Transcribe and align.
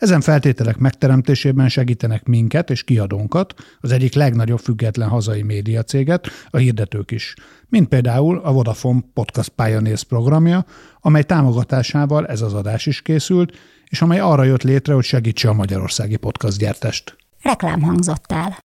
Ezen 0.00 0.20
feltételek 0.20 0.76
megteremtésében 0.76 1.68
segítenek 1.68 2.24
minket 2.24 2.70
és 2.70 2.84
kiadónkat, 2.84 3.54
az 3.80 3.92
egyik 3.92 4.14
legnagyobb 4.14 4.58
független 4.58 5.08
hazai 5.08 5.42
médiacéget, 5.42 6.28
a 6.50 6.56
hirdetők 6.56 7.10
is, 7.10 7.34
mint 7.68 7.88
például 7.88 8.38
a 8.38 8.52
Vodafone 8.52 9.00
Podcast 9.14 9.48
Pioneers 9.48 10.04
programja, 10.04 10.64
amely 11.00 11.22
támogatásával 11.22 12.26
ez 12.26 12.40
az 12.40 12.54
adás 12.54 12.86
is 12.86 13.02
készült, 13.02 13.56
és 13.86 14.02
amely 14.02 14.20
arra 14.20 14.44
jött 14.44 14.62
létre, 14.62 14.94
hogy 14.94 15.04
segítse 15.04 15.48
a 15.48 15.52
magyarországi 15.52 16.16
podcast 16.16 16.58
gyártást. 16.58 17.16
Reklám 17.42 17.82
hangzott 17.82 18.32
el. 18.32 18.58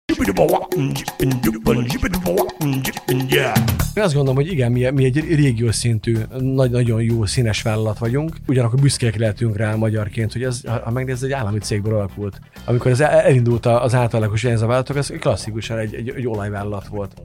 Én 3.94 4.02
azt 4.02 4.14
gondolom, 4.14 4.34
hogy 4.34 4.52
igen, 4.52 4.72
mi, 4.72 4.90
mi 4.90 5.04
egy 5.04 5.34
régiós 5.34 5.74
szintű, 5.74 6.16
nagy, 6.38 6.70
nagyon 6.70 7.02
jó 7.02 7.26
színes 7.26 7.62
vállalat 7.62 7.98
vagyunk, 7.98 8.36
ugyanakkor 8.46 8.80
büszkék 8.80 9.16
lehetünk 9.16 9.56
rá 9.56 9.74
magyarként, 9.74 10.32
hogy 10.32 10.42
ez, 10.42 10.60
ha 10.84 10.90
megnézed, 10.90 11.24
egy 11.24 11.34
állami 11.34 11.58
cégből 11.58 11.94
alakult. 11.94 12.40
Amikor 12.64 12.90
ez 12.90 13.00
elindult 13.00 13.66
az 13.66 13.94
általagos 13.94 14.44
ez 14.44 14.62
a 14.62 14.66
vállalatok, 14.66 14.96
ez 14.96 15.12
klasszikusan 15.20 15.78
egy, 15.78 15.94
egy, 15.94 16.08
egy 16.08 16.26
olajvállalat 16.26 16.86
volt. 16.86 17.22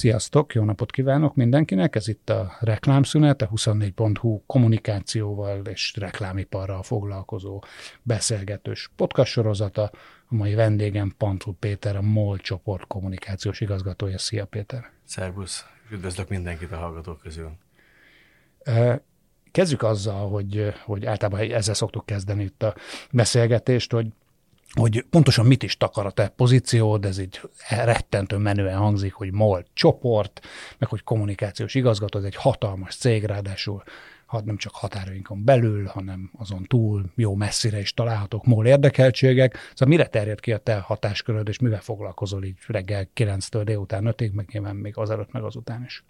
Sziasztok, 0.00 0.54
jó 0.54 0.64
napot 0.64 0.90
kívánok 0.90 1.34
mindenkinek! 1.34 1.96
Ez 1.96 2.08
itt 2.08 2.30
a 2.30 2.56
Reklámszünet, 2.60 3.42
a 3.42 3.48
24.hu 3.48 4.42
kommunikációval 4.46 5.66
és 5.66 5.94
reklámiparral 5.96 6.82
foglalkozó 6.82 7.62
beszélgetős 8.02 8.90
podcast 8.96 9.32
sorozata. 9.32 9.82
A 10.28 10.34
mai 10.34 10.54
vendégem 10.54 11.14
Pantul 11.18 11.54
Péter, 11.58 11.96
a 11.96 12.02
MOL 12.02 12.38
csoport 12.38 12.86
kommunikációs 12.86 13.60
igazgatója. 13.60 14.18
Szia 14.18 14.44
Péter! 14.44 14.90
Szervusz! 15.04 15.66
Üdvözlök 15.90 16.28
mindenkit 16.28 16.72
a 16.72 16.76
hallgatók 16.76 17.20
közül! 17.20 17.50
Kezdjük 19.50 19.82
azzal, 19.82 20.28
hogy, 20.28 20.74
hogy 20.84 21.06
általában 21.06 21.52
ezzel 21.52 21.74
szoktuk 21.74 22.06
kezdeni 22.06 22.42
itt 22.42 22.62
a 22.62 22.74
beszélgetést, 23.10 23.92
hogy 23.92 24.06
hogy 24.78 25.04
pontosan 25.10 25.46
mit 25.46 25.62
is 25.62 25.76
takar 25.76 26.06
a 26.06 26.10
te 26.10 26.28
pozíciód, 26.28 27.04
ez 27.04 27.18
így 27.18 27.40
rettentő 27.68 28.36
menően 28.36 28.76
hangzik, 28.76 29.12
hogy 29.12 29.32
MOL 29.32 29.64
csoport, 29.72 30.40
meg 30.78 30.88
hogy 30.88 31.02
kommunikációs 31.02 31.74
igazgató, 31.74 32.18
ez 32.18 32.24
egy 32.24 32.34
hatalmas 32.34 32.96
cég, 32.96 33.24
ráadásul 33.24 33.82
ha 34.26 34.42
nem 34.44 34.56
csak 34.56 34.74
határainkon 34.74 35.44
belül, 35.44 35.86
hanem 35.86 36.30
azon 36.38 36.62
túl 36.62 37.04
jó 37.14 37.34
messzire 37.34 37.80
is 37.80 37.94
találhatók 37.94 38.46
MOL 38.46 38.66
érdekeltségek. 38.66 39.56
Szóval 39.74 39.88
mire 39.88 40.06
terjed 40.06 40.40
ki 40.40 40.52
a 40.52 40.58
te 40.58 40.78
hatásköröd, 40.78 41.48
és 41.48 41.58
mivel 41.58 41.80
foglalkozol 41.80 42.44
így 42.44 42.56
reggel 42.66 43.08
9-től 43.16 43.62
délután 43.64 44.14
5-ig, 44.16 44.32
meg 44.32 44.48
nyilván 44.52 44.76
még 44.76 44.96
azelőtt, 44.96 45.32
meg 45.32 45.42
azután 45.42 45.84
is? 45.84 46.04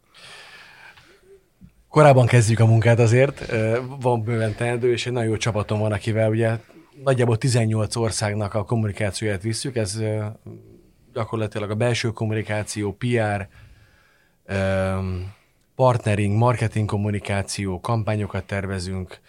Korábban 1.89 2.27
kezdjük 2.27 2.61
a 2.61 2.67
munkát 2.67 2.99
azért, 2.99 3.53
van 4.01 4.23
bőven 4.23 4.55
teendő, 4.55 4.93
és 4.93 5.07
egy 5.07 5.13
nagyon 5.13 5.31
jó 5.31 5.37
csapatom 5.37 5.79
van, 5.79 5.93
akivel 5.93 6.31
ugye 6.31 6.59
nagyjából 7.05 7.39
18 7.39 7.97
országnak 7.97 8.55
a 8.55 8.65
kommunikációját 8.65 9.43
visszük, 9.43 9.77
ez 9.77 10.03
gyakorlatilag 11.13 11.71
a 11.71 11.75
belső 11.75 12.09
kommunikáció, 12.09 12.93
PR, 12.93 13.49
partnering, 15.75 16.37
marketing 16.37 16.89
kommunikáció, 16.89 17.81
kampányokat 17.81 18.45
tervezünk, 18.45 19.21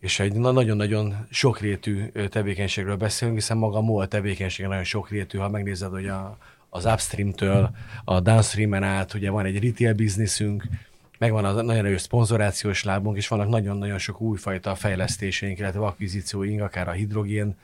és 0.00 0.20
egy 0.20 0.34
nagyon-nagyon 0.34 1.26
sokrétű 1.30 2.06
tevékenységről 2.28 2.96
beszélünk, 2.96 3.38
hiszen 3.38 3.56
maga 3.56 3.76
a 3.76 3.80
MOL 3.80 4.08
tevékenység 4.08 4.66
nagyon 4.66 4.84
sokrétű, 4.84 5.38
ha 5.38 5.48
megnézed, 5.48 5.90
hogy 5.90 6.06
a, 6.06 6.38
az 6.70 6.84
upstream-től 6.84 7.70
a 8.04 8.20
downstream-en 8.20 8.82
át, 8.82 9.14
ugye 9.14 9.30
van 9.30 9.44
egy 9.44 9.64
retail 9.64 9.94
bizniszünk, 9.94 10.64
megvan 11.24 11.44
az 11.44 11.54
nagyon 11.54 11.84
erős 11.84 12.00
szponzorációs 12.00 12.84
lábunk, 12.84 13.16
és 13.16 13.28
vannak 13.28 13.48
nagyon-nagyon 13.48 13.98
sok 13.98 14.20
újfajta 14.20 14.74
fejlesztéseink, 14.74 15.58
illetve 15.58 15.80
akvizícióink, 15.80 16.60
akár 16.60 16.88
a 16.88 16.90
hidrogén, 16.90 17.56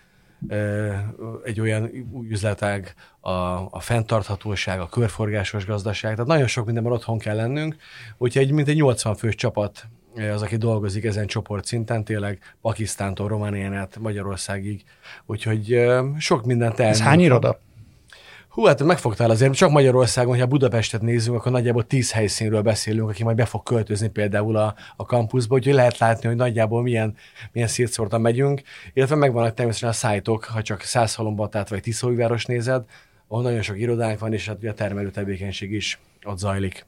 egy 1.44 1.60
olyan 1.60 1.91
üzletág, 2.28 2.94
a, 3.21 3.31
a 3.71 3.81
fenntarthatóság, 3.81 4.81
a 4.81 4.88
körforgásos 4.88 5.66
gazdaság, 5.66 6.12
tehát 6.12 6.26
nagyon 6.26 6.47
sok 6.47 6.65
mindenben 6.65 6.93
otthon 6.93 7.19
kell 7.19 7.37
lennünk, 7.37 7.76
úgyhogy 8.16 8.53
mint 8.53 8.69
egy 8.69 8.76
80 8.76 9.15
fős 9.15 9.34
csapat 9.34 9.88
az, 10.34 10.42
aki 10.42 10.56
dolgozik 10.56 11.04
ezen 11.04 11.27
csoport 11.27 11.65
szinten, 11.65 12.04
tényleg 12.04 12.38
Pakisztántól, 12.60 13.28
Románián 13.28 13.75
át 13.75 13.98
Magyarországig, 13.98 14.84
úgyhogy 15.27 15.88
sok 16.19 16.44
mindent 16.44 16.81
el. 16.81 16.88
Ez 16.88 17.00
hány 17.00 17.21
iroda? 17.21 17.60
Hú, 18.60 18.66
hát 18.66 18.82
megfogtál 18.82 19.31
azért, 19.31 19.54
csak 19.54 19.71
Magyarországon, 19.71 20.38
ha 20.38 20.47
Budapestet 20.47 21.00
nézzünk, 21.00 21.37
akkor 21.37 21.53
nagyjából 21.53 21.87
tíz 21.87 22.12
helyszínről 22.12 22.62
beszélünk, 22.62 23.09
aki 23.09 23.25
majd 23.25 23.37
be 23.37 23.44
fog 23.44 23.62
költözni 23.62 24.09
például 24.09 24.56
a, 24.56 24.75
a 24.97 25.04
kampuszba, 25.04 25.54
úgyhogy 25.54 25.75
lehet 25.75 25.98
látni, 25.98 26.28
hogy 26.28 26.37
nagyjából 26.37 26.82
milyen, 26.82 27.15
milyen 27.53 27.69
szétszórtan 27.69 28.21
megyünk, 28.21 28.62
illetve 28.93 29.15
megvannak 29.15 29.54
természetesen 29.54 29.88
a 29.88 29.93
szájtok, 29.93 30.44
ha 30.44 30.62
csak 30.62 30.81
Százhalombatát 30.81 31.69
vagy 31.69 31.81
Tiszóiváros 31.81 32.44
nézed, 32.44 32.84
ahol 33.28 33.43
nagyon 33.43 33.62
sok 33.62 33.78
irodánk 33.78 34.19
van, 34.19 34.32
és 34.32 34.47
hát 34.47 34.65
a 34.65 34.75
termelő 34.75 35.10
tevékenység 35.10 35.72
is 35.72 35.98
ott 36.25 36.38
zajlik. 36.38 36.87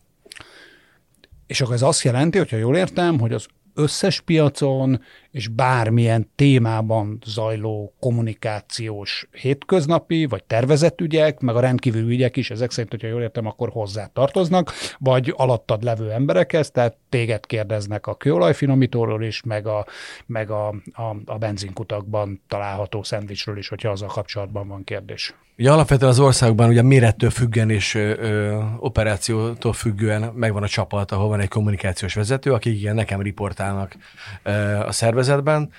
És 1.46 1.60
akkor 1.60 1.74
ez 1.74 1.82
azt 1.82 2.02
jelenti, 2.02 2.38
hogyha 2.38 2.56
jól 2.56 2.76
értem, 2.76 3.18
hogy 3.18 3.32
az 3.32 3.46
összes 3.74 4.20
piacon 4.20 5.02
és 5.32 5.48
bármilyen 5.48 6.30
témában 6.34 7.18
zajló 7.24 7.94
kommunikációs 8.00 9.28
hétköznapi, 9.30 10.26
vagy 10.26 10.44
tervezett 10.44 11.00
ügyek, 11.00 11.40
meg 11.40 11.56
a 11.56 11.60
rendkívül 11.60 12.10
ügyek 12.10 12.36
is, 12.36 12.50
ezek 12.50 12.70
szerint, 12.70 12.90
hogyha 12.90 13.08
jól 13.08 13.22
értem, 13.22 13.46
akkor 13.46 13.68
hozzá 13.68 14.06
tartoznak, 14.06 14.72
vagy 14.98 15.32
alattad 15.36 15.82
levő 15.82 16.10
emberekhez, 16.10 16.70
tehát 16.70 16.96
téged 17.08 17.46
kérdeznek 17.46 18.06
a 18.06 18.14
kőolajfinomítóról 18.14 19.24
is, 19.24 19.42
meg 19.42 19.66
a, 19.66 19.86
meg 20.26 20.50
a, 20.50 20.68
a, 20.92 21.16
a 21.24 21.38
benzinkutakban 21.38 22.42
található 22.48 23.02
szendvicsről 23.02 23.58
is, 23.58 23.68
hogyha 23.68 23.90
azzal 23.90 24.08
kapcsolatban 24.08 24.68
van 24.68 24.84
kérdés. 24.84 25.34
Ugye 25.58 25.70
alapvetően 25.70 26.10
az 26.10 26.20
országban 26.20 26.68
ugye 26.68 26.82
mérettől 26.82 27.30
függen 27.30 27.70
és 27.70 27.94
ö, 27.94 28.12
ö, 28.18 28.62
operációtól 28.78 29.72
függően 29.72 30.22
megvan 30.34 30.62
a 30.62 30.68
csapat, 30.68 31.10
ahol 31.12 31.28
van 31.28 31.40
egy 31.40 31.48
kommunikációs 31.48 32.14
vezető, 32.14 32.52
akik 32.52 32.78
igen, 32.78 32.94
nekem 32.94 33.20
riportálnak 33.20 33.96
ö, 34.42 34.50
a 34.78 34.92
szervezetben, 35.22 35.70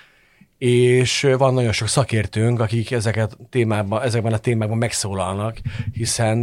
és 0.57 1.27
van 1.37 1.53
nagyon 1.53 1.71
sok 1.71 1.87
szakértőnk, 1.87 2.59
akik 2.59 2.91
ezeket 2.91 3.37
témában, 3.49 4.01
ezekben 4.01 4.33
a 4.33 4.37
témákban 4.37 4.77
megszólalnak, 4.77 5.57
hiszen 5.93 6.37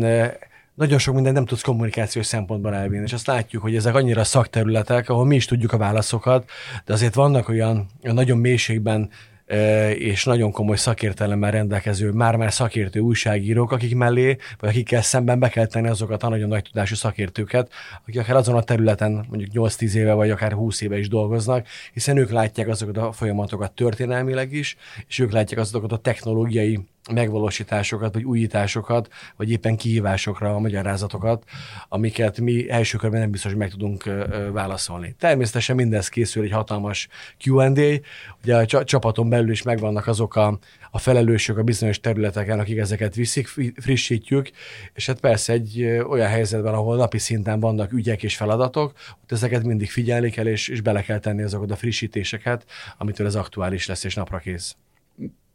nagyon 0.74 0.98
sok 0.98 1.14
minden 1.14 1.32
nem 1.32 1.44
tudsz 1.44 1.62
kommunikációs 1.62 2.26
szempontból 2.26 2.74
elvinni, 2.74 3.04
és 3.04 3.12
azt 3.12 3.26
látjuk, 3.26 3.62
hogy 3.62 3.76
ezek 3.76 3.94
annyira 3.94 4.24
szakterületek, 4.24 5.08
ahol 5.08 5.26
mi 5.26 5.34
is 5.34 5.44
tudjuk 5.44 5.72
a 5.72 5.76
válaszokat, 5.76 6.50
de 6.84 6.92
azért 6.92 7.14
vannak 7.14 7.48
olyan 7.48 7.86
nagyon 8.00 8.38
mélységben 8.38 9.10
és 9.94 10.24
nagyon 10.24 10.52
komoly 10.52 10.76
szakértelemmel 10.76 11.50
rendelkező, 11.50 12.10
már-már 12.10 12.52
szakértő 12.52 13.00
újságírók, 13.00 13.72
akik 13.72 13.94
mellé, 13.94 14.36
vagy 14.58 14.68
akikkel 14.68 15.02
szemben 15.02 15.38
be 15.38 15.48
kell 15.48 15.66
tenni 15.66 15.88
azokat 15.88 16.22
a 16.22 16.28
nagyon 16.28 16.48
nagy 16.48 16.62
tudású 16.62 16.94
szakértőket, 16.94 17.70
akik 18.02 18.20
akár 18.20 18.36
azon 18.36 18.56
a 18.56 18.62
területen 18.62 19.26
mondjuk 19.28 19.50
8-10 19.54 19.92
éve, 19.92 20.12
vagy 20.12 20.30
akár 20.30 20.52
20 20.52 20.80
éve 20.80 20.98
is 20.98 21.08
dolgoznak, 21.08 21.66
hiszen 21.92 22.16
ők 22.16 22.30
látják 22.30 22.68
azokat 22.68 22.96
a 22.96 23.12
folyamatokat 23.12 23.72
történelmileg 23.72 24.52
is, 24.52 24.76
és 25.08 25.18
ők 25.18 25.32
látják 25.32 25.60
azokat 25.60 25.92
a 25.92 25.96
technológiai 25.96 26.80
megvalósításokat, 27.12 28.14
vagy 28.14 28.24
újításokat, 28.24 29.08
vagy 29.36 29.50
éppen 29.50 29.76
kihívásokra 29.76 30.54
a 30.54 30.58
magyarázatokat, 30.58 31.44
amiket 31.88 32.40
mi 32.40 32.70
első 32.70 32.98
körben 32.98 33.20
nem 33.20 33.30
biztos, 33.30 33.50
hogy 33.50 33.60
meg 33.60 33.70
tudunk 33.70 34.04
válaszolni. 34.52 35.14
Természetesen 35.18 35.76
mindez 35.76 36.08
készül 36.08 36.44
egy 36.44 36.50
hatalmas 36.50 37.08
Q&A, 37.44 38.00
ugye 38.42 38.56
a 38.56 38.84
csapaton 38.84 39.28
belül 39.28 39.50
is 39.50 39.62
megvannak 39.62 40.06
azok 40.06 40.36
a, 40.36 40.58
a 40.90 40.98
felelősök 40.98 41.58
a 41.58 41.62
bizonyos 41.62 42.00
területeken, 42.00 42.58
akik 42.58 42.78
ezeket 42.78 43.14
viszik, 43.14 43.48
frissítjük, 43.76 44.50
és 44.94 45.06
hát 45.06 45.20
persze 45.20 45.52
egy 45.52 45.84
olyan 46.08 46.28
helyzetben, 46.28 46.74
ahol 46.74 46.96
napi 46.96 47.18
szinten 47.18 47.60
vannak 47.60 47.92
ügyek 47.92 48.22
és 48.22 48.36
feladatok, 48.36 48.92
ott 49.22 49.32
ezeket 49.32 49.62
mindig 49.62 49.90
figyelni 49.90 50.30
kell, 50.30 50.46
és, 50.46 50.68
és 50.68 50.80
bele 50.80 51.02
kell 51.02 51.18
tenni 51.18 51.42
azokat 51.42 51.70
a 51.70 51.76
frissítéseket, 51.76 52.64
amitől 52.98 53.26
ez 53.26 53.34
aktuális 53.34 53.86
lesz 53.86 54.04
és 54.04 54.14
napra 54.14 54.38
kész. 54.38 54.76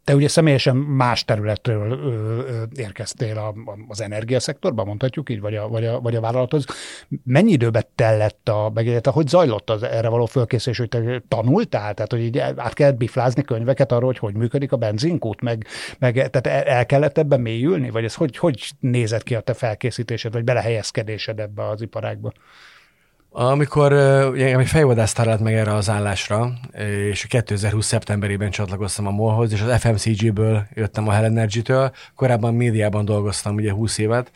Te 0.06 0.14
ugye 0.14 0.28
személyesen 0.28 0.76
más 0.76 1.24
területről 1.24 1.90
ö, 1.90 2.12
ö, 2.48 2.62
érkeztél 2.76 3.38
a, 3.38 3.54
az 3.88 4.00
energiaszektorban, 4.00 4.86
mondhatjuk 4.86 5.30
így, 5.30 5.40
vagy 5.40 5.54
a, 5.54 5.68
vagy, 5.68 5.84
a, 5.84 6.00
vagy 6.00 6.14
a 6.14 6.20
vállalathoz. 6.20 6.64
Mennyi 7.24 7.52
időbe 7.52 7.88
tellett 7.94 8.48
a 8.48 8.70
megélet, 8.74 9.06
hogy 9.06 9.28
zajlott 9.28 9.70
az 9.70 9.82
erre 9.82 10.08
való 10.08 10.26
fölkészülés, 10.26 10.78
hogy 10.78 10.88
te 10.88 11.22
tanultál? 11.28 11.94
Tehát, 11.94 12.10
hogy 12.10 12.20
így 12.20 12.38
át 12.38 12.74
kellett 12.74 12.96
biflázni 12.96 13.42
könyveket 13.42 13.92
arról, 13.92 14.06
hogy 14.06 14.18
hogy 14.18 14.34
működik 14.34 14.72
a 14.72 14.76
benzinkút, 14.76 15.40
meg, 15.40 15.66
meg 15.98 16.30
tehát 16.30 16.66
el 16.66 16.86
kellett 16.86 17.18
ebben 17.18 17.40
mélyülni, 17.40 17.90
vagy 17.90 18.04
ez 18.04 18.14
hogy, 18.14 18.36
hogy 18.36 18.70
nézett 18.80 19.22
ki 19.22 19.34
a 19.34 19.40
te 19.40 19.54
felkészítésed, 19.54 20.32
vagy 20.32 20.44
belehelyezkedésed 20.44 21.40
ebbe 21.40 21.68
az 21.68 21.82
iparágba? 21.82 22.32
Amikor 23.38 23.92
ugye, 24.32 24.58
egy 24.58 24.66
fejvadász 24.66 25.12
talált 25.12 25.40
meg 25.40 25.54
erre 25.54 25.74
az 25.74 25.90
állásra, 25.90 26.52
és 27.10 27.26
2020. 27.26 27.86
szeptemberében 27.86 28.50
csatlakoztam 28.50 29.06
a 29.06 29.10
MOL-hoz, 29.10 29.52
és 29.52 29.60
az 29.60 29.80
FMCG-ből 29.80 30.66
jöttem 30.74 31.08
a 31.08 31.12
Hell 31.12 31.24
Energy-től, 31.24 31.92
korábban 32.14 32.54
médiában 32.54 33.04
dolgoztam 33.04 33.54
ugye 33.54 33.72
20 33.72 33.98
évet, 33.98 34.30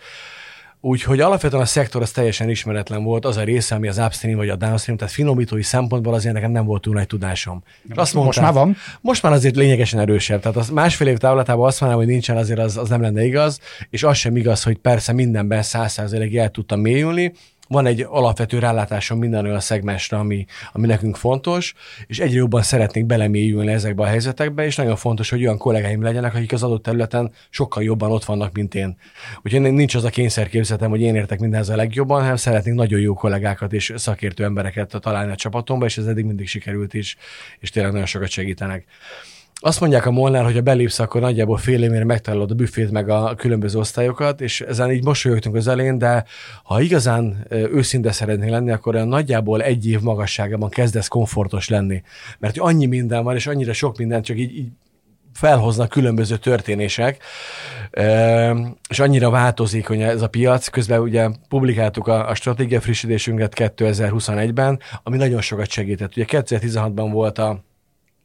Úgyhogy 0.83 1.21
alapvetően 1.21 1.63
a 1.63 1.67
szektor 1.67 2.03
az 2.03 2.11
teljesen 2.11 2.49
ismeretlen 2.49 3.03
volt, 3.03 3.25
az 3.25 3.37
a 3.37 3.43
része, 3.43 3.75
ami 3.75 3.89
az 3.89 3.99
upstream 3.99 4.37
vagy 4.37 4.49
a 4.49 4.57
downstream, 4.57 4.99
tehát 4.99 5.15
finomítói 5.15 5.63
szempontból 5.63 6.15
azért 6.15 6.35
nekem 6.35 6.51
nem 6.51 6.65
volt 6.65 6.83
túl 6.83 6.95
nagy 6.95 7.07
tudásom. 7.07 7.63
És 7.89 7.97
azt 7.97 8.15
mondták, 8.15 8.43
most 8.43 8.55
már 8.55 8.65
van? 8.65 8.77
Most 9.01 9.23
már 9.23 9.33
azért 9.33 9.57
lényegesen 9.57 10.01
erősebb. 10.01 10.41
Tehát 10.41 10.57
az 10.57 10.69
másfél 10.69 11.07
év 11.07 11.19
távlatában 11.19 11.67
azt 11.67 11.81
mondanám, 11.81 12.05
hogy 12.05 12.13
nincsen, 12.13 12.37
azért 12.37 12.59
az, 12.59 12.77
az 12.77 12.89
nem 12.89 13.01
lenne 13.01 13.25
igaz, 13.25 13.61
és 13.91 14.03
az 14.03 14.17
sem 14.17 14.37
igaz, 14.37 14.63
hogy 14.63 14.77
persze 14.79 15.13
mindenben 15.13 15.63
száz 15.63 15.99
el 15.99 16.51
tudtam 16.51 16.81
mélyülni, 16.81 17.33
van 17.71 17.87
egy 17.87 18.07
alapvető 18.09 18.59
rálátásom 18.59 19.19
minden 19.19 19.45
olyan 19.45 19.61
szegmensre, 19.61 20.17
ami, 20.17 20.47
ami 20.73 20.87
nekünk 20.87 21.17
fontos, 21.17 21.75
és 22.07 22.19
egyre 22.19 22.37
jobban 22.39 22.63
szeretnék 22.63 23.07
belemélyülni 23.07 23.73
ezekbe 23.73 24.03
a 24.03 24.07
helyzetekbe, 24.07 24.65
és 24.65 24.77
nagyon 24.77 24.97
fontos, 24.97 25.31
hogy 25.31 25.41
olyan 25.43 25.59
kollégáim 25.59 26.03
legyenek, 26.03 26.35
akik 26.35 26.53
az 26.53 26.63
adott 26.63 26.83
területen 26.83 27.33
sokkal 27.51 27.83
jobban 27.83 28.11
ott 28.11 28.25
vannak, 28.25 28.53
mint 28.53 28.75
én. 28.75 28.97
Úgyhogy 29.43 29.61
nincs 29.61 29.95
az 29.95 30.05
a 30.05 30.11
kényszerképzetem, 30.11 30.91
hogy 30.91 31.01
én 31.01 31.15
értek 31.15 31.39
mindenhez 31.39 31.69
a 31.69 31.77
legjobban, 31.77 32.21
hanem 32.21 32.37
szeretnék 32.37 32.75
nagyon 32.75 33.01
jó 33.01 33.15
kollégákat 33.15 33.73
és 33.73 33.93
szakértő 33.97 34.45
embereket 34.45 34.97
találni 35.01 35.33
a 35.33 35.37
csapatomba, 35.37 35.85
és 35.85 35.99
ez 35.99 36.07
eddig 36.07 36.25
mindig 36.25 36.49
sikerült 36.49 36.95
is, 36.95 37.17
és 37.59 37.71
tényleg 37.71 37.93
nagyon 37.93 38.07
sokat 38.07 38.29
segítenek. 38.29 38.85
Azt 39.63 39.81
mondják 39.81 40.07
a 40.07 40.11
Molnár, 40.11 40.45
hogy 40.45 40.55
ha 40.55 40.61
belépsz, 40.61 40.99
akkor 40.99 41.21
nagyjából 41.21 41.57
fél 41.57 41.83
évére 41.83 42.05
megtalálod 42.05 42.51
a 42.51 42.55
büfét 42.55 42.91
meg 42.91 43.09
a 43.09 43.35
különböző 43.35 43.79
osztályokat, 43.79 44.41
és 44.41 44.61
ezen 44.61 44.91
így 44.91 45.05
mosolyogtunk 45.05 45.55
az 45.55 45.69
elén, 45.69 45.99
de 45.99 46.25
ha 46.63 46.81
igazán 46.81 47.47
őszinte 47.51 48.13
szeretnél 48.13 48.51
lenni, 48.51 48.71
akkor 48.71 48.95
olyan 48.95 49.09
nagyjából 49.09 49.63
egy 49.63 49.89
év 49.89 50.01
magasságában 50.01 50.69
kezdesz 50.69 51.09
komfortos 51.09 51.69
lenni. 51.69 52.03
Mert 52.39 52.59
annyi 52.59 52.87
minden 52.87 53.25
van, 53.25 53.35
és 53.35 53.47
annyira 53.47 53.73
sok 53.73 53.99
minden, 53.99 54.23
csak 54.23 54.39
így, 54.39 54.57
így 54.57 54.69
felhoznak 55.33 55.89
különböző 55.89 56.37
történések, 56.37 57.23
és 58.89 58.99
annyira 58.99 59.31
változik, 59.31 59.87
hogy 59.87 60.01
ez 60.01 60.23
a 60.23 60.29
piac. 60.29 60.69
Közben 60.69 61.01
ugye 61.01 61.29
publikáltuk 61.49 62.07
a, 62.07 62.29
a 62.29 62.35
stratégia 62.35 62.81
frissítésünket 62.81 63.53
2021-ben, 63.57 64.81
ami 65.03 65.17
nagyon 65.17 65.41
sokat 65.41 65.71
segített. 65.71 66.17
Ugye 66.17 66.25
2016-ban 66.29 67.09
volt 67.13 67.39
a 67.39 67.65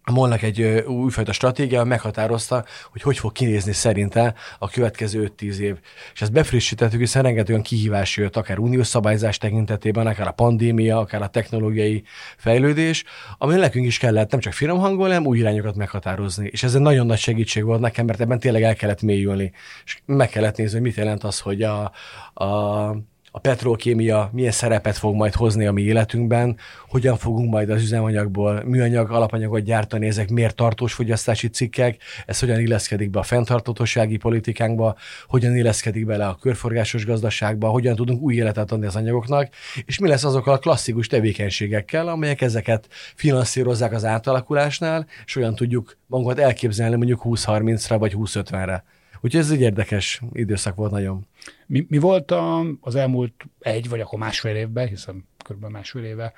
a 0.07 0.11
Molnak 0.11 0.41
egy 0.41 0.61
újfajta 0.87 1.31
stratégia 1.31 1.83
meghatározta, 1.83 2.65
hogy 2.91 3.01
hogy 3.01 3.17
fog 3.17 3.31
kinézni 3.31 3.73
szerinte 3.73 4.33
a 4.59 4.69
következő 4.69 5.33
5-10 5.37 5.57
év. 5.57 5.77
És 6.13 6.21
ezt 6.21 6.31
befrissítettük, 6.31 6.99
hiszen 6.99 7.23
rengeteg 7.23 7.49
olyan 7.49 7.61
kihívás 7.61 8.17
jött, 8.17 8.35
akár 8.35 8.59
uniós 8.59 8.87
szabályzás 8.87 9.37
tekintetében, 9.37 10.07
akár 10.07 10.27
a 10.27 10.31
pandémia, 10.31 10.97
akár 10.97 11.21
a 11.21 11.27
technológiai 11.27 12.03
fejlődés, 12.37 13.03
ami 13.37 13.55
nekünk 13.55 13.85
is 13.85 13.97
kellett 13.97 14.31
nem 14.31 14.39
csak 14.39 14.53
finom 14.53 14.79
hangolni, 14.79 15.13
hanem 15.13 15.27
új 15.27 15.37
irányokat 15.37 15.75
meghatározni. 15.75 16.49
És 16.51 16.63
ez 16.63 16.75
egy 16.75 16.81
nagyon 16.81 17.05
nagy 17.05 17.19
segítség 17.19 17.63
volt 17.63 17.79
nekem, 17.79 18.05
mert 18.05 18.21
ebben 18.21 18.39
tényleg 18.39 18.63
el 18.63 18.75
kellett 18.75 19.01
mélyülni. 19.01 19.51
És 19.85 19.99
meg 20.05 20.29
kellett 20.29 20.57
nézni, 20.57 20.73
hogy 20.73 20.87
mit 20.87 20.95
jelent 20.95 21.23
az, 21.23 21.39
hogy 21.39 21.61
a, 21.61 21.91
a 22.33 22.95
a 23.35 23.39
petrokémia 23.39 24.29
milyen 24.31 24.51
szerepet 24.51 24.97
fog 24.97 25.15
majd 25.15 25.33
hozni 25.33 25.65
a 25.65 25.71
mi 25.71 25.81
életünkben, 25.81 26.57
hogyan 26.87 27.17
fogunk 27.17 27.51
majd 27.51 27.69
az 27.69 27.81
üzemanyagból 27.81 28.63
műanyag 28.65 29.11
alapanyagot 29.11 29.61
gyártani, 29.61 30.07
ezek 30.07 30.29
miért 30.29 30.55
tartós 30.55 30.93
fogyasztási 30.93 31.47
cikkek, 31.47 31.97
ez 32.25 32.39
hogyan 32.39 32.59
illeszkedik 32.59 33.09
be 33.09 33.19
a 33.19 33.23
fenntartatósági 33.23 34.17
politikánkba, 34.17 34.95
hogyan 35.27 35.55
illeszkedik 35.55 36.05
bele 36.05 36.27
a 36.27 36.37
körforgásos 36.41 37.05
gazdaságba, 37.05 37.67
hogyan 37.67 37.95
tudunk 37.95 38.21
új 38.21 38.35
életet 38.35 38.71
adni 38.71 38.85
az 38.85 38.95
anyagoknak, 38.95 39.49
és 39.85 39.99
mi 39.99 40.07
lesz 40.07 40.23
azokkal 40.23 40.53
a 40.53 40.57
klasszikus 40.57 41.07
tevékenységekkel, 41.07 42.07
amelyek 42.07 42.41
ezeket 42.41 42.87
finanszírozzák 43.15 43.91
az 43.91 44.05
átalakulásnál, 44.05 45.07
és 45.25 45.35
olyan 45.35 45.55
tudjuk 45.55 45.97
magunkat 46.07 46.39
elképzelni 46.39 46.95
mondjuk 46.95 47.21
20-30-ra 47.23 47.95
vagy 47.99 48.13
20-50-re. 48.17 48.83
Úgyhogy 49.25 49.41
ez 49.41 49.51
egy 49.51 49.61
érdekes 49.61 50.21
időszak 50.33 50.75
volt 50.75 50.91
nagyon. 50.91 51.27
Mi, 51.65 51.85
mi 51.89 51.97
volt 51.97 52.31
a, 52.31 52.65
az 52.81 52.95
elmúlt 52.95 53.45
egy, 53.59 53.89
vagy 53.89 53.99
akkor 53.99 54.19
másfél 54.19 54.55
évben, 54.55 54.87
hiszen 54.87 55.27
kb. 55.49 55.65
másfél 55.65 56.03
éve 56.03 56.33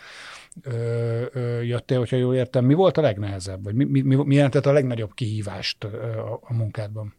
ö, 0.62 1.26
ö, 1.32 1.62
jöttél, 1.62 1.98
hogyha 1.98 2.18
jól 2.18 2.36
értem. 2.36 2.66
Mi 2.66 2.74
volt 2.74 2.98
a 2.98 3.02
legnehezebb, 3.02 3.64
vagy 3.64 3.76
mi, 3.76 3.84
mi, 3.84 4.16
mi 4.16 4.36
jelentett 4.36 4.66
a 4.66 4.72
legnagyobb 4.72 5.14
kihívást 5.14 5.84
a, 5.84 6.40
a 6.42 6.54
munkádban? 6.54 7.14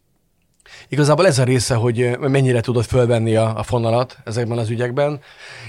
Igazából 0.89 1.27
ez 1.27 1.39
a 1.39 1.45
része, 1.45 1.75
hogy 1.75 2.17
mennyire 2.21 2.61
tudod 2.61 2.85
fölvenni 2.85 3.37
a, 3.37 3.57
a 3.57 3.63
fonalat 3.63 4.17
ezekben 4.25 4.59
az 4.59 4.71
ügyekben, 4.71 5.21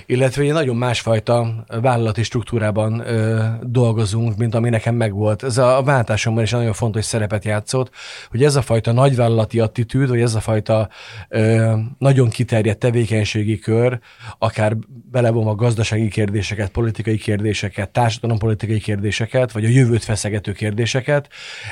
illetve 0.06 0.44
egy 0.44 0.52
nagyon 0.52 0.76
másfajta 0.76 1.66
vállalati 1.82 2.24
struktúrában 2.24 3.00
ö, 3.00 3.44
dolgozunk, 3.62 4.38
mint 4.38 4.56
ami 4.56 4.70
nekem 4.70 4.96
megvolt. 4.96 5.44
Ez 5.44 5.58
a, 5.58 5.78
a 5.78 5.84
váltásomban 5.84 6.44
is 6.44 6.52
nagyon 6.52 6.74
fontos 6.74 7.06
szerepet 7.06 7.46
játszott, 7.46 7.92
hogy 8.30 8.44
ez 8.44 8.56
a 8.56 8.62
fajta 8.62 8.92
nagyvállalati 8.92 9.60
attitűd, 9.60 10.10
vagy 10.10 10.22
ez 10.22 10.36
a 10.36 10.40
fajta 10.40 10.90
ö, 11.30 11.74
nagyon 11.98 12.30
kiterjedt 12.30 12.80
tevékenységi 12.80 13.60
kör, 13.60 14.00
akár 14.38 14.78
belevonva 15.12 15.56
gazdasági 15.56 16.08
kérdéseket, 16.08 16.70
politikai 16.70 17.18
kérdéseket, 17.18 17.90
társadalompolitikai 17.90 18.80
kérdéseket, 18.80 19.52
vagy 19.52 19.66
a 19.66 19.70
jövőt 19.70 20.04
feszegető 20.04 20.52
kérdéseket, 20.52 21.30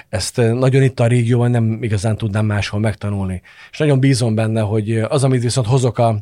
ezt 0.09 0.37
nagyon 0.37 0.83
itt 0.83 0.99
a 0.99 1.07
régióban 1.07 1.51
nem 1.51 1.83
igazán 1.83 2.17
tudnám 2.17 2.45
máshol 2.45 2.79
megtanulni 2.79 3.16
tanulni. 3.17 3.41
És 3.71 3.77
nagyon 3.77 3.99
bízom 3.99 4.35
benne, 4.35 4.61
hogy 4.61 4.97
az, 4.97 5.23
amit 5.23 5.41
viszont 5.41 5.67
hozok 5.67 5.97
a, 5.97 6.17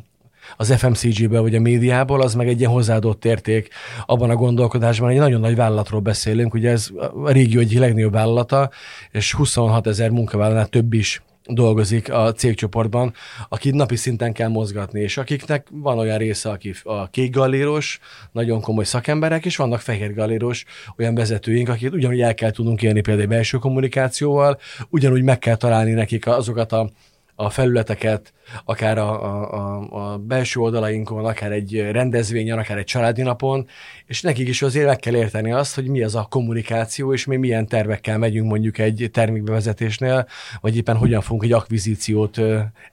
az 0.56 0.74
FMCG-ből 0.76 1.42
vagy 1.42 1.54
a 1.54 1.60
médiából, 1.60 2.20
az 2.20 2.34
meg 2.34 2.48
egy 2.48 2.58
ilyen 2.58 2.70
hozzáadott 2.70 3.24
érték 3.24 3.68
abban 4.06 4.30
a 4.30 4.36
gondolkodásban, 4.36 5.10
egy 5.10 5.18
nagyon 5.18 5.40
nagy 5.40 5.56
vállalatról 5.56 6.00
beszélünk, 6.00 6.54
ugye 6.54 6.70
ez 6.70 6.88
a 7.24 7.30
régió 7.30 7.60
egyik 7.60 7.78
legnagyobb 7.78 8.12
vállalata, 8.12 8.70
és 9.10 9.34
26 9.34 9.86
ezer 9.86 10.10
munkavállalnál 10.10 10.66
több 10.66 10.92
is 10.92 11.22
dolgozik 11.48 12.12
a 12.12 12.32
cégcsoportban, 12.32 13.12
akit 13.48 13.74
napi 13.74 13.96
szinten 13.96 14.32
kell 14.32 14.48
mozgatni, 14.48 15.00
és 15.00 15.16
akiknek 15.16 15.66
van 15.70 15.98
olyan 15.98 16.18
része, 16.18 16.50
aki 16.50 16.74
a 16.82 17.10
kék 17.10 17.34
galléros, 17.34 17.98
nagyon 18.32 18.60
komoly 18.60 18.84
szakemberek, 18.84 19.44
és 19.44 19.56
vannak 19.56 19.80
fehér 19.80 20.14
galléros 20.14 20.64
olyan 20.98 21.14
vezetőink, 21.14 21.68
akik 21.68 21.92
ugyanúgy 21.92 22.20
el 22.20 22.34
kell 22.34 22.50
tudnunk 22.50 22.82
élni 22.82 23.00
például 23.00 23.28
belső 23.28 23.58
kommunikációval, 23.58 24.58
ugyanúgy 24.88 25.22
meg 25.22 25.38
kell 25.38 25.56
találni 25.56 25.92
nekik 25.92 26.26
azokat 26.26 26.72
a 26.72 26.90
a 27.36 27.50
felületeket, 27.50 28.32
akár 28.64 28.98
a, 28.98 29.52
a, 29.52 30.12
a 30.12 30.18
belső 30.18 30.60
oldalainkon, 30.60 31.24
akár 31.24 31.52
egy 31.52 31.90
rendezvényen, 31.90 32.58
akár 32.58 32.78
egy 32.78 32.84
családi 32.84 33.22
napon, 33.22 33.66
és 34.06 34.20
nekik 34.20 34.48
is 34.48 34.62
azért 34.62 34.86
meg 34.86 34.98
kell 34.98 35.14
érteni 35.14 35.52
azt, 35.52 35.74
hogy 35.74 35.88
mi 35.88 36.02
az 36.02 36.14
a 36.14 36.26
kommunikáció, 36.30 37.12
és 37.12 37.24
mi 37.24 37.36
milyen 37.36 37.66
tervekkel 37.66 38.18
megyünk 38.18 38.48
mondjuk 38.48 38.78
egy 38.78 39.08
termékbevezetésnél, 39.12 40.26
vagy 40.60 40.76
éppen 40.76 40.96
hogyan 40.96 41.20
fogunk 41.20 41.44
egy 41.44 41.52
akvizíciót 41.52 42.40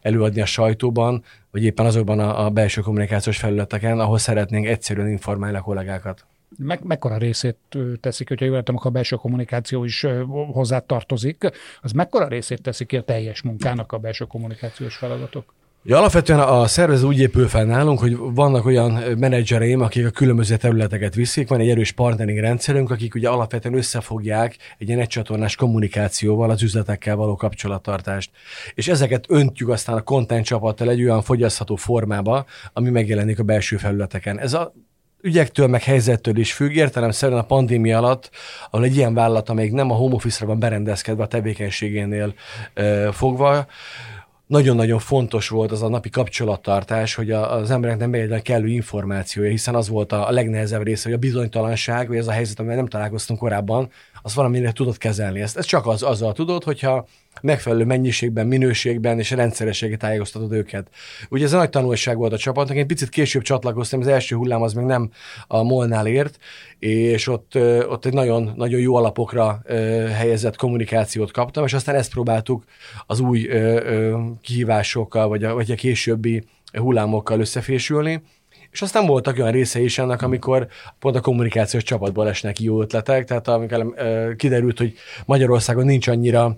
előadni 0.01 0.41
a 0.41 0.45
sajtóban, 0.45 1.23
vagy 1.51 1.63
éppen 1.63 1.85
azokban 1.85 2.19
a, 2.19 2.45
a 2.45 2.49
belső 2.49 2.81
kommunikációs 2.81 3.37
felületeken, 3.37 3.99
ahol 3.99 4.17
szeretnénk 4.17 4.67
egyszerűen 4.67 5.09
informálni 5.09 5.57
a 5.57 5.61
kollégákat. 5.61 6.25
Meg, 6.57 6.83
mekkora 6.83 7.17
részét 7.17 7.57
teszik, 8.01 8.27
hogyha 8.27 8.45
jól 8.45 8.55
értem, 8.55 8.75
akkor 8.75 8.87
a 8.87 8.93
belső 8.93 9.15
kommunikáció 9.15 9.83
is 9.83 10.05
hozzá 10.51 10.79
tartozik, 10.79 11.49
az 11.81 11.91
mekkora 11.91 12.27
részét 12.27 12.61
teszik 12.61 12.87
ki 12.87 12.97
a 12.97 13.01
teljes 13.01 13.41
munkának 13.41 13.91
a 13.91 13.97
belső 13.97 14.25
kommunikációs 14.25 14.95
feladatok? 14.95 15.53
Ja, 15.85 15.97
alapvetően 15.97 16.39
a 16.39 16.67
szervezet 16.67 17.05
úgy 17.05 17.19
épül 17.19 17.47
fel 17.47 17.65
nálunk, 17.65 17.99
hogy 17.99 18.17
vannak 18.17 18.65
olyan 18.65 18.91
menedzsereim, 19.17 19.81
akik 19.81 20.05
a 20.05 20.09
különböző 20.09 20.57
területeket 20.57 21.15
viszik, 21.15 21.47
van 21.47 21.59
egy 21.59 21.69
erős 21.69 21.91
partnering 21.91 22.39
rendszerünk, 22.39 22.91
akik 22.91 23.15
ugye 23.15 23.29
alapvetően 23.29 23.75
összefogják 23.75 24.57
egy 24.77 24.87
ilyen 24.87 24.99
egycsatornás 24.99 25.55
kommunikációval 25.55 26.49
az 26.49 26.63
üzletekkel 26.63 27.15
való 27.15 27.35
kapcsolattartást. 27.35 28.31
És 28.73 28.87
ezeket 28.87 29.25
öntjük 29.29 29.69
aztán 29.69 29.95
a 29.95 30.01
content 30.01 30.45
csapattal 30.45 30.89
egy 30.89 31.03
olyan 31.03 31.21
fogyasztható 31.21 31.75
formába, 31.75 32.45
ami 32.73 32.89
megjelenik 32.89 33.39
a 33.39 33.43
belső 33.43 33.77
felületeken. 33.77 34.39
Ez 34.39 34.53
a 34.53 34.73
ügyektől, 35.23 35.67
meg 35.67 35.83
helyzettől 35.83 36.37
is 36.37 36.53
függ. 36.53 36.71
Értelemszerűen 36.71 37.39
a 37.39 37.43
pandémia 37.43 37.97
alatt, 37.97 38.29
ahol 38.71 38.85
egy 38.85 38.95
ilyen 38.95 39.13
vállalat, 39.13 39.49
amelyik 39.49 39.71
nem 39.71 39.91
a 39.91 39.95
home 39.95 40.15
office-ra 40.15 40.47
van 40.47 40.59
berendezkedve 40.59 41.23
a 41.23 41.27
tevékenységénél 41.27 42.33
e, 42.73 43.11
fogva, 43.11 43.67
nagyon-nagyon 44.47 44.99
fontos 44.99 45.49
volt 45.49 45.71
az 45.71 45.83
a 45.83 45.89
napi 45.89 46.09
kapcsolattartás, 46.09 47.15
hogy 47.15 47.31
az 47.31 47.71
emberek 47.71 47.97
nem 47.97 48.13
egy 48.13 48.41
kellő 48.41 48.67
információja, 48.67 49.49
hiszen 49.49 49.75
az 49.75 49.89
volt 49.89 50.11
a 50.11 50.31
legnehezebb 50.31 50.83
része, 50.83 51.03
hogy 51.03 51.17
a 51.17 51.19
bizonytalanság, 51.19 52.07
vagy 52.07 52.17
ez 52.17 52.27
a 52.27 52.31
helyzet, 52.31 52.59
amivel 52.59 52.75
nem 52.75 52.87
találkoztunk 52.87 53.39
korábban, 53.39 53.89
az 54.25 54.35
valamire 54.35 54.71
tudod 54.71 54.97
kezelni. 54.97 55.41
Ezt, 55.41 55.57
ezt 55.57 55.67
csak 55.67 55.87
az, 55.87 56.03
azzal 56.03 56.33
tudod, 56.33 56.63
hogyha 56.63 57.07
megfelelő 57.41 57.85
mennyiségben, 57.85 58.47
minőségben 58.47 59.19
és 59.19 59.31
rendszerességet 59.31 59.99
tájékoztatod 59.99 60.51
őket. 60.51 60.89
Ugye 61.29 61.45
ez 61.45 61.53
a 61.53 61.57
nagy 61.57 61.69
tanulság 61.69 62.17
volt 62.17 62.33
a 62.33 62.37
csapatnak, 62.37 62.77
én 62.77 62.87
picit 62.87 63.09
később 63.09 63.41
csatlakoztam, 63.41 63.99
az 63.99 64.07
első 64.07 64.35
hullám 64.35 64.61
az 64.61 64.73
még 64.73 64.85
nem 64.85 65.11
a 65.47 65.63
Molnál 65.63 66.07
ért, 66.07 66.37
és 66.79 67.27
ott, 67.27 67.55
ott 67.87 68.05
egy 68.05 68.13
nagyon, 68.13 68.53
nagyon 68.55 68.79
jó 68.79 68.95
alapokra 68.95 69.61
helyezett 70.13 70.55
kommunikációt 70.55 71.31
kaptam, 71.31 71.65
és 71.65 71.73
aztán 71.73 71.95
ezt 71.95 72.11
próbáltuk 72.11 72.63
az 73.05 73.19
új 73.19 73.49
kihívásokkal, 74.41 75.27
vagy 75.27 75.43
a, 75.43 75.53
vagy 75.53 75.71
a 75.71 75.75
későbbi 75.75 76.43
hullámokkal 76.71 77.39
összefésülni, 77.39 78.21
És 78.73 78.81
aztán 78.81 79.05
voltak 79.05 79.37
olyan 79.37 79.51
részei 79.51 79.83
is 79.83 79.97
ennek, 79.97 80.21
amikor 80.21 80.67
pont 80.99 81.15
a 81.15 81.21
kommunikációs 81.21 81.83
csapatból 81.83 82.29
esnek 82.29 82.59
jó 82.59 82.81
ötletek, 82.81 83.25
tehát 83.25 83.47
amikor 83.47 83.93
kiderült, 84.35 84.77
hogy 84.77 84.93
Magyarországon 85.25 85.85
nincs 85.85 86.07
annyira 86.07 86.57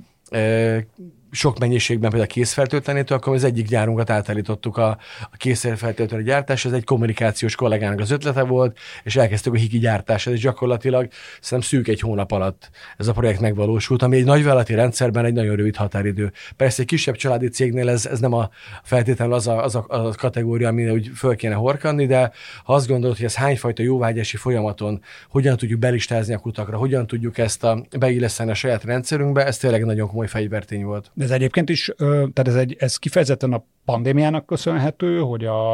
sok 1.36 1.60
mennyiségben 1.60 2.10
például 2.10 2.32
készfertőtlenétől, 2.32 3.18
akkor 3.18 3.36
az 3.36 3.44
egyik 3.44 3.68
gyárunkat 3.68 4.10
átállítottuk 4.10 4.78
a, 4.78 4.98
a 5.32 5.38
készfertőtlenő 5.38 6.24
gyártás, 6.24 6.66
ez 6.66 6.72
egy 6.72 6.84
kommunikációs 6.84 7.56
kollégának 7.56 8.00
az 8.00 8.12
ötlete 8.12 8.44
volt, 8.44 8.78
és 9.04 9.16
elkezdtük 9.16 9.54
a 9.54 9.58
hiki 9.58 9.80
gyártás, 9.80 10.26
és 10.26 10.40
gyakorlatilag 10.40 11.08
szerintem 11.42 11.70
szűk 11.70 11.88
egy 11.88 12.00
hónap 12.00 12.32
alatt 12.32 12.70
ez 12.98 13.08
a 13.08 13.12
projekt 13.12 13.40
megvalósult, 13.40 14.02
ami 14.02 14.18
egy 14.18 14.26
nagyvállalati 14.26 14.74
rendszerben 14.74 15.26
egy 15.26 15.34
nagyon 15.34 15.56
rövid 15.56 15.76
határidő. 15.76 16.32
Persze 16.56 16.82
egy 16.82 16.88
kisebb 16.88 17.16
családi 17.16 17.48
cégnél 17.48 17.90
ez, 17.90 18.06
ez 18.06 18.20
nem 18.20 18.34
a 18.34 18.50
feltétlenül 18.84 19.34
az 19.34 19.48
a, 19.48 19.64
az 19.64 19.76
a, 19.76 19.86
a 19.88 20.10
kategória, 20.10 20.68
amire 20.68 20.92
úgy 20.92 21.12
föl 21.16 21.36
kéne 21.36 21.54
horkanni, 21.54 22.06
de 22.06 22.32
ha 22.64 22.74
azt 22.74 22.88
gondolod, 22.88 23.16
hogy 23.16 23.26
ez 23.26 23.36
hányfajta 23.36 23.84
jóvágyási 23.84 24.38
folyamaton, 24.38 25.02
hogyan 25.30 25.58
tudjuk 25.58 25.80
belistázni 25.80 26.34
a 26.34 26.38
kutakra, 26.38 26.78
hogyan 26.78 27.08
tudjuk 27.08 27.38
ezt 27.38 27.64
a, 27.64 27.86
beilleszteni 28.00 28.52
a 28.52 28.54
saját 28.54 28.84
rendszerünkbe, 28.84 29.46
ez 29.46 29.58
tényleg 29.58 29.86
nagyon 29.86 30.08
komoly 30.08 30.28
fegyvertény 30.28 30.84
volt. 30.84 31.12
De 31.14 31.25
ez 31.26 31.32
egyébként 31.32 31.70
is, 31.70 31.92
tehát 31.98 32.48
ez, 32.48 32.56
egy, 32.56 32.76
ez 32.80 32.98
kifejezetten 32.98 33.54
a 33.54 33.64
pandémiának 33.86 34.46
köszönhető, 34.46 35.20
hogy 35.20 35.46
a, 35.46 35.74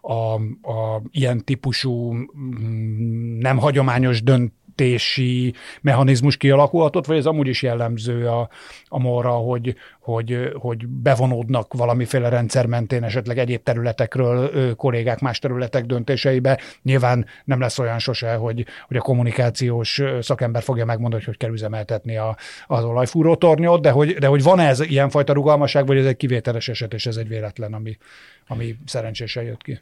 a, 0.00 0.34
a 0.62 1.02
ilyen 1.10 1.44
típusú 1.44 2.12
mm, 2.12 3.38
nem 3.38 3.58
hagyományos 3.58 4.22
dönt 4.22 4.52
fizetési 4.80 5.54
mechanizmus 5.80 6.36
kialakulhatott, 6.36 7.06
vagy 7.06 7.16
ez 7.16 7.26
amúgy 7.26 7.46
is 7.46 7.62
jellemző 7.62 8.26
a, 8.28 8.48
a 8.84 8.98
morra, 8.98 9.30
hogy, 9.30 9.74
hogy, 10.00 10.52
hogy 10.54 10.86
bevonódnak 10.86 11.74
valamiféle 11.74 12.28
rendszer 12.28 12.66
mentén 12.66 13.02
esetleg 13.04 13.38
egyéb 13.38 13.62
területekről 13.62 14.74
kollégák 14.76 15.20
más 15.20 15.38
területek 15.38 15.84
döntéseibe. 15.84 16.60
Nyilván 16.82 17.26
nem 17.44 17.60
lesz 17.60 17.78
olyan 17.78 17.98
sose, 17.98 18.34
hogy, 18.34 18.66
hogy 18.86 18.96
a 18.96 19.00
kommunikációs 19.00 20.02
szakember 20.20 20.62
fogja 20.62 20.84
megmondani, 20.84 21.22
hogy 21.24 21.36
kell 21.36 21.52
üzemeltetni 21.52 22.16
a, 22.16 22.36
az 22.66 22.84
olajfúrótornyot, 22.84 23.82
de 23.82 23.90
hogy, 23.90 24.14
de 24.14 24.26
hogy 24.26 24.42
van 24.42 24.58
ez 24.60 24.80
ilyenfajta 24.80 25.32
rugalmasság, 25.32 25.86
vagy 25.86 25.98
ez 25.98 26.06
egy 26.06 26.16
kivételes 26.16 26.68
eset, 26.68 26.94
és 26.94 27.06
ez 27.06 27.16
egy 27.16 27.28
véletlen, 27.28 27.74
ami, 27.74 27.98
ami 28.46 28.76
szerencsésen 28.84 29.42
jött 29.44 29.62
ki? 29.62 29.80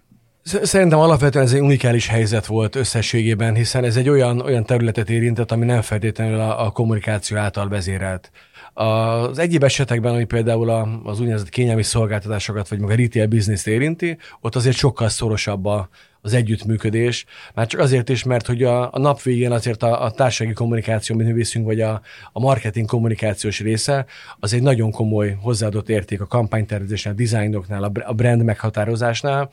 Szerintem 0.48 0.98
alapvetően 0.98 1.44
ez 1.44 1.52
egy 1.52 1.60
unikális 1.60 2.06
helyzet 2.06 2.46
volt 2.46 2.76
összességében, 2.76 3.54
hiszen 3.54 3.84
ez 3.84 3.96
egy 3.96 4.08
olyan, 4.08 4.40
olyan 4.40 4.64
területet 4.64 5.10
érintett, 5.10 5.52
ami 5.52 5.64
nem 5.64 5.80
feltétlenül 5.82 6.40
a, 6.40 6.66
a 6.66 6.70
kommunikáció 6.70 7.36
által 7.36 7.68
vezérelt. 7.68 8.30
Az 8.74 9.38
egyéb 9.38 9.64
esetekben, 9.64 10.14
ami 10.14 10.24
például 10.24 10.70
az 11.04 11.20
úgynevezett 11.20 11.48
kényelmi 11.48 11.82
szolgáltatásokat, 11.82 12.68
vagy 12.68 12.78
meg 12.78 12.90
a 12.90 12.94
retail 12.94 13.26
business 13.26 13.66
érinti, 13.66 14.18
ott 14.40 14.54
azért 14.54 14.76
sokkal 14.76 15.08
szorosabb 15.08 15.64
a, 15.64 15.88
az 16.20 16.34
együttműködés. 16.34 17.24
Már 17.54 17.66
csak 17.66 17.80
azért 17.80 18.08
is, 18.08 18.24
mert 18.24 18.46
hogy 18.46 18.62
a, 18.62 18.92
a 18.92 18.98
nap 18.98 19.22
végén 19.22 19.52
azért 19.52 19.82
a, 19.82 20.04
a 20.04 20.10
társasági 20.10 20.52
kommunikáció, 20.52 21.14
amit 21.14 21.26
mi 21.26 21.32
viszünk, 21.32 21.66
vagy 21.66 21.80
a, 21.80 22.00
a 22.32 22.40
marketing 22.40 22.86
kommunikációs 22.86 23.60
része, 23.60 24.06
az 24.38 24.54
egy 24.54 24.62
nagyon 24.62 24.90
komoly 24.90 25.36
hozzáadott 25.40 25.88
érték 25.88 26.20
a 26.20 26.26
kampánytervezésnél, 26.26 27.12
a 27.12 27.16
dizájnoknál, 27.16 27.92
a 28.04 28.12
brand 28.12 28.42
meghatározásnál, 28.42 29.50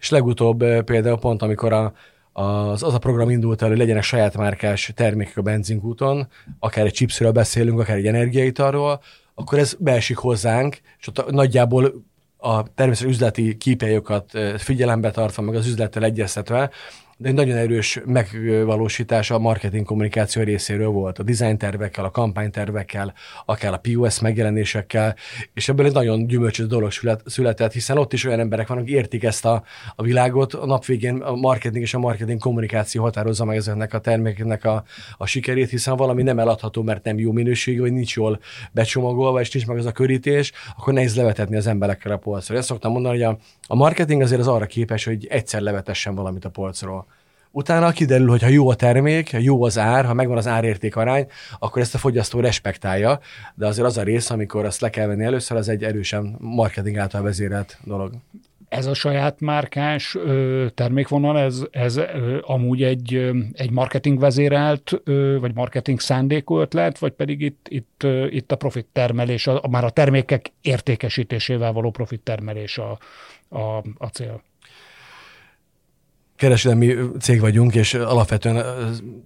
és 0.00 0.10
legutóbb 0.10 0.64
például 0.84 1.18
pont, 1.18 1.42
amikor 1.42 1.72
a, 1.72 1.92
az, 2.32 2.82
az 2.82 2.94
a 2.94 2.98
program 2.98 3.30
indult 3.30 3.62
el, 3.62 3.68
hogy 3.68 3.78
legyenek 3.78 4.02
saját 4.02 4.36
márkás 4.36 4.92
termékek 4.94 5.36
a 5.36 5.42
benzinkúton, 5.42 6.28
akár 6.58 6.86
egy 6.86 6.92
chipsről 6.92 7.32
beszélünk, 7.32 7.80
akár 7.80 7.96
egy 7.96 8.06
energiaitalról, 8.06 9.00
akkor 9.34 9.58
ez 9.58 9.76
beesik 9.78 10.16
hozzánk, 10.16 10.80
és 10.98 11.08
ott 11.08 11.30
nagyjából 11.30 12.04
a 12.36 12.72
természetesen 12.74 13.14
üzleti 13.14 13.56
kípélyokat 13.56 14.38
figyelembe 14.56 15.10
tartva, 15.10 15.42
meg 15.42 15.54
az 15.54 15.66
üzlettel 15.66 16.04
egyeztetve, 16.04 16.70
de 17.20 17.28
egy 17.28 17.34
nagyon 17.34 17.56
erős 17.56 18.00
megvalósítása 18.04 19.34
a 19.34 19.38
marketing 19.38 19.86
kommunikáció 19.86 20.42
részéről 20.42 20.88
volt. 20.88 21.18
A 21.18 21.22
design 21.22 21.56
tervekkel, 21.56 22.04
a 22.04 22.10
kampánytervekkel, 22.10 23.14
akár 23.44 23.72
a 23.72 23.76
POS 23.76 24.20
megjelenésekkel, 24.20 25.16
és 25.54 25.68
ebből 25.68 25.86
egy 25.86 25.92
nagyon 25.92 26.26
gyümölcsös 26.26 26.66
dolog 26.66 26.90
született, 27.24 27.72
hiszen 27.72 27.98
ott 27.98 28.12
is 28.12 28.24
olyan 28.24 28.40
emberek 28.40 28.68
vannak, 28.68 28.88
értik 28.88 29.24
ezt 29.24 29.44
a, 29.44 29.62
a 29.94 30.02
világot. 30.02 30.54
A 30.54 30.66
nap 30.66 30.84
végén 30.84 31.16
a 31.16 31.34
marketing 31.34 31.82
és 31.82 31.94
a 31.94 31.98
marketing 31.98 32.40
kommunikáció 32.40 33.02
határozza 33.02 33.44
meg 33.44 33.56
ezeknek 33.56 33.94
a 33.94 33.98
termékeknek 33.98 34.64
a, 34.64 34.84
a 35.16 35.26
sikerét, 35.26 35.70
hiszen 35.70 35.96
valami 35.96 36.22
nem 36.22 36.38
eladható, 36.38 36.82
mert 36.82 37.04
nem 37.04 37.18
jó 37.18 37.32
minőségű, 37.32 37.80
vagy 37.80 37.92
nincs 37.92 38.16
jól 38.16 38.40
becsomagolva, 38.72 39.40
és 39.40 39.50
nincs 39.50 39.66
meg 39.66 39.76
az 39.76 39.86
a 39.86 39.92
körítés, 39.92 40.52
akkor 40.76 40.92
nehéz 40.92 41.16
levetetni 41.16 41.56
az 41.56 41.66
emberekkel 41.66 42.12
a 42.12 42.16
polcra. 42.16 42.56
Ezt 42.56 42.68
szoktam 42.68 42.92
mondani, 42.92 43.14
hogy 43.14 43.24
a, 43.24 43.38
a 43.66 43.74
marketing 43.74 44.22
azért 44.22 44.40
az 44.40 44.48
arra 44.48 44.66
képes, 44.66 45.04
hogy 45.04 45.26
egyszer 45.26 45.60
levetessen 45.60 46.14
valamit 46.14 46.44
a 46.44 46.50
polcról. 46.50 47.07
Utána 47.50 47.90
kiderül, 47.90 48.28
hogy 48.28 48.42
ha 48.42 48.48
jó 48.48 48.68
a 48.68 48.74
termék, 48.74 49.30
jó 49.30 49.64
az 49.64 49.78
ár, 49.78 50.04
ha 50.04 50.14
megvan 50.14 50.36
az 50.36 50.46
árérték 50.46 50.96
arány, 50.96 51.26
akkor 51.58 51.82
ezt 51.82 51.94
a 51.94 51.98
fogyasztó 51.98 52.40
respektálja, 52.40 53.20
de 53.54 53.66
azért 53.66 53.86
az 53.86 53.98
a 53.98 54.02
rész, 54.02 54.30
amikor 54.30 54.64
azt 54.64 54.80
le 54.80 54.90
kell 54.90 55.06
venni 55.06 55.24
először, 55.24 55.56
az 55.56 55.68
egy 55.68 55.84
erősen 55.84 56.36
marketing 56.38 56.96
által 56.96 57.22
vezérelt 57.22 57.78
dolog. 57.84 58.12
Ez 58.68 58.86
a 58.86 58.94
saját 58.94 59.40
márkás 59.40 60.14
ö, 60.14 60.66
termékvonal, 60.74 61.38
ez, 61.38 61.62
ez 61.70 61.96
ö, 61.96 62.38
amúgy 62.42 62.82
egy, 62.82 63.14
ö, 63.14 63.38
egy 63.52 63.70
marketing 63.70 64.18
vezérelt, 64.18 65.00
ö, 65.04 65.36
vagy 65.40 65.54
marketing 65.54 66.00
szándékú 66.00 66.58
ötlet, 66.58 66.98
vagy 66.98 67.12
pedig 67.12 67.40
itt, 67.40 67.66
itt, 67.68 68.02
ö, 68.04 68.26
itt 68.26 68.52
a 68.52 68.56
profit 68.56 68.86
termelés, 68.92 69.46
a, 69.46 69.68
már 69.70 69.84
a 69.84 69.90
termékek 69.90 70.52
értékesítésével 70.60 71.72
való 71.72 71.90
profit 71.90 72.20
termelés 72.20 72.78
a, 72.78 72.98
a, 73.48 73.84
a 73.98 74.06
cél? 74.06 74.42
Kereskedelmi 76.38 76.94
cég 77.20 77.40
vagyunk, 77.40 77.74
és 77.74 77.94
alapvetően 77.94 78.64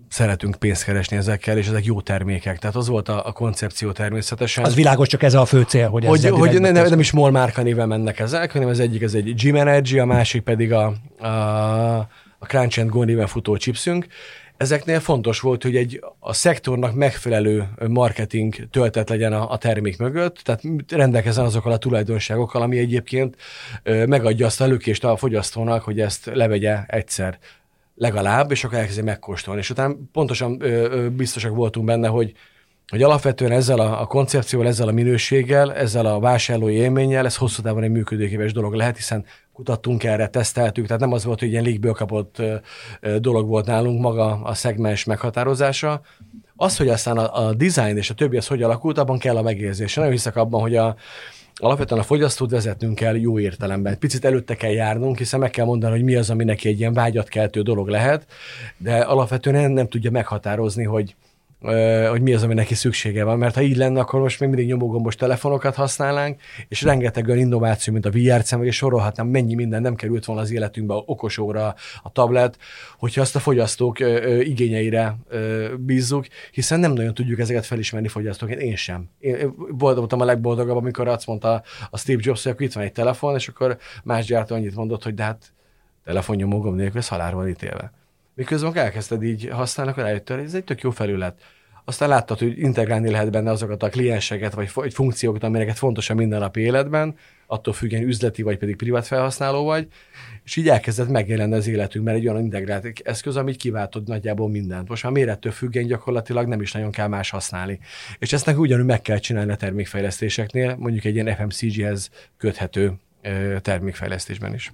szeretünk 0.09 0.55
pénzt 0.55 0.85
keresni 0.85 1.17
ezekkel, 1.17 1.59
és 1.59 1.69
ezek 1.69 1.85
jó 1.85 2.01
termékek. 2.01 2.59
Tehát 2.59 2.77
az 2.77 2.89
volt 2.89 3.09
a, 3.09 3.27
a 3.27 3.33
koncepció 3.33 3.93
természetesen. 3.93 4.65
Az 4.65 4.75
világos, 4.75 5.09
csak 5.09 5.23
ez 5.23 5.35
a 5.35 5.45
fő 5.45 5.63
cél, 5.63 5.89
hogy, 5.89 6.05
hogy, 6.05 6.29
hogy 6.29 6.61
ne, 6.61 6.71
nem, 6.71 6.89
nem 6.89 7.01
is 7.01 7.11
MOL 7.11 7.31
márka 7.31 7.63
néven 7.63 7.89
mennek 7.89 8.19
ezek, 8.19 8.53
hanem 8.53 8.69
az 8.69 8.81
egyik 8.81 9.03
ez 9.03 9.15
egy 9.15 9.35
Gym 9.35 9.57
Energy, 9.57 9.99
a 9.99 10.05
másik 10.05 10.43
pedig 10.43 10.73
a, 10.73 10.95
a, 11.19 11.27
a 12.39 12.47
Crunch 12.47 12.81
and 12.81 12.91
Go 12.91 13.03
néven 13.03 13.27
futó 13.27 13.57
chipsünk, 13.57 14.07
ezeknél 14.63 15.01
fontos 15.01 15.41
volt, 15.41 15.63
hogy 15.63 15.77
egy 15.77 16.05
a 16.19 16.33
szektornak 16.33 16.95
megfelelő 16.95 17.69
marketing 17.89 18.55
töltet 18.71 19.09
legyen 19.09 19.33
a, 19.33 19.51
a 19.51 19.59
termék 19.59 19.99
mögött, 19.99 20.37
tehát 20.37 20.63
rendelkezzen 20.89 21.45
azokkal 21.45 21.73
a 21.73 21.79
tulajdonságokkal, 21.79 22.63
ami 22.63 22.79
egyébként 22.79 23.37
megadja 23.85 24.47
azt 24.47 24.61
a 24.61 24.67
lökést 24.67 25.05
a 25.05 25.17
fogyasztónak, 25.17 25.83
hogy 25.83 26.01
ezt 26.01 26.31
levegye 26.35 26.85
egyszer 26.87 27.39
legalább, 27.95 28.51
és 28.51 28.65
akkor 28.65 28.79
elkezdi 28.79 29.03
megkóstolni. 29.03 29.61
És 29.61 29.71
utána 29.71 29.95
pontosan 30.13 30.63
biztosak 31.17 31.55
voltunk 31.55 31.87
benne, 31.87 32.09
hogy 32.09 32.33
hogy 32.89 33.03
alapvetően 33.03 33.53
ezzel 33.53 33.79
a, 33.79 34.01
a 34.01 34.07
koncepcióval, 34.07 34.69
ezzel 34.69 34.89
a 34.89 34.93
minőséggel, 34.93 35.75
ezzel 35.75 36.07
a 36.07 36.21
vásárlói 36.21 36.75
élménnyel, 36.75 37.25
ez 37.25 37.37
hosszú 37.37 37.63
távon 37.63 37.83
egy 37.83 37.91
működőképes 37.91 38.53
dolog 38.53 38.75
lehet, 38.75 38.97
hiszen 38.97 39.25
kutattunk 39.53 40.05
erre, 40.05 40.27
teszteltük, 40.27 40.87
tehát 40.87 41.03
nem 41.03 41.13
az 41.13 41.25
volt, 41.25 41.39
hogy 41.39 41.49
ilyen 41.49 41.63
légből 41.63 41.93
kapott 41.93 42.43
dolog 43.19 43.49
volt 43.49 43.67
nálunk 43.67 44.01
maga 44.01 44.41
a 44.43 44.55
szegmens 44.55 45.05
meghatározása. 45.05 46.01
Az, 46.57 46.77
hogy 46.77 46.89
aztán 46.89 47.17
a, 47.19 47.47
a 47.47 47.55
design 47.55 47.97
és 47.97 48.11
a 48.11 48.15
többi 48.15 48.37
az 48.37 48.47
hogy 48.47 48.63
alakult, 48.63 48.99
abban 48.99 49.19
kell 49.19 49.37
a 49.37 49.43
megérzés. 49.43 49.95
Nem 49.95 50.11
hiszek 50.11 50.37
abban, 50.37 50.61
hogy 50.61 50.77
a, 50.77 50.97
alapvetően 51.55 52.01
a 52.01 52.05
fogyasztót 52.05 52.51
vezetnünk 52.51 52.95
kell 52.95 53.17
jó 53.17 53.39
értelemben. 53.39 53.99
Picit 53.99 54.25
előtte 54.25 54.55
kell 54.55 54.71
járnunk, 54.71 55.19
hiszen 55.19 55.41
meg 55.41 55.51
kell 55.51 55.65
mondani, 55.65 55.93
hogy 55.93 56.05
mi 56.05 56.15
az, 56.15 56.31
ami 56.31 56.45
neki 56.45 56.69
egy 56.69 56.79
ilyen 56.79 56.93
vágyat 56.93 57.29
keltő 57.29 57.63
dolog 57.63 57.89
lehet, 57.89 58.27
de 58.77 58.99
alapvetően 58.99 59.61
nem, 59.61 59.71
nem 59.71 59.89
tudja 59.89 60.11
meghatározni, 60.11 60.85
hogy, 60.85 61.15
hogy 62.11 62.23
mi 62.23 62.35
az, 62.35 62.43
ami 62.43 62.55
neki 62.55 62.75
szüksége 62.75 63.25
van, 63.25 63.39
mert 63.39 63.55
ha 63.55 63.61
így 63.61 63.77
lenne, 63.77 64.01
akkor 64.01 64.21
most 64.21 64.41
még 64.41 64.49
mindig 64.49 64.67
nyomógombos 64.67 65.15
telefonokat 65.15 65.75
használnánk, 65.75 66.41
és 66.69 66.83
rengeteg 66.83 67.27
olyan 67.27 67.39
innováció, 67.39 67.93
mint 67.93 68.07
a 68.07 68.11
VR 68.11 68.45
szemüveg, 68.45 68.71
és 68.71 68.77
sorolhatnám, 68.77 69.27
mennyi 69.27 69.55
minden 69.55 69.83
nem 69.83 69.95
került 69.95 70.25
volna 70.25 70.43
az 70.43 70.53
életünkbe, 70.53 70.95
a 70.95 71.03
okos 71.07 71.39
óra, 71.39 71.75
a 72.03 72.13
tablet, 72.13 72.59
hogyha 72.99 73.21
azt 73.21 73.37
a 73.37 73.39
fogyasztók 73.39 74.01
igényeire 74.41 75.17
bízzuk, 75.79 76.27
hiszen 76.53 76.81
nem 76.81 76.93
nagyon 76.93 77.15
tudjuk 77.15 77.39
ezeket 77.39 77.67
felismerni 77.67 78.09
fogyasztóként, 78.09 78.61
én 78.61 78.77
sem. 78.77 79.09
Én 79.19 79.55
voltam 79.69 80.21
a 80.21 80.25
legboldogabb, 80.25 80.77
amikor 80.77 81.09
azt 81.09 81.27
mondta 81.27 81.63
a 81.91 81.99
Steve 81.99 82.21
Jobs, 82.25 82.43
hogy 82.43 82.53
akkor 82.53 82.67
itt 82.67 82.73
van 82.73 82.85
egy 82.85 82.93
telefon, 82.93 83.35
és 83.35 83.49
akkor 83.49 83.79
más 84.05 84.27
gyártó 84.27 84.55
annyit 84.55 84.75
mondott, 84.75 85.03
hogy 85.03 85.15
de 85.15 85.23
hát 85.23 85.53
telefonnyomógomb 86.05 86.77
nélkül 86.77 86.99
ez 86.99 87.09
halálra 87.09 87.37
van 87.37 87.49
ítélve. 87.49 87.93
Miközben 88.35 88.77
elkezdted 88.77 89.23
így 89.23 89.49
használni, 89.53 89.93
akkor 89.93 90.03
rájöttél, 90.03 90.37
ez 90.39 90.55
egy 90.55 90.65
tök 90.65 90.81
jó 90.81 90.91
felület. 90.91 91.41
Aztán 91.85 92.09
láttad, 92.09 92.39
hogy 92.39 92.59
integrálni 92.59 93.11
lehet 93.11 93.31
benne 93.31 93.51
azokat 93.51 93.83
a 93.83 93.89
klienseket, 93.89 94.55
vagy 94.55 94.71
egy 94.77 94.95
funkciókat, 94.95 95.43
amelyeket 95.43 95.79
fontos 95.79 96.11
a 96.11 96.15
mindennapi 96.15 96.61
életben, 96.61 97.17
attól 97.47 97.75
függően 97.75 98.03
üzleti, 98.03 98.43
vagy 98.43 98.59
pedig 98.59 98.77
privát 98.77 99.07
felhasználó 99.07 99.65
vagy, 99.65 99.89
és 100.45 100.57
így 100.57 100.69
elkezdett 100.69 101.09
megjelenni 101.09 101.55
az 101.55 101.67
életünkben 101.67 102.15
egy 102.15 102.29
olyan 102.29 102.43
integrált 102.43 103.01
eszköz, 103.05 103.37
amit 103.37 103.57
kiváltod 103.57 104.09
nagyjából 104.09 104.49
mindent. 104.49 104.89
Most 104.89 105.03
már 105.03 105.13
mérettől 105.13 105.53
függően 105.53 105.87
gyakorlatilag 105.87 106.47
nem 106.47 106.61
is 106.61 106.73
nagyon 106.73 106.91
kell 106.91 107.09
más 107.09 107.31
használni. 107.31 107.79
És 108.19 108.33
ezt 108.33 108.49
ugyanúgy 108.57 108.87
meg 108.87 109.03
kell 109.03 109.19
csinálni 109.19 109.53
a 109.53 109.57
termékfejlesztéseknél, 109.57 110.77
mondjuk 110.79 111.05
egy 111.05 111.15
ilyen 111.15 111.37
FMCG-hez 111.37 112.11
köthető 112.37 112.93
termékfejlesztésben 113.61 114.55
is. 114.55 114.73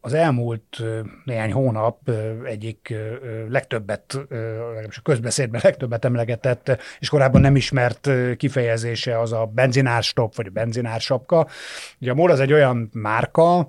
Az 0.00 0.12
elmúlt 0.12 0.82
néhány 1.24 1.52
hónap 1.52 2.10
egyik 2.44 2.94
legtöbbet, 3.48 4.18
legalábbis 4.28 4.98
a 4.98 5.02
közbeszédben 5.02 5.60
legtöbbet 5.64 6.04
emlegetett, 6.04 6.78
és 6.98 7.08
korábban 7.08 7.40
nem 7.40 7.56
ismert 7.56 8.10
kifejezése 8.36 9.20
az 9.20 9.32
a 9.32 9.46
benzinárstop, 9.46 10.34
vagy 10.34 10.46
a 10.46 10.50
benzinársapka. 10.50 11.46
Ugye 12.00 12.10
a 12.10 12.14
MOL 12.14 12.30
az 12.30 12.40
egy 12.40 12.52
olyan 12.52 12.90
márka, 12.92 13.66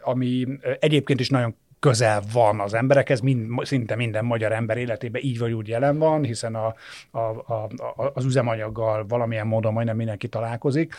ami 0.00 0.46
egyébként 0.78 1.20
is 1.20 1.28
nagyon 1.28 1.56
közel 1.80 2.22
van 2.32 2.60
az 2.60 2.74
emberekhez, 2.74 3.20
mind, 3.20 3.64
szinte 3.64 3.96
minden 3.96 4.24
magyar 4.24 4.52
ember 4.52 4.76
életében 4.76 5.22
így 5.22 5.38
vagy 5.38 5.52
úgy 5.52 5.68
jelen 5.68 5.98
van, 5.98 6.24
hiszen 6.24 6.54
a, 6.54 6.74
a, 7.10 7.18
a, 7.18 7.68
az 8.14 8.24
üzemanyaggal 8.24 9.04
valamilyen 9.08 9.46
módon 9.46 9.72
majdnem 9.72 9.96
mindenki 9.96 10.28
találkozik. 10.28 10.94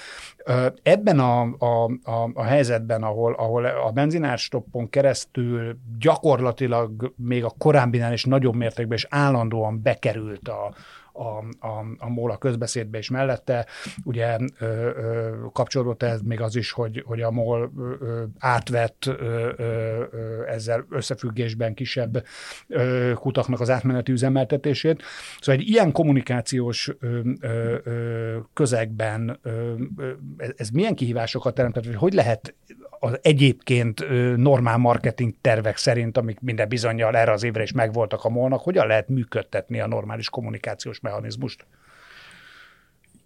Ebben 0.83 1.19
a, 1.19 1.41
a, 1.41 1.91
a, 2.03 2.29
a 2.33 2.43
helyzetben, 2.43 3.03
ahol, 3.03 3.33
ahol 3.33 3.65
a 3.65 3.91
benzinárstoppon 3.91 4.89
keresztül 4.89 5.77
gyakorlatilag 5.99 7.13
még 7.15 7.43
a 7.43 7.53
korábbinál 7.57 8.13
is 8.13 8.23
nagyobb 8.23 8.55
mértékben 8.55 8.97
és 8.97 9.07
állandóan 9.09 9.81
bekerült 9.81 10.47
a, 10.47 10.73
a, 11.21 11.43
a, 11.67 11.85
a 11.97 12.09
MOL 12.09 12.31
a 12.31 12.37
közbeszédbe 12.37 12.97
is 12.97 13.09
mellette. 13.09 13.65
Ugye 14.03 14.37
ö, 14.59 14.65
ö, 14.65 15.35
kapcsolódott 15.53 16.03
ez 16.03 16.21
még 16.21 16.41
az 16.41 16.55
is, 16.55 16.71
hogy, 16.71 17.03
hogy 17.05 17.21
a 17.21 17.31
MOL 17.31 17.71
ö, 17.77 18.23
átvett 18.39 19.05
ö, 19.05 19.51
ö, 19.57 20.03
ezzel 20.47 20.85
összefüggésben 20.89 21.73
kisebb 21.73 22.25
ö, 22.67 23.11
kutaknak 23.15 23.59
az 23.59 23.69
átmeneti 23.69 24.11
üzemeltetését. 24.11 25.03
Szóval 25.39 25.61
egy 25.61 25.67
ilyen 25.67 25.91
kommunikációs 25.91 26.91
ö, 26.99 27.19
ö, 27.39 27.77
ö, 27.83 28.37
közegben 28.53 29.39
ö, 29.41 29.73
ez, 30.55 30.69
milyen 30.69 30.95
kihívásokat 30.95 31.53
teremtett, 31.53 31.85
hogy 31.85 31.95
hogy 31.95 32.13
lehet 32.13 32.55
az 33.03 33.19
egyébként 33.21 34.05
normál 34.37 34.77
marketing 34.77 35.33
tervek 35.41 35.77
szerint, 35.77 36.17
amik 36.17 36.39
minden 36.39 36.67
bizonyal 36.67 37.15
erre 37.15 37.31
az 37.31 37.43
évre 37.43 37.63
is 37.63 37.71
megvoltak 37.71 38.23
a 38.23 38.29
molnak, 38.29 38.61
hogyan 38.61 38.87
lehet 38.87 39.09
működtetni 39.09 39.79
a 39.79 39.87
normális 39.87 40.29
kommunikációs 40.29 40.99
mechanizmust? 40.99 41.65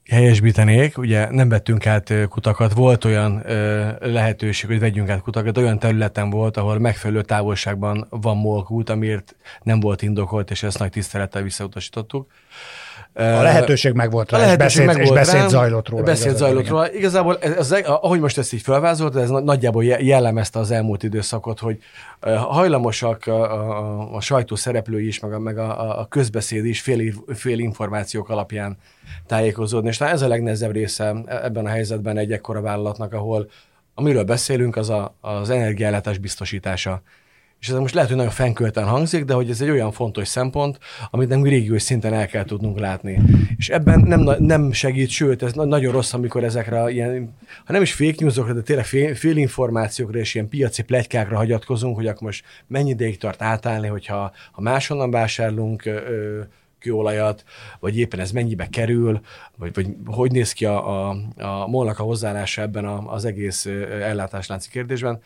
helyesbítenék, 0.09 0.97
ugye 0.97 1.31
nem 1.31 1.49
vettünk 1.49 1.85
át 1.85 2.13
kutakat, 2.29 2.73
volt 2.73 3.05
olyan 3.05 3.41
ö, 3.45 3.89
lehetőség, 3.99 4.69
hogy 4.69 4.79
vegyünk 4.79 5.09
át 5.09 5.21
kutakat, 5.21 5.57
olyan 5.57 5.79
területen 5.79 6.29
volt, 6.29 6.57
ahol 6.57 6.79
megfelelő 6.79 7.21
távolságban 7.21 8.07
van 8.09 8.37
molkút, 8.37 8.89
amiért 8.89 9.35
nem 9.63 9.79
volt 9.79 10.01
indokolt, 10.01 10.51
és 10.51 10.63
ezt 10.63 10.79
nagy 10.79 10.89
tisztelettel 10.89 11.41
visszautasítottuk. 11.41 12.31
A 13.15 13.41
lehetőség 13.41 13.93
meg 13.93 14.11
volt 14.11 14.31
rá, 14.31 14.37
a 14.37 14.41
lehetőség 14.41 14.81
és 14.81 14.85
beszéd, 14.85 14.97
meg 14.97 15.07
volt 15.07 15.19
és 15.19 15.25
beszéd 15.25 15.39
rám, 15.39 15.49
zajlott 15.49 15.89
róla. 15.89 16.03
Beszéd 16.03 16.35
zajlott 16.35 16.67
róla. 16.67 16.93
Igazából, 16.93 17.37
ez, 17.37 17.71
ez, 17.71 17.85
ahogy 17.85 18.19
most 18.19 18.37
ezt 18.37 18.53
így 18.53 18.61
felvázolt, 18.61 19.15
ez 19.15 19.29
nagyjából 19.29 19.83
jellemezte 19.83 20.59
az 20.59 20.71
elmúlt 20.71 21.03
időszakot, 21.03 21.59
hogy 21.59 21.77
hajlamosak 22.35 23.27
a, 23.27 23.41
a, 23.41 24.15
a 24.15 24.21
sajtó 24.21 24.55
szereplői 24.55 25.07
is, 25.07 25.19
meg 25.19 25.33
a, 25.33 25.39
meg 25.39 25.57
a, 25.57 25.99
a 25.99 26.05
közbeszéd 26.05 26.65
is 26.65 26.81
fél, 26.81 27.13
fél 27.33 27.59
információk 27.59 28.29
alapján 28.29 28.77
tájékozódni. 29.27 29.89
És 29.89 30.01
ez 30.01 30.21
a 30.21 30.27
legnehezebb 30.27 30.71
része 30.71 31.15
ebben 31.25 31.65
a 31.65 31.69
helyzetben 31.69 32.17
egy 32.17 32.31
ekkora 32.31 32.61
vállalatnak, 32.61 33.13
ahol 33.13 33.49
amiről 33.93 34.23
beszélünk, 34.23 34.75
az 34.75 34.89
a, 34.89 35.15
az 35.21 35.49
energiállátás 35.49 36.17
biztosítása 36.17 37.01
és 37.65 37.71
ez 37.71 37.77
most 37.77 37.93
lehet, 37.93 38.09
hogy 38.09 38.17
nagyon 38.17 38.31
fenkölten 38.31 38.83
hangzik, 38.83 39.25
de 39.25 39.33
hogy 39.33 39.49
ez 39.49 39.61
egy 39.61 39.69
olyan 39.69 39.91
fontos 39.91 40.27
szempont, 40.27 40.79
amit 41.09 41.29
nem 41.29 41.43
régiós 41.43 41.81
szinten 41.81 42.13
el 42.13 42.27
kell 42.27 42.43
tudnunk 42.43 42.79
látni. 42.79 43.21
És 43.57 43.69
ebben 43.69 43.99
nem, 43.99 44.29
nem 44.39 44.71
segít, 44.71 45.09
sőt, 45.09 45.43
ez 45.43 45.53
nagyon 45.53 45.91
rossz, 45.91 46.13
amikor 46.13 46.43
ezekre 46.43 46.89
ilyen, 46.89 47.35
ha 47.65 47.73
nem 47.73 47.81
is 47.81 47.93
fake 47.93 48.15
newsokra, 48.17 48.53
de 48.53 48.61
tényleg 48.61 48.85
fél, 48.85 49.15
fél 49.15 49.37
információkra 49.37 50.19
és 50.19 50.35
ilyen 50.35 50.49
piaci 50.49 50.83
plegykákra 50.83 51.37
hagyatkozunk, 51.37 51.95
hogy 51.95 52.07
akkor 52.07 52.21
most 52.21 52.45
mennyi 52.67 52.89
ideig 52.89 53.17
tart 53.17 53.41
átállni, 53.41 53.87
hogyha 53.87 54.31
ha 54.51 54.61
máshonnan 54.61 55.11
vásárlunk 55.11 55.85
ö, 55.85 56.39
kőolajat, 56.79 57.43
vagy 57.79 57.97
éppen 57.97 58.19
ez 58.19 58.31
mennyibe 58.31 58.67
kerül, 58.69 59.21
vagy, 59.57 59.73
vagy 59.73 59.87
hogy 60.05 60.31
néz 60.31 60.51
ki 60.51 60.65
a, 60.65 61.09
a, 61.09 61.17
a 61.37 61.67
molnak 61.67 61.99
a 61.99 62.03
hozzáállása 62.03 62.61
ebben 62.61 62.85
a, 62.85 63.13
az 63.13 63.25
egész 63.25 63.65
ellátáslánci 64.01 64.69
kérdésben. 64.69 65.19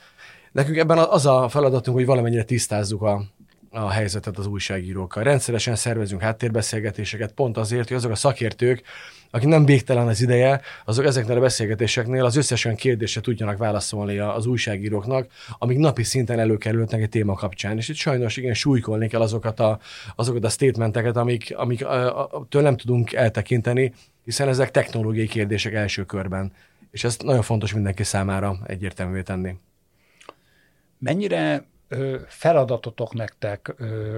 Nekünk 0.51 0.77
ebben 0.77 0.97
az 0.97 1.25
a 1.25 1.49
feladatunk, 1.49 1.97
hogy 1.97 2.05
valamennyire 2.05 2.43
tisztázzuk 2.43 3.01
a, 3.01 3.23
a 3.69 3.89
helyzetet 3.89 4.38
az 4.38 4.45
újságírókkal. 4.45 5.23
Rendszeresen 5.23 5.75
szervezünk 5.75 6.21
háttérbeszélgetéseket, 6.21 7.31
pont 7.31 7.57
azért, 7.57 7.88
hogy 7.88 7.97
azok 7.97 8.12
a 8.12 8.15
szakértők, 8.15 8.83
akik 9.31 9.47
nem 9.47 9.65
végtelen 9.65 10.07
az 10.07 10.21
ideje, 10.21 10.62
azok 10.85 11.05
ezeknél 11.05 11.38
a 11.38 11.39
beszélgetéseknél 11.39 12.25
az 12.25 12.35
összes 12.35 12.65
olyan 12.65 12.77
kérdésre 12.77 13.21
tudjanak 13.21 13.57
válaszolni 13.57 14.17
az 14.17 14.45
újságíróknak, 14.45 15.27
amik 15.57 15.77
napi 15.77 16.03
szinten 16.03 16.39
előkerülnek 16.39 17.01
egy 17.01 17.09
téma 17.09 17.33
kapcsán. 17.33 17.77
És 17.77 17.89
itt 17.89 17.95
sajnos 17.95 18.38
igen 18.38 18.53
súlykolni 18.53 19.07
kell 19.07 19.21
azokat 19.21 19.59
a, 19.59 19.79
azokat 20.15 20.43
a 20.43 20.49
statementeket, 20.49 21.17
amik, 21.17 21.53
amik 21.57 21.85
től 22.49 22.62
nem 22.62 22.77
tudunk 22.77 23.13
eltekinteni, 23.13 23.93
hiszen 24.23 24.47
ezek 24.47 24.71
technológiai 24.71 25.27
kérdések 25.27 25.73
első 25.73 26.03
körben. 26.03 26.51
És 26.91 27.03
ezt 27.03 27.23
nagyon 27.23 27.41
fontos 27.41 27.73
mindenki 27.73 28.03
számára 28.03 28.57
egyértelművé 28.65 29.21
tenni. 29.21 29.55
Mennyire 30.99 31.65
feladatotok 32.27 33.13
nektek 33.13 33.75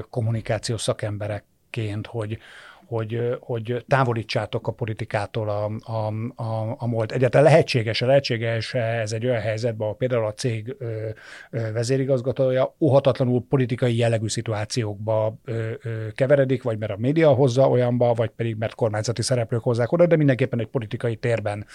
kommunikációs 0.09 0.81
szakemberekként, 0.81 2.07
hogy, 2.07 2.37
hogy, 2.85 3.37
hogy 3.39 3.85
távolítsátok 3.87 4.67
a 4.67 4.71
politikától 4.71 5.49
a, 5.49 5.71
a, 5.91 6.13
a, 6.43 6.75
a 6.77 6.87
múlt. 6.87 7.11
Egyáltalán 7.11 7.45
lehetséges, 7.45 7.99
lehetséges 7.99 8.73
ez 8.73 9.11
egy 9.11 9.25
olyan 9.25 9.41
helyzetben, 9.41 9.81
ahol 9.81 9.95
például 9.95 10.25
a 10.25 10.33
cég 10.33 10.75
ö, 10.79 11.09
ö, 11.51 11.71
vezérigazgatója 11.71 12.75
óhatatlanul 12.79 13.45
politikai 13.49 13.97
jellegű 13.97 14.27
szituációkba 14.27 15.37
ö, 15.45 15.71
keveredik, 16.15 16.63
vagy 16.63 16.77
mert 16.77 16.91
a 16.91 16.97
média 16.97 17.33
hozza 17.33 17.69
olyanba, 17.69 18.13
vagy 18.13 18.29
pedig 18.29 18.55
mert 18.55 18.75
kormányzati 18.75 19.21
szereplők 19.21 19.63
hozzák 19.63 19.91
oda, 19.91 20.05
de 20.05 20.15
mindenképpen 20.15 20.59
egy 20.59 20.67
politikai 20.67 21.15
térben 21.15 21.65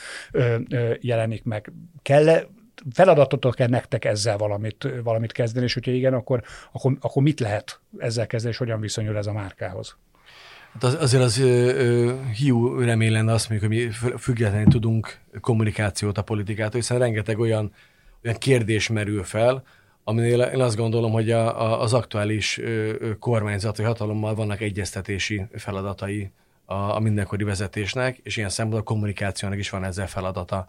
jelenik 1.01 1.45
meg. 1.45 1.73
Kell 2.03 2.47
feladatotok 2.93 3.55
kell 3.55 3.69
nektek 3.69 4.05
ezzel 4.05 4.37
valamit, 4.37 4.89
valamit 5.03 5.33
kezdeni, 5.33 5.65
és 5.65 5.75
hogyha 5.75 5.91
igen, 5.91 6.15
akkor, 6.15 6.43
akkor, 6.73 6.97
akkor 7.01 7.23
mit 7.23 7.41
lehet 7.41 7.81
ezzel 7.99 8.27
kezdeni, 8.27 8.53
és 8.53 8.59
hogyan 8.59 8.81
viszonyul 8.81 9.17
ez 9.17 9.27
a 9.27 9.33
márkához? 9.33 9.97
Hát 10.73 10.85
az, 10.85 10.95
azért 10.95 11.23
az 11.23 11.39
ö, 11.39 12.15
hiú 12.37 12.79
remény 12.79 13.13
lenne 13.13 13.33
azt 13.33 13.49
mondjuk, 13.49 13.71
hogy 13.73 13.81
mi 13.81 13.91
függetlenül 14.19 14.67
tudunk 14.67 15.21
kommunikációt 15.41 16.19
a 16.19 16.23
politikától, 16.23 16.81
hiszen 16.81 16.99
rengeteg 16.99 17.39
olyan, 17.39 17.73
olyan 18.25 18.39
kérdés 18.39 18.89
merül 18.89 19.25
fel, 19.25 19.63
aminél 20.05 20.41
én 20.41 20.61
azt 20.61 20.77
gondolom, 20.77 21.13
hogy 21.13 21.31
a, 21.31 21.63
a, 21.63 21.81
az 21.81 21.93
aktuális 21.93 22.59
ö, 22.59 22.93
kormányzati 23.19 23.83
hatalommal 23.83 24.35
vannak 24.35 24.61
egyeztetési 24.61 25.47
feladatai 25.53 26.31
a, 26.65 26.75
a 26.75 26.99
mindenkori 26.99 27.45
vezetésnek, 27.45 28.19
és 28.23 28.37
ilyen 28.37 28.49
szempontból 28.49 28.81
a 28.81 28.93
kommunikációnak 28.93 29.59
is 29.59 29.71
van 29.71 29.85
ezzel 29.85 30.07
feladata 30.07 30.67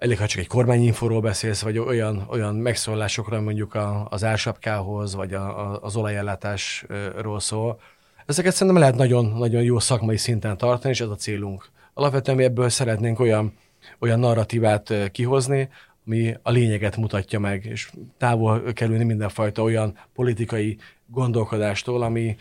elég, 0.00 0.18
ha 0.18 0.26
csak 0.26 0.40
egy 0.40 0.46
kormányinforról 0.46 1.20
beszélsz, 1.20 1.62
vagy 1.62 1.78
olyan, 1.78 2.26
olyan 2.28 2.54
megszólásokra 2.54 3.40
mondjuk 3.40 3.74
a, 3.74 4.06
az 4.10 4.24
ársapkához, 4.24 5.14
vagy 5.14 5.34
a, 5.34 5.70
a, 5.70 5.78
az 5.82 5.96
olajellátásról 5.96 7.40
szól. 7.40 7.80
Ezeket 8.26 8.52
szerintem 8.52 8.82
lehet 8.82 8.96
nagyon, 8.96 9.24
nagyon 9.24 9.62
jó 9.62 9.78
szakmai 9.78 10.16
szinten 10.16 10.56
tartani, 10.56 10.92
és 10.92 11.00
ez 11.00 11.08
a 11.08 11.14
célunk. 11.14 11.68
Alapvetően 11.94 12.36
mi 12.36 12.44
ebből 12.44 12.68
szeretnénk 12.68 13.20
olyan, 13.20 13.52
olyan 13.98 14.18
narratívát 14.18 14.94
kihozni, 15.12 15.68
ami 16.06 16.34
a 16.42 16.50
lényeget 16.50 16.96
mutatja 16.96 17.38
meg, 17.38 17.64
és 17.64 17.90
távol 18.18 18.72
kerülni 18.72 19.04
mindenfajta 19.04 19.62
olyan 19.62 19.98
politikai 20.14 20.78
gondolkodástól, 21.12 22.02
ami, 22.02 22.36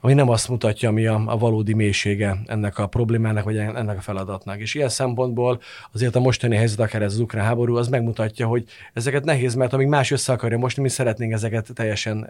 ami 0.00 0.14
nem 0.14 0.28
azt 0.28 0.48
mutatja, 0.48 0.88
ami 0.88 1.06
a, 1.06 1.22
a 1.26 1.36
valódi 1.36 1.74
mélysége 1.74 2.36
ennek 2.46 2.78
a 2.78 2.86
problémának, 2.86 3.44
vagy 3.44 3.56
ennek 3.56 3.98
a 3.98 4.00
feladatnak. 4.00 4.58
És 4.58 4.74
ilyen 4.74 4.88
szempontból 4.88 5.60
azért 5.92 6.16
a 6.16 6.20
mostani 6.20 6.56
helyzet, 6.56 6.80
akár 6.80 7.02
ez 7.02 7.12
az 7.12 7.18
ukrán 7.18 7.44
háború, 7.44 7.76
az 7.76 7.88
megmutatja, 7.88 8.46
hogy 8.46 8.64
ezeket 8.92 9.24
nehéz, 9.24 9.54
mert 9.54 9.72
amíg 9.72 9.86
más 9.86 10.10
össze 10.10 10.32
akarja 10.32 10.58
most, 10.58 10.76
mi 10.76 10.88
szeretnénk 10.88 11.32
ezeket 11.32 11.68
teljesen 11.74 12.28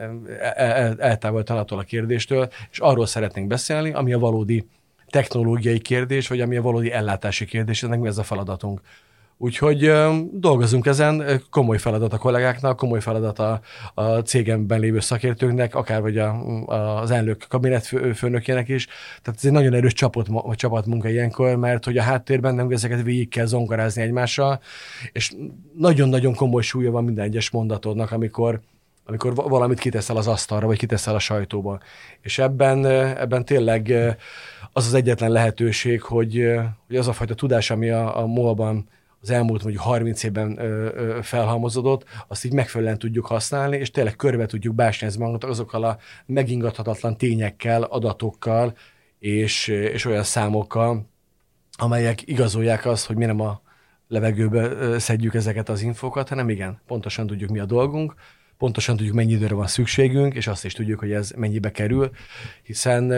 eltávolítani 0.98 1.58
attól 1.58 1.78
a 1.78 1.82
kérdéstől, 1.82 2.48
és 2.70 2.78
arról 2.78 3.06
szeretnénk 3.06 3.46
beszélni, 3.46 3.90
ami 3.92 4.12
a 4.12 4.18
valódi 4.18 4.66
technológiai 5.08 5.78
kérdés, 5.78 6.28
vagy 6.28 6.40
ami 6.40 6.56
a 6.56 6.62
valódi 6.62 6.92
ellátási 6.92 7.44
kérdés, 7.44 7.82
ennek 7.82 8.00
mi 8.00 8.08
ez 8.08 8.18
a 8.18 8.22
feladatunk. 8.22 8.80
Úgyhogy 9.42 9.92
dolgozunk 10.32 10.86
ezen, 10.86 11.42
komoly 11.50 11.78
feladat 11.78 12.12
a 12.12 12.18
kollégáknak, 12.18 12.76
komoly 12.76 13.00
feladat 13.00 13.38
a, 13.38 13.60
a 13.94 14.04
cégemben 14.04 14.80
lévő 14.80 15.00
szakértőknek, 15.00 15.74
akár 15.74 16.00
vagy 16.00 16.18
a, 16.18 16.28
a, 16.66 17.00
az 17.00 17.10
elnök 17.10 17.46
kabinetfőnökének 17.48 18.68
is. 18.68 18.86
Tehát 19.22 19.38
ez 19.38 19.44
egy 19.44 19.52
nagyon 19.52 19.74
erős 19.74 19.92
csapat, 19.92 20.28
csapatmunka 20.54 21.08
ilyenkor, 21.08 21.56
mert 21.56 21.84
hogy 21.84 21.98
a 21.98 22.02
háttérben 22.02 22.54
nem 22.54 22.70
ezeket 22.70 23.02
végig 23.02 23.28
kell 23.28 23.46
zongorázni 23.46 24.02
egymással, 24.02 24.60
és 25.12 25.32
nagyon-nagyon 25.76 26.34
komoly 26.34 26.62
súlya 26.62 26.90
van 26.90 27.04
minden 27.04 27.24
egyes 27.24 27.50
mondatodnak, 27.50 28.12
amikor 28.12 28.60
amikor 29.04 29.34
valamit 29.34 29.78
kiteszel 29.78 30.16
az 30.16 30.26
asztalra, 30.26 30.66
vagy 30.66 30.78
kiteszel 30.78 31.14
a 31.14 31.18
sajtóba. 31.18 31.80
És 32.20 32.38
ebben, 32.38 32.86
ebben 32.86 33.44
tényleg 33.44 33.92
az 34.72 34.86
az 34.86 34.94
egyetlen 34.94 35.30
lehetőség, 35.30 36.02
hogy, 36.02 36.50
hogy 36.86 36.96
az 36.96 37.08
a 37.08 37.12
fajta 37.12 37.34
tudás, 37.34 37.70
ami 37.70 37.90
a, 37.90 38.18
a 38.18 38.26
MOL-ban 38.26 38.88
az 39.20 39.30
elmúlt 39.30 39.62
mondjuk 39.62 39.84
30 39.84 40.22
évben 40.22 40.58
ö, 40.58 41.18
felhalmozódott, 41.22 42.04
azt 42.28 42.44
így 42.44 42.52
megfelelően 42.52 42.98
tudjuk 42.98 43.26
használni, 43.26 43.76
és 43.76 43.90
tényleg 43.90 44.16
körbe 44.16 44.46
tudjuk 44.46 44.74
básnyezni 44.74 45.20
magunkat 45.22 45.50
azokkal 45.50 45.84
a 45.84 45.98
megingathatatlan 46.26 47.16
tényekkel, 47.16 47.82
adatokkal, 47.82 48.76
és, 49.18 49.68
és 49.68 50.04
olyan 50.04 50.22
számokkal, 50.22 51.08
amelyek 51.76 52.26
igazolják 52.26 52.86
azt, 52.86 53.06
hogy 53.06 53.16
mi 53.16 53.24
nem 53.24 53.40
a 53.40 53.60
levegőbe 54.08 54.98
szedjük 54.98 55.34
ezeket 55.34 55.68
az 55.68 55.82
infokat, 55.82 56.28
hanem 56.28 56.48
igen, 56.48 56.80
pontosan 56.86 57.26
tudjuk, 57.26 57.50
mi 57.50 57.58
a 57.58 57.64
dolgunk, 57.64 58.14
pontosan 58.60 58.96
tudjuk, 58.96 59.14
mennyi 59.14 59.32
időre 59.32 59.54
van 59.54 59.66
szükségünk, 59.66 60.34
és 60.34 60.46
azt 60.46 60.64
is 60.64 60.72
tudjuk, 60.72 60.98
hogy 60.98 61.12
ez 61.12 61.30
mennyibe 61.36 61.70
kerül, 61.70 62.10
hiszen 62.62 63.12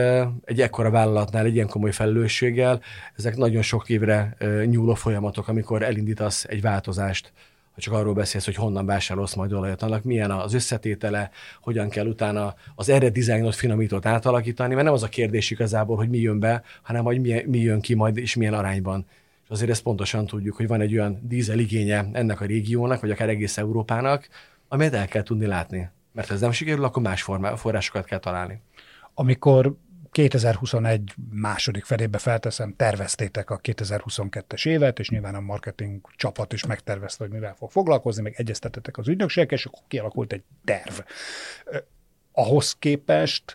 egy 0.45 0.61
ekkora 0.61 0.91
vállalatnál, 0.91 1.45
egy 1.45 1.55
ilyen 1.55 1.69
komoly 1.69 1.93
felelősséggel, 1.93 2.81
ezek 3.17 3.37
nagyon 3.37 3.63
sok 3.63 3.89
évre 3.89 4.37
nyúló 4.65 4.95
folyamatok, 4.95 5.49
amikor 5.49 5.83
elindítasz 5.83 6.45
egy 6.45 6.61
változást, 6.61 7.33
ha 7.75 7.81
csak 7.81 7.95
arról 7.95 8.15
beszélsz, 8.15 8.45
hogy 8.45 8.55
honnan 8.55 8.87
vásárolsz 8.87 9.35
majd 9.35 9.53
olajat, 9.53 9.83
annak 9.83 10.03
milyen 10.03 10.31
az 10.31 10.55
összetétele, 10.55 11.31
hogyan 11.61 11.89
kell 11.89 12.07
utána 12.07 12.55
az 12.75 12.89
erre 12.89 13.09
dizájnot, 13.11 13.55
finomítót 13.55 14.07
átalakítani, 14.07 14.75
mert 14.75 14.85
nem 14.85 14.95
az 14.95 15.03
a 15.03 15.09
kérdés 15.09 15.51
igazából, 15.51 15.97
hogy 15.97 16.09
mi 16.09 16.19
jön 16.19 16.39
be, 16.39 16.63
hanem 16.83 17.05
hogy 17.05 17.21
mi, 17.21 17.43
mi 17.47 17.59
jön 17.59 17.81
ki 17.81 17.95
majd, 17.95 18.17
és 18.17 18.35
milyen 18.35 18.55
arányban. 18.55 19.07
És 19.45 19.49
azért 19.49 19.71
ezt 19.71 19.83
pontosan 19.83 20.27
tudjuk, 20.27 20.57
hogy 20.57 20.67
van 20.67 20.81
egy 20.81 20.93
olyan 20.93 21.19
dízel 21.23 21.59
igénye 21.59 22.09
ennek 22.13 22.41
a 22.41 22.45
régiónak, 22.45 23.01
vagy 23.01 23.11
akár 23.11 23.29
egész 23.29 23.59
Európának, 23.59 24.29
amelyet 24.73 24.95
el 24.95 25.09
kell 25.09 25.23
tudni 25.23 25.47
látni. 25.47 25.91
Mert 26.13 26.29
ha 26.29 26.35
ez 26.35 26.41
nem 26.41 26.53
sikerül, 26.53 26.85
akkor 26.85 27.03
más 27.03 27.23
formá, 27.23 27.55
forrásokat 27.55 28.05
kell 28.05 28.19
találni. 28.19 28.61
Amikor 29.15 29.77
2021 30.11 31.15
második 31.31 31.85
felébe 31.85 32.19
felteszem, 32.19 32.75
terveztétek 32.77 33.51
a 33.51 33.61
2022-es 33.61 34.69
évet, 34.69 34.99
és 34.99 35.09
nyilván 35.09 35.35
a 35.35 35.41
marketing 35.41 36.01
csapat 36.17 36.53
is 36.53 36.67
megtervezte, 36.67 37.25
hogy 37.25 37.33
mivel 37.33 37.55
fog 37.55 37.71
foglalkozni, 37.71 38.23
meg 38.23 38.35
egyeztetetek 38.37 38.99
az 38.99 39.09
ügynökségek, 39.09 39.51
és 39.51 39.65
akkor 39.65 39.83
kialakult 39.89 40.33
egy 40.33 40.43
terv. 40.65 40.99
Ahhoz 42.33 42.73
képest 42.79 43.55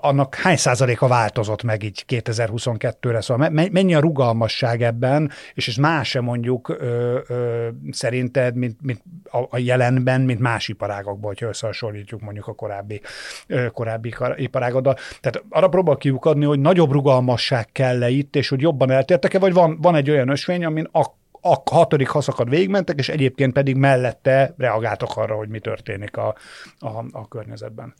annak 0.00 0.34
hány 0.34 0.56
százaléka 0.56 1.08
változott 1.08 1.62
meg 1.62 1.82
így 1.82 2.04
2022-re? 2.08 3.20
Szóval 3.20 3.48
mennyi 3.50 3.94
a 3.94 4.00
rugalmasság 4.00 4.82
ebben, 4.82 5.30
és 5.54 5.68
ez 5.68 5.76
más-e 5.76 6.20
mondjuk 6.20 6.68
ö, 6.68 7.18
ö, 7.26 7.68
szerinted, 7.90 8.54
mint, 8.54 8.76
mint 8.82 9.02
a, 9.30 9.38
a 9.50 9.58
jelenben, 9.58 10.20
mint 10.20 10.40
más 10.40 10.68
iparágokban, 10.68 11.26
hogyha 11.26 11.46
összehasonlítjuk 11.46 12.20
mondjuk 12.20 12.46
a 12.46 12.52
korábbi, 12.52 13.00
ö, 13.46 13.66
korábbi 13.70 14.14
iparágoddal. 14.36 14.96
Tehát 15.20 15.44
arra 15.48 15.68
próbál 15.68 15.96
kiukadni, 15.96 16.44
hogy 16.44 16.60
nagyobb 16.60 16.92
rugalmasság 16.92 17.72
kell-e 17.72 18.08
itt, 18.08 18.36
és 18.36 18.48
hogy 18.48 18.60
jobban 18.60 18.90
eltértek-e, 18.90 19.38
vagy 19.38 19.52
van, 19.52 19.78
van 19.80 19.94
egy 19.94 20.10
olyan 20.10 20.28
ösvény, 20.28 20.64
amin 20.64 20.88
a 20.92 21.04
a 21.46 21.62
hatodik 21.70 22.08
haszakad 22.08 22.48
végigmentek, 22.48 22.98
és 22.98 23.08
egyébként 23.08 23.52
pedig 23.52 23.76
mellette 23.76 24.54
reagáltak 24.56 25.16
arra, 25.16 25.34
hogy 25.34 25.48
mi 25.48 25.58
történik 25.58 26.16
a, 26.16 26.34
a, 26.78 27.04
a 27.10 27.28
környezetben. 27.28 27.94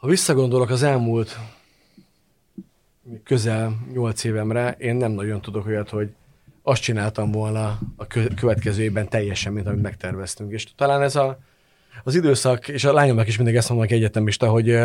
Ha 0.00 0.08
visszagondolok 0.08 0.70
az 0.70 0.82
elmúlt 0.82 1.38
közel 3.24 3.78
nyolc 3.92 4.24
évemre, 4.24 4.76
én 4.78 4.96
nem 4.96 5.12
nagyon 5.12 5.40
tudok 5.40 5.66
olyat, 5.66 5.88
hogy 5.88 6.08
azt 6.62 6.82
csináltam 6.82 7.30
volna 7.30 7.78
a 7.96 8.06
következő 8.36 8.82
évben 8.82 9.08
teljesen, 9.08 9.52
mint 9.52 9.66
amit 9.66 9.82
megterveztünk. 9.82 10.52
És 10.52 10.66
talán 10.76 11.02
ez 11.02 11.16
a, 11.16 11.38
az 12.04 12.14
időszak, 12.14 12.68
és 12.68 12.84
a 12.84 12.92
lányomnak 12.92 13.26
is 13.26 13.36
mindig 13.36 13.56
ezt 13.56 13.68
mondom 13.68 13.86
egyetemista, 13.90 14.48
hogy 14.48 14.78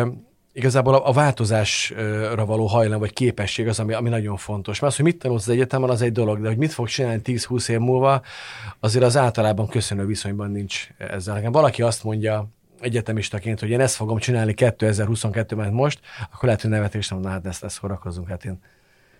igazából 0.52 0.94
a, 0.94 1.08
a 1.08 1.12
változásra 1.12 2.44
való 2.44 2.66
hajlam 2.66 2.98
vagy 2.98 3.12
képesség 3.12 3.68
az, 3.68 3.80
ami, 3.80 3.92
ami 3.92 4.08
nagyon 4.08 4.36
fontos. 4.36 4.80
Mert 4.80 4.92
az, 4.92 4.98
hogy 4.98 5.10
mit 5.12 5.18
tanulsz 5.18 5.46
az 5.46 5.52
egyetemen, 5.52 5.90
az 5.90 6.02
egy 6.02 6.12
dolog, 6.12 6.40
de 6.40 6.48
hogy 6.48 6.56
mit 6.56 6.72
fog 6.72 6.88
csinálni 6.88 7.20
10-20 7.24 7.68
év 7.68 7.78
múlva, 7.78 8.22
azért 8.80 9.04
az 9.04 9.16
általában 9.16 9.68
köszönő 9.68 10.06
viszonyban 10.06 10.50
nincs 10.50 10.88
ezzel. 10.98 11.34
Nekem 11.34 11.52
valaki 11.52 11.82
azt 11.82 12.04
mondja, 12.04 12.48
egyetemistaként, 12.80 13.60
hogy 13.60 13.70
én 13.70 13.80
ezt 13.80 13.94
fogom 13.94 14.18
csinálni 14.18 14.54
2022-ben 14.56 15.72
most, 15.72 16.00
akkor 16.32 16.44
lehet, 16.44 16.60
hogy 16.60 16.70
nevetés 16.70 17.08
nem, 17.08 17.20
na 17.20 17.28
hát 17.28 17.46
ezt, 17.46 17.64
ezt 17.64 17.78
horakozunk. 17.78 18.28
Hát 18.28 18.44
én 18.44 18.58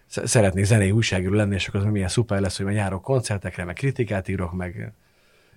szeretnék 0.06 0.64
zenei 0.64 0.90
újságíró 0.90 1.32
lenni, 1.32 1.54
és 1.54 1.68
akkor 1.68 1.80
az 1.80 1.86
milyen 1.86 2.08
szuper 2.08 2.40
lesz, 2.40 2.56
hogy 2.56 2.66
majd 2.66 2.76
járok 2.76 3.02
koncertekre, 3.02 3.64
meg 3.64 3.74
kritikát 3.74 4.28
írok, 4.28 4.52
meg 4.52 4.92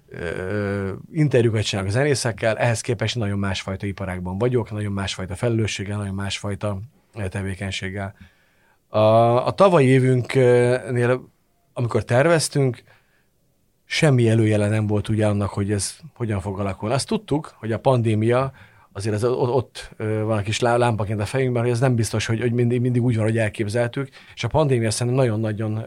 ö, 0.10 0.92
interjúkat 1.14 1.64
csinálok 1.64 1.90
a 1.90 1.94
zenészekkel, 1.94 2.58
ehhez 2.58 2.82
képest 2.82 3.16
nagyon 3.16 3.40
másfajta 3.40 3.86
iparágban 3.86 4.38
vagyok, 4.38 4.72
nagyon 4.72 4.92
másfajta 4.92 5.36
felelősséggel, 5.36 5.98
nagyon 5.98 6.16
másfajta 6.16 6.80
tevékenységgel. 7.30 8.16
A, 8.88 9.00
a 9.46 9.52
tavalyi 9.52 9.88
évünknél, 9.88 11.30
amikor 11.74 12.04
terveztünk, 12.04 12.84
semmi 13.92 14.30
előjele 14.30 14.68
nem 14.68 14.88
volt 14.88 15.10
ugye 15.10 15.28
annak, 15.28 15.50
hogy 15.50 15.72
ez 15.72 15.96
hogyan 16.14 16.42
fog 16.42 16.60
alakulni. 16.60 16.96
Azt 16.96 17.08
tudtuk, 17.08 17.56
hogy 17.60 17.72
a 17.72 17.80
pandémia 17.80 18.52
azért 18.92 19.16
ez 19.16 19.24
ott 19.24 19.92
van 19.98 20.38
a 20.38 20.42
kis 20.42 20.60
lámpaként 20.60 21.22
a 21.22 21.26
fejünkben, 21.26 21.62
hogy 21.62 21.72
ez 21.72 21.80
nem 21.80 21.96
biztos, 21.96 22.26
hogy, 22.26 22.40
hogy 22.40 22.52
mindig, 22.52 22.82
mindig 22.82 23.04
úgy 23.04 23.16
van, 23.16 23.24
hogy 23.24 23.38
elképzeltük, 23.38 24.10
és 24.36 24.44
a 24.44 24.48
pandémia 24.48 24.92
szerintem 24.92 25.24
nagyon-nagyon 25.24 25.84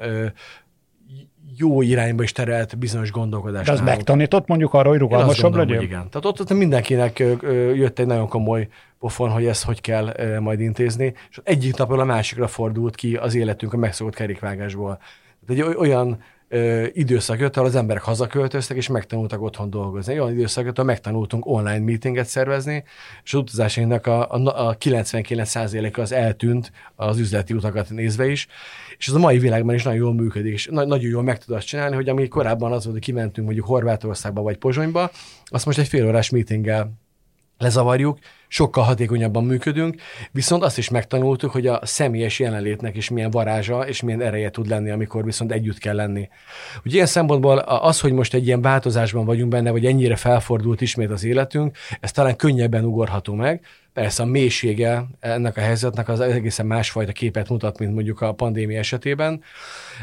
jó 1.57 1.83
irányba 1.83 2.23
is 2.23 2.33
terelt 2.33 2.79
bizonyos 2.79 3.11
gondolkodást. 3.11 3.67
De 3.67 3.73
az 3.73 3.81
megtanított 3.81 4.47
mondjuk 4.47 4.75
arra, 4.75 4.88
hogy 4.88 4.99
rugalmasabb 4.99 5.55
legyen? 5.55 5.83
Igen. 5.83 6.09
Tehát 6.11 6.25
ott, 6.25 6.41
ott 6.41 6.53
mindenkinek 6.53 7.19
jött 7.75 7.99
egy 7.99 8.07
nagyon 8.07 8.29
komoly 8.29 8.69
pofon, 8.99 9.31
hogy 9.31 9.47
ezt 9.47 9.65
hogy 9.65 9.81
kell 9.81 10.38
majd 10.41 10.61
intézni, 10.61 11.15
és 11.31 11.41
egyik 11.45 11.77
napról 11.77 12.01
a 12.01 12.05
másikra 12.05 12.47
fordult 12.47 12.95
ki 12.95 13.17
az 13.17 13.35
életünk 13.35 13.73
a 13.73 13.77
megszokott 13.77 14.15
kerékvágásból. 14.15 14.99
Tehát 15.47 15.69
egy 15.69 15.77
olyan 15.77 16.23
időszak 16.93 17.38
jött, 17.38 17.57
ahol 17.57 17.69
az 17.69 17.75
emberek 17.75 18.03
hazaköltöztek, 18.03 18.77
és 18.77 18.88
megtanultak 18.88 19.43
otthon 19.43 19.71
dolgozni. 19.71 20.21
Olyan 20.21 20.33
időszak 20.33 20.65
jött, 20.65 20.79
ahol 20.79 20.91
megtanultunk 20.91 21.47
online 21.47 21.79
meetinget 21.79 22.27
szervezni, 22.27 22.85
és 23.25 23.35
az 23.35 23.41
utazásainknak 23.41 24.07
a, 24.07 24.31
a, 24.31 24.69
a 24.69 24.77
99%-a 24.77 26.01
az 26.01 26.12
eltűnt 26.12 26.73
az 26.95 27.19
üzleti 27.19 27.55
utakat 27.55 27.91
nézve 27.91 28.29
is, 28.29 28.47
és 28.99 29.09
ez 29.09 29.15
a 29.15 29.19
mai 29.19 29.38
világban 29.38 29.75
is 29.75 29.83
nagyon 29.83 29.99
jól 29.99 30.15
működik, 30.15 30.53
és 30.53 30.69
na- 30.71 30.85
nagyon 30.85 31.11
jól 31.11 31.23
meg 31.23 31.38
tud 31.38 31.55
azt 31.57 31.67
csinálni, 31.67 31.95
hogy 31.95 32.09
ami 32.09 32.29
korábban 32.29 32.73
az 32.73 32.85
volt, 32.85 32.97
hogy 32.97 33.05
kimentünk 33.05 33.47
mondjuk 33.47 33.67
Horvátországba 33.67 34.43
vagy 34.43 34.57
Pozsonyba, 34.57 35.11
azt 35.45 35.67
most 35.67 35.79
egy 35.79 35.88
fél 35.88 36.07
órás 36.07 36.31
meetinggel 36.31 36.93
lezavarjuk, 37.62 38.18
sokkal 38.48 38.85
hatékonyabban 38.85 39.44
működünk, 39.44 40.01
viszont 40.31 40.62
azt 40.62 40.79
is 40.79 40.88
megtanultuk, 40.88 41.51
hogy 41.51 41.66
a 41.66 41.81
személyes 41.83 42.38
jelenlétnek 42.38 42.96
is 42.96 43.11
milyen 43.11 43.31
varázsa 43.31 43.88
és 43.88 44.03
milyen 44.03 44.20
ereje 44.20 44.51
tud 44.51 44.68
lenni, 44.68 44.90
amikor 44.90 45.25
viszont 45.25 45.53
együtt 45.53 45.79
kell 45.79 45.94
lenni. 45.94 46.29
Ugye 46.85 46.94
ilyen 46.94 47.07
szempontból 47.07 47.59
az, 47.59 48.01
hogy 48.01 48.12
most 48.12 48.35
egy 48.35 48.46
ilyen 48.46 48.62
változásban 48.62 49.25
vagyunk 49.25 49.51
benne, 49.51 49.70
vagy 49.70 49.87
ennyire 49.87 50.16
felfordult 50.16 50.81
ismét 50.81 51.11
az 51.11 51.25
életünk, 51.25 51.77
ez 52.01 52.12
talán 52.12 52.37
könnyebben 52.37 52.85
ugorható 52.85 53.35
meg, 53.35 53.61
Persze 53.92 54.22
a 54.22 54.26
mélysége 54.26 55.05
ennek 55.20 55.57
a 55.57 55.61
helyzetnek 55.61 56.09
az 56.09 56.20
egészen 56.20 56.66
másfajta 56.66 57.12
képet 57.12 57.48
mutat, 57.48 57.78
mint 57.78 57.94
mondjuk 57.94 58.20
a 58.20 58.33
pandémia 58.33 58.78
esetében, 58.78 59.42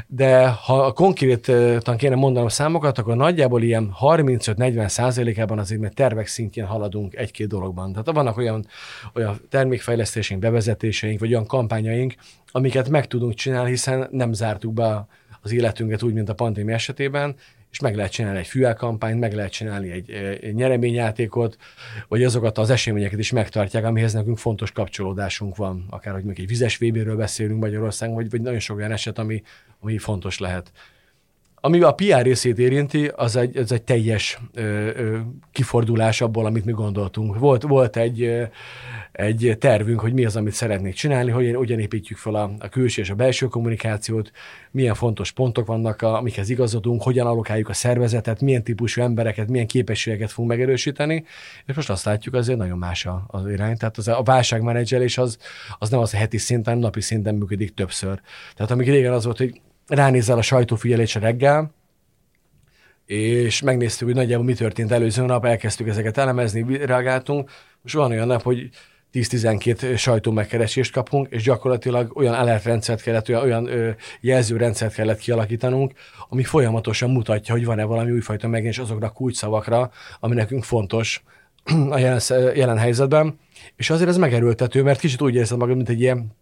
de 0.07 0.47
ha 0.47 0.91
konkrétan 0.91 1.97
kéne 1.97 2.15
mondanom 2.15 2.47
számokat, 2.47 2.97
akkor 2.97 3.15
nagyjából 3.15 3.61
ilyen 3.61 3.95
35-40 4.01 4.87
százalékában 4.87 5.59
azért 5.59 5.81
mert 5.81 5.95
tervek 5.95 6.27
szintjén 6.27 6.65
haladunk 6.65 7.15
egy-két 7.15 7.47
dologban. 7.47 7.91
Tehát 7.91 8.11
vannak 8.11 8.37
olyan, 8.37 8.65
olyan 9.13 9.41
termékfejlesztéseink, 9.49 10.41
bevezetéseink, 10.41 11.19
vagy 11.19 11.31
olyan 11.31 11.45
kampányaink, 11.45 12.13
amiket 12.51 12.89
meg 12.89 13.07
tudunk 13.07 13.33
csinálni, 13.33 13.69
hiszen 13.69 14.07
nem 14.11 14.33
zártuk 14.33 14.73
be 14.73 15.07
az 15.41 15.51
életünket 15.51 16.03
úgy, 16.03 16.13
mint 16.13 16.29
a 16.29 16.33
pandémia 16.33 16.75
esetében, 16.75 17.35
és 17.71 17.79
meg 17.79 17.95
lehet 17.95 18.11
csinálni 18.11 18.39
egy 18.39 18.47
fűelkampányt, 18.47 19.19
meg 19.19 19.33
lehet 19.33 19.51
csinálni 19.51 19.91
egy, 19.91 20.11
egy 20.41 20.53
nyereményjátékot, 20.53 21.57
vagy 22.07 22.23
azokat 22.23 22.57
az 22.57 22.69
eseményeket 22.69 23.19
is 23.19 23.31
megtartják, 23.31 23.85
amihez 23.85 24.13
nekünk 24.13 24.37
fontos 24.37 24.71
kapcsolódásunk 24.71 25.55
van, 25.55 25.85
akár 25.89 26.13
hogy 26.13 26.23
még 26.23 26.39
egy 26.39 26.47
vizes 26.47 26.77
vb 26.77 27.15
beszélünk 27.15 27.59
Magyarországon, 27.59 28.15
vagy, 28.15 28.29
vagy 28.29 28.41
nagyon 28.41 28.59
sok 28.59 28.77
olyan 28.77 28.91
eset, 28.91 29.17
ami, 29.17 29.43
ami 29.79 29.97
fontos 29.97 30.39
lehet. 30.39 30.71
Ami 31.61 31.81
a 31.81 31.91
PR 31.91 32.21
részét 32.21 32.59
érinti, 32.59 33.11
az 33.15 33.35
egy, 33.35 33.57
az 33.57 33.71
egy 33.71 33.81
teljes 33.81 34.39
ö, 34.53 34.61
ö, 34.61 35.17
kifordulás 35.51 36.21
abból, 36.21 36.45
amit 36.45 36.65
mi 36.65 36.71
gondoltunk. 36.71 37.39
Volt, 37.39 37.61
volt 37.61 37.97
egy, 37.97 38.21
ö, 38.21 38.43
egy 39.11 39.55
tervünk, 39.59 39.99
hogy 39.99 40.13
mi 40.13 40.25
az, 40.25 40.35
amit 40.35 40.53
szeretnék 40.53 40.93
csinálni, 40.93 41.31
hogy 41.31 41.53
hogyan 41.55 41.79
építjük 41.79 42.17
fel 42.17 42.35
a, 42.35 42.51
a 42.59 42.69
külső 42.69 43.01
és 43.01 43.09
a 43.09 43.15
belső 43.15 43.45
kommunikációt, 43.45 44.31
milyen 44.71 44.93
fontos 44.93 45.31
pontok 45.31 45.67
vannak, 45.67 46.01
a, 46.01 46.17
amikhez 46.17 46.49
igazodunk, 46.49 47.03
hogyan 47.03 47.27
alokáljuk 47.27 47.69
a 47.69 47.73
szervezetet, 47.73 48.41
milyen 48.41 48.63
típusú 48.63 49.01
embereket, 49.01 49.47
milyen 49.47 49.67
képességeket 49.67 50.31
fogunk 50.31 50.49
megerősíteni, 50.49 51.23
és 51.65 51.75
most 51.75 51.89
azt 51.89 52.05
látjuk, 52.05 52.35
azért 52.35 52.57
nagyon 52.57 52.77
más 52.77 53.07
az 53.27 53.47
irány. 53.47 53.77
Tehát 53.77 53.97
az, 53.97 54.07
a 54.07 54.21
válságmenedzselés 54.23 55.17
az, 55.17 55.37
az 55.79 55.89
nem 55.89 55.99
az 55.99 56.13
a 56.13 56.17
heti 56.17 56.37
szinten, 56.37 56.77
napi 56.77 57.01
szinten 57.01 57.35
működik 57.35 57.73
többször. 57.73 58.21
Tehát 58.55 58.71
amíg 58.71 58.89
régen 58.89 59.13
az 59.13 59.23
volt, 59.23 59.37
hogy 59.37 59.61
ránézel 59.89 60.37
a 60.37 60.41
sajtófigyelésre 60.41 61.19
reggel, 61.19 61.73
és 63.05 63.61
megnéztük, 63.61 64.07
hogy 64.07 64.15
nagyjából 64.15 64.45
mi 64.45 64.53
történt 64.53 64.91
előző 64.91 65.25
nap, 65.25 65.45
elkezdtük 65.45 65.87
ezeket 65.87 66.17
elemezni, 66.17 66.85
reagáltunk. 66.85 67.51
Most 67.81 67.95
van 67.95 68.11
olyan 68.11 68.27
nap, 68.27 68.41
hogy 68.41 68.69
10-12 69.13 69.97
sajtó 69.97 70.31
megkeresést 70.31 70.91
kapunk, 70.91 71.27
és 71.29 71.43
gyakorlatilag 71.43 72.17
olyan 72.17 72.33
alertrendszert 72.33 73.01
kellett, 73.01 73.29
olyan, 73.29 73.41
olyan 73.41 73.67
ö, 73.67 73.89
jelzőrendszert 74.21 74.93
kellett 74.93 75.19
kialakítanunk, 75.19 75.93
ami 76.29 76.43
folyamatosan 76.43 77.09
mutatja, 77.09 77.53
hogy 77.53 77.65
van-e 77.65 77.83
valami 77.83 78.11
újfajta 78.11 78.47
megjelenés 78.47 78.79
azokra 78.79 79.07
a 79.07 79.11
kulcsszavakra, 79.11 79.91
ami 80.19 80.35
nekünk 80.35 80.63
fontos 80.63 81.23
a 81.89 81.97
jelen, 81.97 82.21
jelen 82.55 82.77
helyzetben. 82.77 83.39
És 83.75 83.89
azért 83.89 84.09
ez 84.09 84.17
megerőltető, 84.17 84.83
mert 84.83 84.99
kicsit 84.99 85.21
úgy 85.21 85.35
érzed 85.35 85.57
magad, 85.57 85.75
mint 85.75 85.89
egy 85.89 86.01
ilyen 86.01 86.37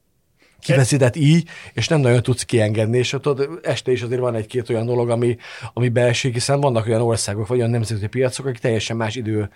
kiveszített 0.60 1.15
így, 1.15 1.48
és 1.74 1.88
nem 1.88 2.00
nagyon 2.00 2.24
tudsz 2.24 2.43
kiengedni, 2.43 2.98
és 2.98 3.13
ott 3.13 3.50
este 3.63 3.91
is 3.91 4.02
azért 4.02 4.22
van 4.22 4.36
egy-két 4.36 4.70
olyan 4.70 4.86
dolog, 4.86 5.10
ami, 5.10 5.38
ami 5.74 5.89
beesik, 5.89 6.34
hiszen 6.34 6.60
vannak 6.60 6.88
olyan 6.88 7.02
országok, 7.02 7.48
vagy 7.48 7.58
olyan 7.58 7.70
nemzeti 7.70 8.08
piacok, 8.08 8.46
akik 8.46 8.60
teljesen 8.60 8.98
más 8.98 9.15
idő 9.15 9.50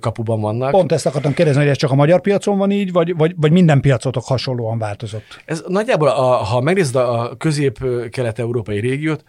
kapuban 0.00 0.40
vannak. 0.40 0.70
Pont 0.70 0.92
ezt 0.92 1.06
akartam 1.06 1.32
kérdezni, 1.32 1.60
hogy 1.60 1.70
ez 1.70 1.76
csak 1.76 1.90
a 1.90 1.94
magyar 1.94 2.20
piacon 2.20 2.58
van 2.58 2.70
így, 2.70 2.92
vagy, 2.92 3.16
vagy, 3.16 3.34
vagy 3.36 3.52
minden 3.52 3.80
piacotok 3.80 4.24
hasonlóan 4.24 4.78
változott? 4.78 5.42
Ez 5.44 5.64
nagyjából, 5.66 6.08
a, 6.08 6.34
ha 6.34 6.60
megnézed 6.60 6.96
a 6.96 7.34
közép-kelet-európai 7.38 8.80
régiót, 8.80 9.24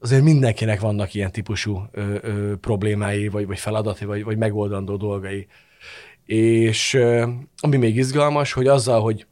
azért 0.00 0.22
mindenkinek 0.22 0.80
vannak 0.80 1.14
ilyen 1.14 1.32
típusú 1.32 1.82
ö, 1.92 2.14
ö, 2.22 2.56
problémái, 2.56 3.28
vagy, 3.28 3.46
vagy 3.46 3.58
feladati, 3.58 4.04
vagy, 4.04 4.24
vagy 4.24 4.36
megoldandó 4.36 4.96
dolgai. 4.96 5.46
És 6.26 6.94
ö, 6.94 7.28
ami 7.56 7.76
még 7.76 7.96
izgalmas, 7.96 8.52
hogy 8.52 8.66
azzal, 8.66 9.00
hogy 9.00 9.26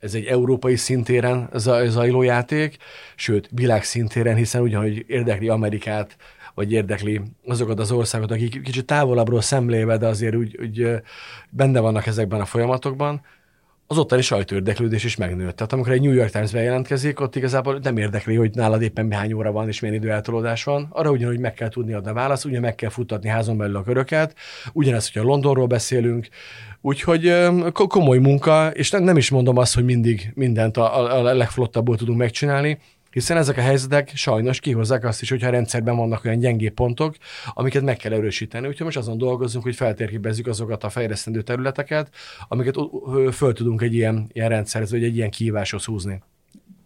ez 0.00 0.14
egy 0.14 0.24
európai 0.24 0.76
szintéren 0.76 1.48
zajló 1.86 2.22
játék, 2.22 2.76
sőt, 3.14 3.48
világszintéren, 3.52 4.36
hiszen 4.36 4.62
ugyanúgy 4.62 5.04
érdekli 5.06 5.48
Amerikát, 5.48 6.16
vagy 6.54 6.72
érdekli 6.72 7.20
azokat 7.46 7.78
az 7.78 7.92
országokat, 7.92 8.36
akik 8.36 8.62
kicsit 8.62 8.86
távolabbról 8.86 9.40
szemléve, 9.40 9.96
de 9.96 10.06
azért 10.06 10.34
úgy, 10.34 10.58
úgy 10.60 10.88
benne 11.50 11.80
vannak 11.80 12.06
ezekben 12.06 12.40
a 12.40 12.44
folyamatokban, 12.44 13.20
az 13.90 13.98
ottani 13.98 14.22
sajtóérdeklődés 14.22 15.04
is 15.04 15.16
megnőtt. 15.16 15.56
Tehát 15.56 15.72
amikor 15.72 15.92
egy 15.92 16.00
New 16.00 16.12
York 16.12 16.30
Times 16.30 16.52
bejelentkezik, 16.52 17.20
ott 17.20 17.36
igazából 17.36 17.78
nem 17.82 17.96
érdekli, 17.96 18.34
hogy 18.34 18.54
nálad 18.54 18.82
éppen 18.82 19.12
hány 19.12 19.32
óra 19.32 19.52
van 19.52 19.68
és 19.68 19.80
milyen 19.80 19.96
időeltolódás 19.96 20.64
van. 20.64 20.86
Arra 20.90 21.10
ugyanúgy 21.10 21.38
meg 21.38 21.54
kell 21.54 21.68
tudni 21.68 21.92
adni 21.92 22.10
a 22.10 22.12
választ, 22.12 22.44
ugyan 22.44 22.60
meg 22.60 22.74
kell 22.74 22.90
futtatni 22.90 23.28
házon 23.28 23.56
belül 23.56 23.76
a 23.76 23.82
köröket. 23.82 24.34
Ugyanez, 24.72 25.12
hogyha 25.12 25.28
Londonról 25.28 25.66
beszélünk, 25.66 26.28
Úgyhogy 26.82 27.34
komoly 27.72 28.18
munka, 28.18 28.70
és 28.70 28.90
nem, 28.90 29.02
nem 29.02 29.16
is 29.16 29.30
mondom 29.30 29.56
azt, 29.56 29.74
hogy 29.74 29.84
mindig 29.84 30.32
mindent 30.34 30.76
a, 30.76 31.18
a 31.18 31.22
legflottabbul 31.22 31.96
tudunk 31.96 32.18
megcsinálni, 32.18 32.78
hiszen 33.10 33.36
ezek 33.36 33.56
a 33.56 33.60
helyzetek 33.60 34.12
sajnos 34.14 34.60
kihozzák 34.60 35.04
azt 35.04 35.22
is, 35.22 35.30
hogyha 35.30 35.46
a 35.46 35.50
rendszerben 35.50 35.96
vannak 35.96 36.24
olyan 36.24 36.38
gyengé 36.38 36.68
pontok, 36.68 37.14
amiket 37.52 37.82
meg 37.82 37.96
kell 37.96 38.12
erősíteni. 38.12 38.66
Úgyhogy 38.66 38.84
most 38.84 38.96
azon 38.96 39.18
dolgozunk, 39.18 39.64
hogy 39.64 39.74
feltérképezzük 39.74 40.46
azokat 40.46 40.84
a 40.84 40.90
fejlesztendő 40.90 41.42
területeket, 41.42 42.14
amiket 42.48 42.76
föl 43.32 43.52
tudunk 43.52 43.82
egy 43.82 43.94
ilyen, 43.94 44.28
ilyen 44.32 44.48
rendszerhez, 44.48 44.90
vagy 44.90 45.04
egy 45.04 45.16
ilyen 45.16 45.30
kihíváshoz 45.30 45.84
húzni 45.84 46.22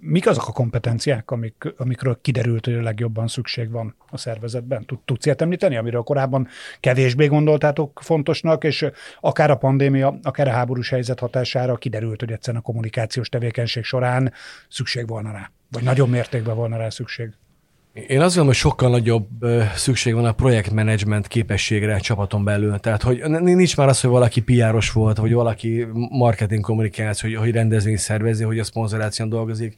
mik 0.07 0.27
azok 0.27 0.49
a 0.49 0.53
kompetenciák, 0.53 1.31
amik, 1.31 1.75
amikről 1.77 2.19
kiderült, 2.21 2.65
hogy 2.65 2.75
a 2.75 2.83
legjobban 2.83 3.29
szükség 3.29 3.71
van 3.71 3.95
a 4.11 4.17
szervezetben? 4.17 4.87
Tudsz 5.05 5.27
ilyet 5.27 5.43
említeni, 5.43 5.77
amiről 5.77 6.03
korábban 6.03 6.49
kevésbé 6.81 7.27
gondoltátok 7.27 8.01
fontosnak, 8.03 8.65
és 8.65 8.87
akár 9.21 9.51
a 9.51 9.57
pandémia, 9.57 10.19
akár 10.23 10.49
a 10.49 10.53
háborús 10.53 10.91
helyzet 10.91 11.19
hatására 11.19 11.77
kiderült, 11.77 12.21
hogy 12.21 12.33
egyszerűen 12.33 12.63
a 12.63 12.67
kommunikációs 12.67 13.29
tevékenység 13.29 13.85
során 13.85 14.33
szükség 14.69 15.07
volna 15.07 15.33
rá, 15.33 15.51
vagy 15.71 15.83
nagyobb 15.83 16.09
mértékben 16.09 16.57
volna 16.57 16.77
rá 16.77 16.89
szükség? 16.89 17.33
Én 17.95 18.21
azt 18.21 18.35
gondolom, 18.35 18.47
hogy 18.47 18.57
sokkal 18.57 18.91
nagyobb 18.91 19.29
szükség 19.75 20.15
van 20.15 20.25
a 20.25 20.33
projektmenedzsment 20.33 21.27
képességre 21.27 21.95
a 21.95 22.01
csapaton 22.01 22.45
belül. 22.45 22.79
Tehát, 22.79 23.03
hogy 23.03 23.23
nincs 23.29 23.77
már 23.77 23.89
az, 23.89 24.01
hogy 24.01 24.11
valaki 24.11 24.41
piáros 24.41 24.93
volt, 24.93 25.17
vagy 25.17 25.33
valaki 25.33 25.87
marketing 26.11 26.65
kommunikáció, 26.65 27.29
hogy, 27.29 27.39
hogy 27.39 27.51
rendezvény 27.51 27.97
szervezi, 27.97 28.45
hogy 28.45 28.59
a 28.59 28.65
szponzoráción 28.65 29.29
dolgozik 29.29 29.77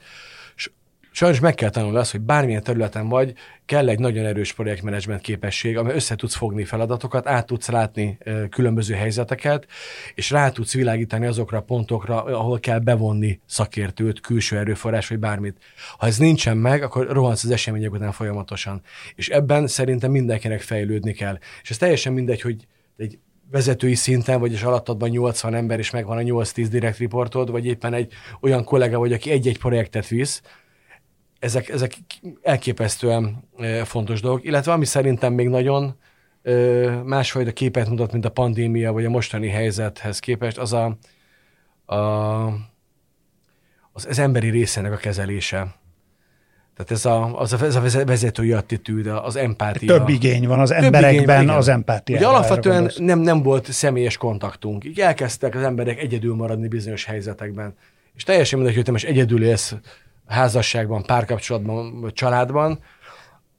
sajnos 1.16 1.40
meg 1.40 1.54
kell 1.54 1.70
tanulni 1.70 1.96
azt, 1.96 2.10
hogy 2.10 2.20
bármilyen 2.20 2.62
területen 2.62 3.08
vagy, 3.08 3.32
kell 3.64 3.88
egy 3.88 3.98
nagyon 3.98 4.24
erős 4.24 4.52
projektmenedzsment 4.52 5.20
képesség, 5.20 5.76
ami 5.76 5.92
össze 5.92 6.16
tudsz 6.16 6.34
fogni 6.34 6.64
feladatokat, 6.64 7.26
át 7.26 7.46
tudsz 7.46 7.68
látni 7.68 8.18
különböző 8.50 8.94
helyzeteket, 8.94 9.66
és 10.14 10.30
rá 10.30 10.50
tudsz 10.50 10.74
világítani 10.74 11.26
azokra 11.26 11.58
a 11.58 11.62
pontokra, 11.62 12.24
ahol 12.24 12.60
kell 12.60 12.78
bevonni 12.78 13.40
szakértőt, 13.46 14.20
külső 14.20 14.56
erőforrás, 14.56 15.08
vagy 15.08 15.18
bármit. 15.18 15.56
Ha 15.98 16.06
ez 16.06 16.18
nincsen 16.18 16.56
meg, 16.56 16.82
akkor 16.82 17.06
rohansz 17.06 17.44
az 17.44 17.50
események 17.50 17.92
után 17.92 18.12
folyamatosan. 18.12 18.82
És 19.14 19.28
ebben 19.28 19.66
szerintem 19.66 20.10
mindenkinek 20.10 20.60
fejlődni 20.60 21.12
kell. 21.12 21.38
És 21.62 21.70
ez 21.70 21.76
teljesen 21.76 22.12
mindegy, 22.12 22.40
hogy 22.40 22.66
egy 22.96 23.18
vezetői 23.50 23.94
szinten, 23.94 24.40
vagy 24.40 24.52
és 24.52 24.62
alattadban 24.62 25.08
80 25.08 25.54
ember, 25.54 25.78
és 25.78 25.90
megvan 25.90 26.18
a 26.18 26.20
8-10 26.20 26.66
direct 26.70 26.98
reportod, 26.98 27.50
vagy 27.50 27.66
éppen 27.66 27.94
egy 27.94 28.12
olyan 28.40 28.64
kollega 28.64 28.98
vagy, 28.98 29.12
aki 29.12 29.30
egy-egy 29.30 29.58
projektet 29.58 30.08
visz, 30.08 30.42
ezek, 31.38 31.68
ezek 31.68 31.92
elképesztően 32.42 33.48
fontos 33.84 34.20
dolgok, 34.20 34.44
illetve 34.44 34.72
ami 34.72 34.84
szerintem 34.84 35.32
még 35.32 35.48
nagyon 35.48 35.96
másfajta 37.04 37.52
képet 37.52 37.88
mutat, 37.88 38.12
mint 38.12 38.24
a 38.24 38.30
pandémia, 38.30 38.92
vagy 38.92 39.04
a 39.04 39.10
mostani 39.10 39.48
helyzethez 39.48 40.18
képest, 40.18 40.58
az 40.58 40.72
a, 40.72 40.96
a 41.94 41.96
az, 43.96 44.06
az 44.08 44.18
emberi 44.18 44.50
részének 44.50 44.92
a 44.92 44.96
kezelése. 44.96 45.74
Tehát 46.76 46.90
ez 46.90 47.04
a, 47.04 47.40
az 47.40 47.52
a, 47.52 47.64
ez 47.64 47.94
a 47.94 48.04
vezetői 48.04 48.52
attitűd, 48.52 49.06
az 49.06 49.36
empátia. 49.36 49.96
Több 49.96 50.08
igény 50.08 50.46
van 50.46 50.60
az 50.60 50.68
Több 50.68 50.82
emberekben 50.82 51.46
van, 51.46 51.56
az 51.56 51.68
empátia. 51.68 52.16
Ugye 52.16 52.26
alapvetően 52.26 52.90
nem, 52.96 53.18
nem 53.18 53.42
volt 53.42 53.72
személyes 53.72 54.16
kontaktunk. 54.16 54.84
Így 54.84 55.00
elkezdtek 55.00 55.54
az 55.54 55.62
emberek 55.62 56.00
egyedül 56.00 56.34
maradni 56.34 56.68
bizonyos 56.68 57.04
helyzetekben. 57.04 57.74
És 58.14 58.22
teljesen 58.22 58.58
mindegy, 58.58 58.76
hogy 58.76 58.84
te 58.84 58.90
most 58.90 59.04
egyedül 59.04 59.44
élsz 59.44 59.74
házasságban, 60.26 61.02
párkapcsolatban, 61.02 62.10
családban, 62.14 62.78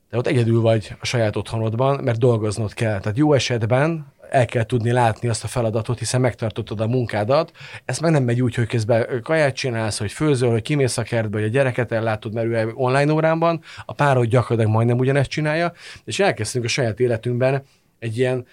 de 0.10 0.18
ott 0.18 0.28
egyedül 0.28 0.62
vagy 0.62 0.96
a 1.00 1.06
saját 1.06 1.36
otthonodban, 1.36 2.04
mert 2.04 2.20
dolgoznod 2.20 2.74
kell. 2.74 3.00
Tehát 3.00 3.18
jó 3.18 3.34
esetben 3.34 4.14
el 4.30 4.46
kell 4.46 4.64
tudni 4.64 4.92
látni 4.92 5.28
azt 5.28 5.44
a 5.44 5.48
feladatot, 5.48 6.00
hiszen 6.00 6.22
megtartottad 6.22 6.80
a 6.80 6.88
munkádat. 6.88 7.52
Ez 7.86 8.00
meg 8.00 8.12
nem 8.12 8.24
megy 8.24 8.42
úgy, 8.42 8.56
hogy 8.56 8.68
közben 8.68 9.22
kaját 9.24 9.56
csinálsz, 9.56 10.00
hogy 10.00 10.12
főzöl, 10.12 10.52
hogy 10.52 10.62
kimész 10.62 10.98
a 10.98 11.04
kertbe, 11.04 11.38
hogy 11.38 11.48
a 11.48 11.52
gyereket 11.52 11.92
ellátod, 11.92 12.34
mert 12.34 12.48
ő 12.48 12.72
online 12.74 13.14
óránban, 13.14 13.62
a 13.86 13.94
párod 13.94 14.28
gyakorlatilag 14.28 14.74
majdnem 14.74 14.98
ugyanezt 14.98 15.30
csinálja, 15.30 15.72
és 16.06 16.20
elkezdtünk 16.20 16.66
a 16.66 16.68
saját 16.68 17.00
életünkben 17.00 17.64
egy 18.00 18.18
ilyen 18.18 18.46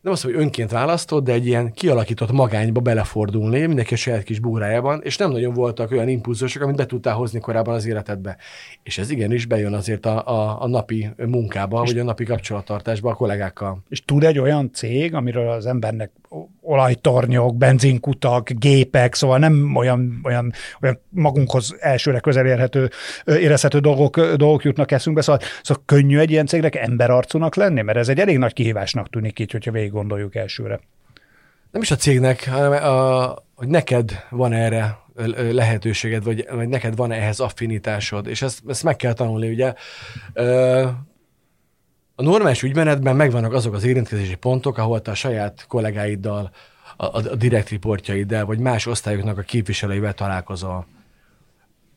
nem 0.00 0.12
azt, 0.12 0.22
hogy 0.22 0.34
önként 0.34 0.70
választott, 0.70 1.24
de 1.24 1.32
egy 1.32 1.46
ilyen 1.46 1.72
kialakított 1.72 2.32
magányba 2.32 2.80
belefordulni, 2.80 3.66
mindenki 3.66 3.94
a 3.94 3.96
saját 3.96 4.22
kis 4.22 4.38
búrájában, 4.38 5.00
és 5.02 5.16
nem 5.16 5.30
nagyon 5.30 5.54
voltak 5.54 5.90
olyan 5.90 6.08
impulzusok, 6.08 6.62
amit 6.62 6.76
be 6.76 6.86
tudtál 6.86 7.14
hozni 7.14 7.40
korábban 7.40 7.74
az 7.74 7.86
életedbe. 7.86 8.36
És 8.82 8.98
ez 8.98 9.10
igenis 9.10 9.46
bejön 9.46 9.74
azért 9.74 10.06
a, 10.06 10.26
a, 10.26 10.62
a 10.62 10.68
napi 10.68 11.10
munkába, 11.16 11.84
vagy 11.84 11.98
a 11.98 12.04
napi 12.04 12.24
kapcsolattartásba 12.24 13.10
a 13.10 13.14
kollégákkal. 13.14 13.82
És 13.88 14.04
tud 14.04 14.24
egy 14.24 14.38
olyan 14.38 14.72
cég, 14.72 15.14
amiről 15.14 15.48
az 15.48 15.66
embernek 15.66 16.10
olajtornyok, 16.60 17.56
benzinkutak, 17.56 18.50
gépek, 18.50 19.14
szóval 19.14 19.38
nem 19.38 19.76
olyan, 19.76 20.20
olyan, 20.24 20.52
olyan 20.82 21.00
magunkhoz 21.08 21.76
elsőre 21.78 22.20
közel 22.20 22.46
érhető, 22.46 22.90
érezhető 23.24 23.78
dolgok, 23.78 24.20
dolgok 24.20 24.64
jutnak 24.64 24.92
eszünkbe, 24.92 25.22
szóval, 25.22 25.40
szóval 25.62 25.82
könnyű 25.86 26.18
egy 26.18 26.30
ilyen 26.30 26.46
cégnek 26.46 26.74
emberarcúnak 26.74 27.54
lenni, 27.54 27.82
mert 27.82 27.98
ez 27.98 28.08
egy 28.08 28.18
elég 28.18 28.38
nagy 28.38 28.52
kihívásnak 28.52 29.10
tűnik 29.10 29.38
így, 29.38 29.52
hogyha 29.52 29.70
végig 29.70 29.90
gondoljuk 29.90 30.34
elsőre. 30.34 30.80
Nem 31.70 31.82
is 31.82 31.90
a 31.90 31.96
cégnek, 31.96 32.48
hanem 32.48 32.72
a, 32.72 33.34
hogy 33.54 33.68
neked 33.68 34.24
van 34.30 34.52
erre 34.52 34.98
lehetőséged, 35.50 36.24
vagy, 36.24 36.46
vagy 36.50 36.68
neked 36.68 36.96
van 36.96 37.12
ehhez 37.12 37.40
affinitásod, 37.40 38.26
és 38.26 38.42
ezt, 38.42 38.62
ezt 38.68 38.82
meg 38.82 38.96
kell 38.96 39.12
tanulni, 39.12 39.48
ugye. 39.48 39.74
A 42.20 42.22
normális 42.22 42.62
ügymenetben 42.62 43.16
megvannak 43.16 43.52
azok 43.52 43.74
az 43.74 43.84
érintkezési 43.84 44.34
pontok, 44.34 44.78
ahol 44.78 45.02
te 45.02 45.10
a 45.10 45.14
saját 45.14 45.64
kollégáiddal, 45.68 46.50
a, 46.96 47.04
a, 47.04 47.30
a 47.30 47.34
direkt 47.34 47.68
riportjaiddal, 47.68 48.44
vagy 48.44 48.58
más 48.58 48.86
osztályoknak 48.86 49.38
a 49.38 49.42
képviselőivel 49.42 50.14
találkozol. 50.14 50.86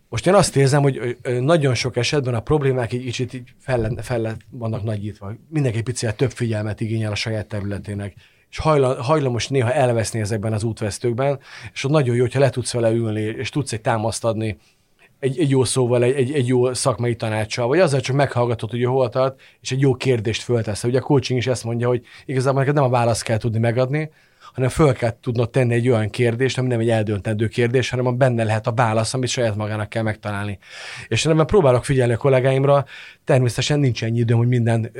Most 0.09 0.27
én 0.27 0.33
azt 0.33 0.55
érzem, 0.55 0.81
hogy 0.81 1.17
nagyon 1.39 1.73
sok 1.73 1.97
esetben 1.97 2.33
a 2.33 2.39
problémák 2.39 2.93
egy 2.93 3.01
kicsit 3.01 3.33
így 3.33 3.53
fel, 3.59 3.93
fel 4.01 4.35
vannak 4.49 4.83
nagyítva. 4.83 5.33
Mindenki 5.49 5.81
picit 5.81 6.15
több 6.15 6.31
figyelmet 6.31 6.81
igényel 6.81 7.11
a 7.11 7.15
saját 7.15 7.47
területének 7.47 8.13
és 8.49 8.59
hajlamos 8.99 9.47
néha 9.47 9.73
elveszni 9.73 10.19
ezekben 10.19 10.53
az 10.53 10.63
útvesztőkben, 10.63 11.39
és 11.73 11.83
ott 11.83 11.91
nagyon 11.91 12.15
jó, 12.15 12.21
hogyha 12.21 12.39
le 12.39 12.49
tudsz 12.49 12.73
vele 12.73 12.91
ülni, 12.91 13.21
és 13.21 13.49
tudsz 13.49 13.73
egy 13.73 13.81
támaszt 13.81 14.25
adni, 14.25 14.57
egy, 15.23 15.39
egy 15.39 15.49
jó 15.49 15.63
szóval, 15.63 16.03
egy, 16.03 16.15
egy, 16.15 16.31
egy 16.31 16.47
jó 16.47 16.73
szakmai 16.73 17.15
tanácssal, 17.15 17.67
vagy 17.67 17.79
azzal 17.79 17.99
csak 17.99 18.15
meghallgatod, 18.15 18.69
hogy 18.69 18.83
hol 18.85 19.09
tart, 19.09 19.41
és 19.61 19.71
egy 19.71 19.79
jó 19.79 19.95
kérdést 19.95 20.41
föltesz. 20.41 20.83
Ugye 20.83 20.99
a 20.99 21.01
coaching 21.01 21.39
is 21.39 21.47
ezt 21.47 21.63
mondja, 21.63 21.87
hogy 21.87 22.01
igazából 22.25 22.59
neked 22.59 22.75
nem 22.75 22.83
a 22.83 22.89
választ 22.89 23.23
kell 23.23 23.37
tudni 23.37 23.59
megadni, 23.59 24.09
hanem 24.53 24.69
föl 24.69 24.93
kell 24.93 25.17
tudnod 25.21 25.49
tenni 25.49 25.73
egy 25.73 25.89
olyan 25.89 26.09
kérdést, 26.09 26.57
ami 26.57 26.67
nem 26.67 26.79
egy 26.79 26.89
eldöntendő 26.89 27.47
kérdés, 27.47 27.89
hanem 27.89 28.05
a 28.05 28.11
benne 28.11 28.43
lehet 28.43 28.67
a 28.67 28.71
válasz, 28.71 29.13
amit 29.13 29.29
saját 29.29 29.55
magának 29.55 29.89
kell 29.89 30.03
megtalálni. 30.03 30.57
És 31.07 31.25
én 31.25 31.31
ebben 31.31 31.45
próbálok 31.45 31.85
figyelni 31.85 32.13
a 32.13 32.17
kollégáimra, 32.17 32.85
természetesen 33.23 33.79
nincs 33.79 34.03
ennyi 34.03 34.19
időm, 34.19 34.37
hogy 34.37 34.47
minden 34.47 34.91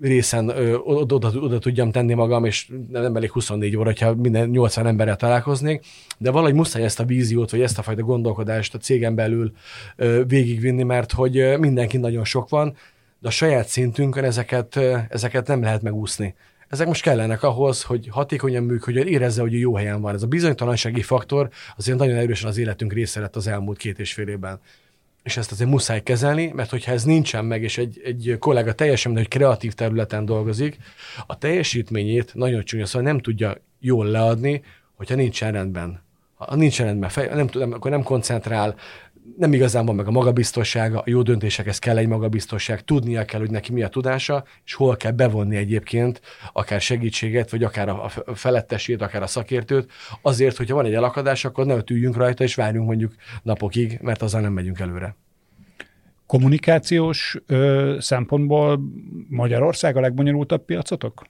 részen 0.00 0.48
oda, 0.84 1.14
oda, 1.14 1.30
oda 1.34 1.58
tudjam 1.58 1.90
tenni 1.90 2.14
magam, 2.14 2.44
és 2.44 2.70
nem 2.90 3.16
elég 3.16 3.30
24 3.30 3.76
óra, 3.76 3.92
ha 4.00 4.14
minden 4.14 4.48
80 4.48 4.86
emberrel 4.86 5.16
találkoznék, 5.16 5.84
de 6.18 6.30
valahogy 6.30 6.54
muszáj 6.54 6.82
ezt 6.82 7.00
a 7.00 7.04
víziót, 7.04 7.50
vagy 7.50 7.60
ezt 7.60 7.78
a 7.78 7.82
fajta 7.82 8.02
gondolkodást 8.02 8.74
a 8.74 8.78
cégen 8.78 9.14
belül 9.14 9.52
végigvinni, 10.26 10.82
mert 10.82 11.12
hogy 11.12 11.58
mindenki 11.58 11.96
nagyon 11.96 12.24
sok 12.24 12.48
van, 12.48 12.76
de 13.20 13.28
a 13.28 13.30
saját 13.30 13.68
szintünkön 13.68 14.24
ezeket, 14.24 14.76
ezeket 15.08 15.46
nem 15.46 15.62
lehet 15.62 15.82
megúszni. 15.82 16.34
Ezek 16.68 16.86
most 16.86 17.02
kellenek 17.02 17.42
ahhoz, 17.42 17.82
hogy 17.82 18.08
hatékonyan 18.10 18.62
működjön, 18.62 19.06
érezze, 19.06 19.40
hogy 19.40 19.58
jó 19.58 19.74
helyen 19.74 20.00
van. 20.00 20.14
Ez 20.14 20.22
a 20.22 20.26
bizonytalansági 20.26 21.02
faktor 21.02 21.48
azért 21.76 21.98
nagyon 21.98 22.16
erősen 22.16 22.48
az 22.48 22.58
életünk 22.58 22.92
része 22.92 23.20
lett 23.20 23.36
az 23.36 23.46
elmúlt 23.46 23.78
két 23.78 23.98
és 23.98 24.12
fél 24.12 24.28
évben. 24.28 24.60
És 25.22 25.36
ezt 25.36 25.52
azért 25.52 25.70
muszáj 25.70 26.02
kezelni, 26.02 26.52
mert 26.54 26.70
hogyha 26.70 26.92
ez 26.92 27.04
nincsen 27.04 27.44
meg, 27.44 27.62
és 27.62 27.78
egy, 27.78 28.00
egy 28.04 28.36
kollega 28.38 28.72
teljesen 28.72 29.16
hogy 29.16 29.28
kreatív 29.28 29.72
területen 29.72 30.24
dolgozik, 30.24 30.78
a 31.26 31.38
teljesítményét 31.38 32.34
nagyon 32.34 32.64
csúnya, 32.64 32.86
szóval 32.86 33.02
nem 33.02 33.18
tudja 33.18 33.56
jól 33.80 34.06
leadni, 34.06 34.62
hogyha 34.96 35.14
nincsen 35.14 35.52
rendben. 35.52 36.02
Ha 36.34 36.56
nincsen 36.56 36.86
rendben, 36.86 37.08
fej, 37.08 37.28
nem, 37.34 37.48
nem, 37.52 37.72
akkor 37.72 37.90
nem 37.90 38.02
koncentrál, 38.02 38.74
nem 39.36 39.52
igazán 39.52 39.86
van 39.86 39.94
meg 39.94 40.06
a 40.06 40.10
magabiztossága, 40.10 40.98
a 40.98 41.04
jó 41.06 41.22
döntésekhez 41.22 41.78
kell 41.78 41.96
egy 41.96 42.06
magabiztosság, 42.06 42.84
tudnia 42.84 43.24
kell, 43.24 43.40
hogy 43.40 43.50
neki 43.50 43.72
mi 43.72 43.82
a 43.82 43.88
tudása, 43.88 44.44
és 44.64 44.74
hol 44.74 44.96
kell 44.96 45.12
bevonni 45.12 45.56
egyébként 45.56 46.20
akár 46.52 46.80
segítséget, 46.80 47.50
vagy 47.50 47.62
akár 47.62 47.88
a 47.88 48.08
felettesét, 48.34 49.02
akár 49.02 49.22
a 49.22 49.26
szakértőt, 49.26 49.90
azért, 50.22 50.56
hogyha 50.56 50.74
van 50.74 50.84
egy 50.84 50.94
elakadás, 50.94 51.44
akkor 51.44 51.66
ne 51.66 51.76
üljünk 51.90 52.16
rajta, 52.16 52.44
és 52.44 52.54
várjunk 52.54 52.86
mondjuk 52.86 53.14
napokig, 53.42 53.98
mert 54.02 54.22
azzal 54.22 54.40
nem 54.40 54.52
megyünk 54.52 54.80
előre. 54.80 55.16
Kommunikációs 56.26 57.36
ö, 57.46 57.96
szempontból 58.00 58.80
Magyarország 59.28 59.96
a 59.96 60.00
legbonyolultabb 60.00 60.64
piacotok? 60.64 61.24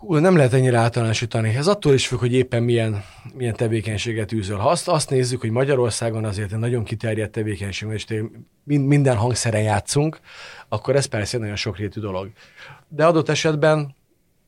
Nem 0.00 0.36
lehet 0.36 0.52
ennyire 0.52 0.78
általánosítani. 0.78 1.54
Ez 1.56 1.66
attól 1.66 1.94
is 1.94 2.06
függ, 2.06 2.18
hogy 2.18 2.32
éppen 2.32 2.62
milyen, 2.62 3.04
milyen 3.34 3.54
tevékenységet 3.54 4.32
űzöl. 4.32 4.56
Ha 4.56 4.68
azt, 4.68 4.88
azt 4.88 5.10
nézzük, 5.10 5.40
hogy 5.40 5.50
Magyarországon 5.50 6.24
azért 6.24 6.52
egy 6.52 6.58
nagyon 6.58 6.84
kiterjedt 6.84 7.32
tevékenység, 7.32 7.88
és 7.92 8.22
minden 8.64 9.16
hangszeren 9.16 9.62
játszunk, 9.62 10.20
akkor 10.68 10.96
ez 10.96 11.06
persze 11.06 11.34
egy 11.34 11.40
nagyon 11.40 11.56
sokrétű 11.56 12.00
dolog. 12.00 12.30
De 12.88 13.06
adott 13.06 13.28
esetben 13.28 13.94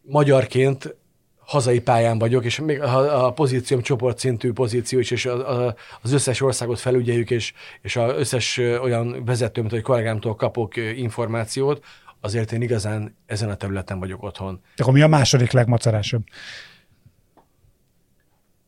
magyarként 0.03 0.97
hazai 1.39 1.81
pályán 1.81 2.19
vagyok, 2.19 2.45
és 2.45 2.61
még 2.61 2.81
a, 2.81 3.27
a 3.27 3.33
pozícióm 3.33 3.83
csoportszintű 3.83 4.53
pozíció 4.53 4.99
is, 4.99 5.11
és 5.11 5.27
a, 5.27 5.65
a, 5.67 5.75
az 6.03 6.13
összes 6.13 6.41
országot 6.41 6.81
felügyeljük, 6.81 7.31
és, 7.31 7.53
és 7.83 7.97
az 7.97 8.13
összes 8.17 8.59
olyan 8.59 9.25
vezetőm, 9.25 9.69
hogy 9.69 9.83
kollégámtól 9.83 10.35
kapok 10.35 10.77
információt, 10.77 11.85
azért 12.20 12.52
én 12.52 12.62
igazán 12.62 13.16
ezen 13.26 13.48
a 13.48 13.54
területen 13.54 13.98
vagyok 13.98 14.22
otthon. 14.22 14.61
Akkor 14.76 14.92
mi 14.92 15.02
a 15.02 15.09
második 15.09 15.50
legmacerásabb? 15.50 16.22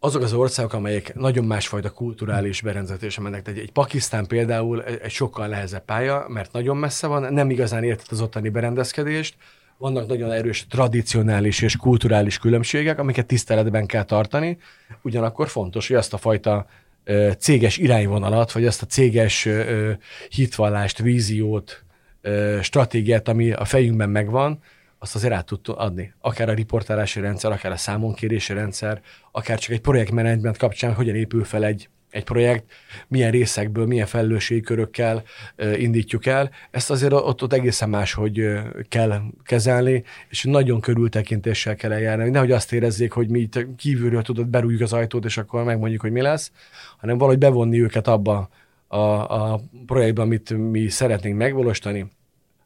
azok 0.02 0.22
az 0.22 0.32
országok, 0.32 0.72
amelyek 0.72 1.14
nagyon 1.14 1.44
másfajta 1.44 1.90
kulturális 1.90 2.60
berendezésen 2.60 3.24
mennek. 3.24 3.42
Tehát 3.42 3.60
egy 3.60 3.72
Pakisztán 3.72 4.26
például 4.26 4.84
egy 4.84 5.10
sokkal 5.10 5.46
nehezebb 5.46 5.84
pálya, 5.84 6.24
mert 6.28 6.52
nagyon 6.52 6.76
messze 6.76 7.06
van, 7.06 7.32
nem 7.32 7.50
igazán 7.50 7.84
értett 7.84 8.10
az 8.10 8.20
ottani 8.20 8.48
berendezkedést, 8.48 9.34
vannak 9.78 10.06
nagyon 10.06 10.32
erős 10.32 10.66
tradicionális 10.66 11.60
és 11.60 11.76
kulturális 11.76 12.38
különbségek, 12.38 12.98
amiket 12.98 13.26
tiszteletben 13.26 13.86
kell 13.86 14.04
tartani, 14.04 14.58
ugyanakkor 15.02 15.48
fontos, 15.48 15.88
hogy 15.88 15.96
azt 15.96 16.12
a 16.12 16.18
fajta 16.18 16.66
céges 17.38 17.76
irányvonalat, 17.76 18.52
vagy 18.52 18.66
azt 18.66 18.82
a 18.82 18.86
céges 18.86 19.48
hitvallást, 20.28 20.98
víziót, 20.98 21.84
stratégiát, 22.62 23.28
ami 23.28 23.52
a 23.52 23.64
fejünkben 23.64 24.11
megvan, 24.11 24.59
azt 25.02 25.14
azért 25.14 25.33
át 25.33 25.46
tud 25.46 25.61
adni. 25.64 26.12
Akár 26.20 26.48
a 26.48 26.54
riportálási 26.54 27.20
rendszer, 27.20 27.52
akár 27.52 27.72
a 27.72 27.76
számonkérési 27.76 28.52
rendszer, 28.52 29.00
akár 29.30 29.59
csak 29.59 29.72
egy 29.72 29.80
projektmenedzsment 29.80 30.56
kapcsán, 30.56 30.94
hogyan 30.94 31.14
épül 31.14 31.44
fel 31.44 31.64
egy, 31.64 31.88
egy 32.11 32.24
projekt, 32.24 32.64
milyen 33.09 33.30
részekből, 33.30 33.87
milyen 33.87 34.06
felelősségkörökkel 34.06 35.22
uh, 35.59 35.80
indítjuk 35.83 36.26
el. 36.26 36.50
Ezt 36.70 36.90
azért 36.90 37.12
ott, 37.12 37.42
ott 37.42 37.52
egészen 37.52 37.88
más, 37.88 38.12
hogy 38.12 38.61
kell 38.88 39.22
kezelni, 39.44 40.04
és 40.28 40.44
nagyon 40.44 40.80
körültekintéssel 40.80 41.74
kell 41.74 41.92
eljárni. 41.92 42.30
Nehogy 42.30 42.52
azt 42.52 42.72
érezzék, 42.72 43.12
hogy 43.12 43.28
mi 43.28 43.38
itt 43.38 43.66
kívülről 43.76 44.22
tudod, 44.22 44.46
berújjuk 44.46 44.80
az 44.80 44.92
ajtót, 44.92 45.24
és 45.24 45.37
akkor 45.38 45.64
megmondjuk, 45.64 46.00
hogy 46.00 46.12
mi 46.12 46.20
lesz, 46.20 46.52
hanem 46.98 47.18
valahogy 47.18 47.38
bevonni 47.38 47.83
őket 47.83 48.09
abba, 48.09 48.48
a, 48.92 49.53
a 49.53 49.61
projektben, 49.87 50.24
amit 50.24 50.70
mi 50.70 50.88
szeretnénk 50.88 51.37
megvalósítani, 51.37 52.07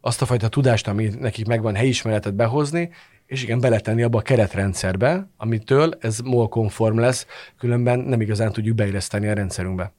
azt 0.01 0.23
a 0.23 0.27
fajta 0.27 0.49
tudást, 0.49 0.89
ami 0.89 1.11
nekik 1.19 1.47
megvan, 1.47 1.75
helyismeretet 1.75 2.35
behozni, 2.35 2.91
és 3.27 3.43
igen, 3.43 3.61
beletenni 3.61 4.03
abba 4.03 4.19
a 4.19 4.23
keretrendszerbe, 4.23 5.29
amitől 5.37 5.99
ez 6.01 6.19
MOL 6.19 6.49
konform 6.49 6.99
lesz, 6.99 7.27
különben 7.59 7.99
nem 7.99 8.21
igazán 8.21 8.53
tudjuk 8.53 8.77
beilleszteni 8.77 9.29
a 9.29 9.33
rendszerünkbe. 9.33 9.93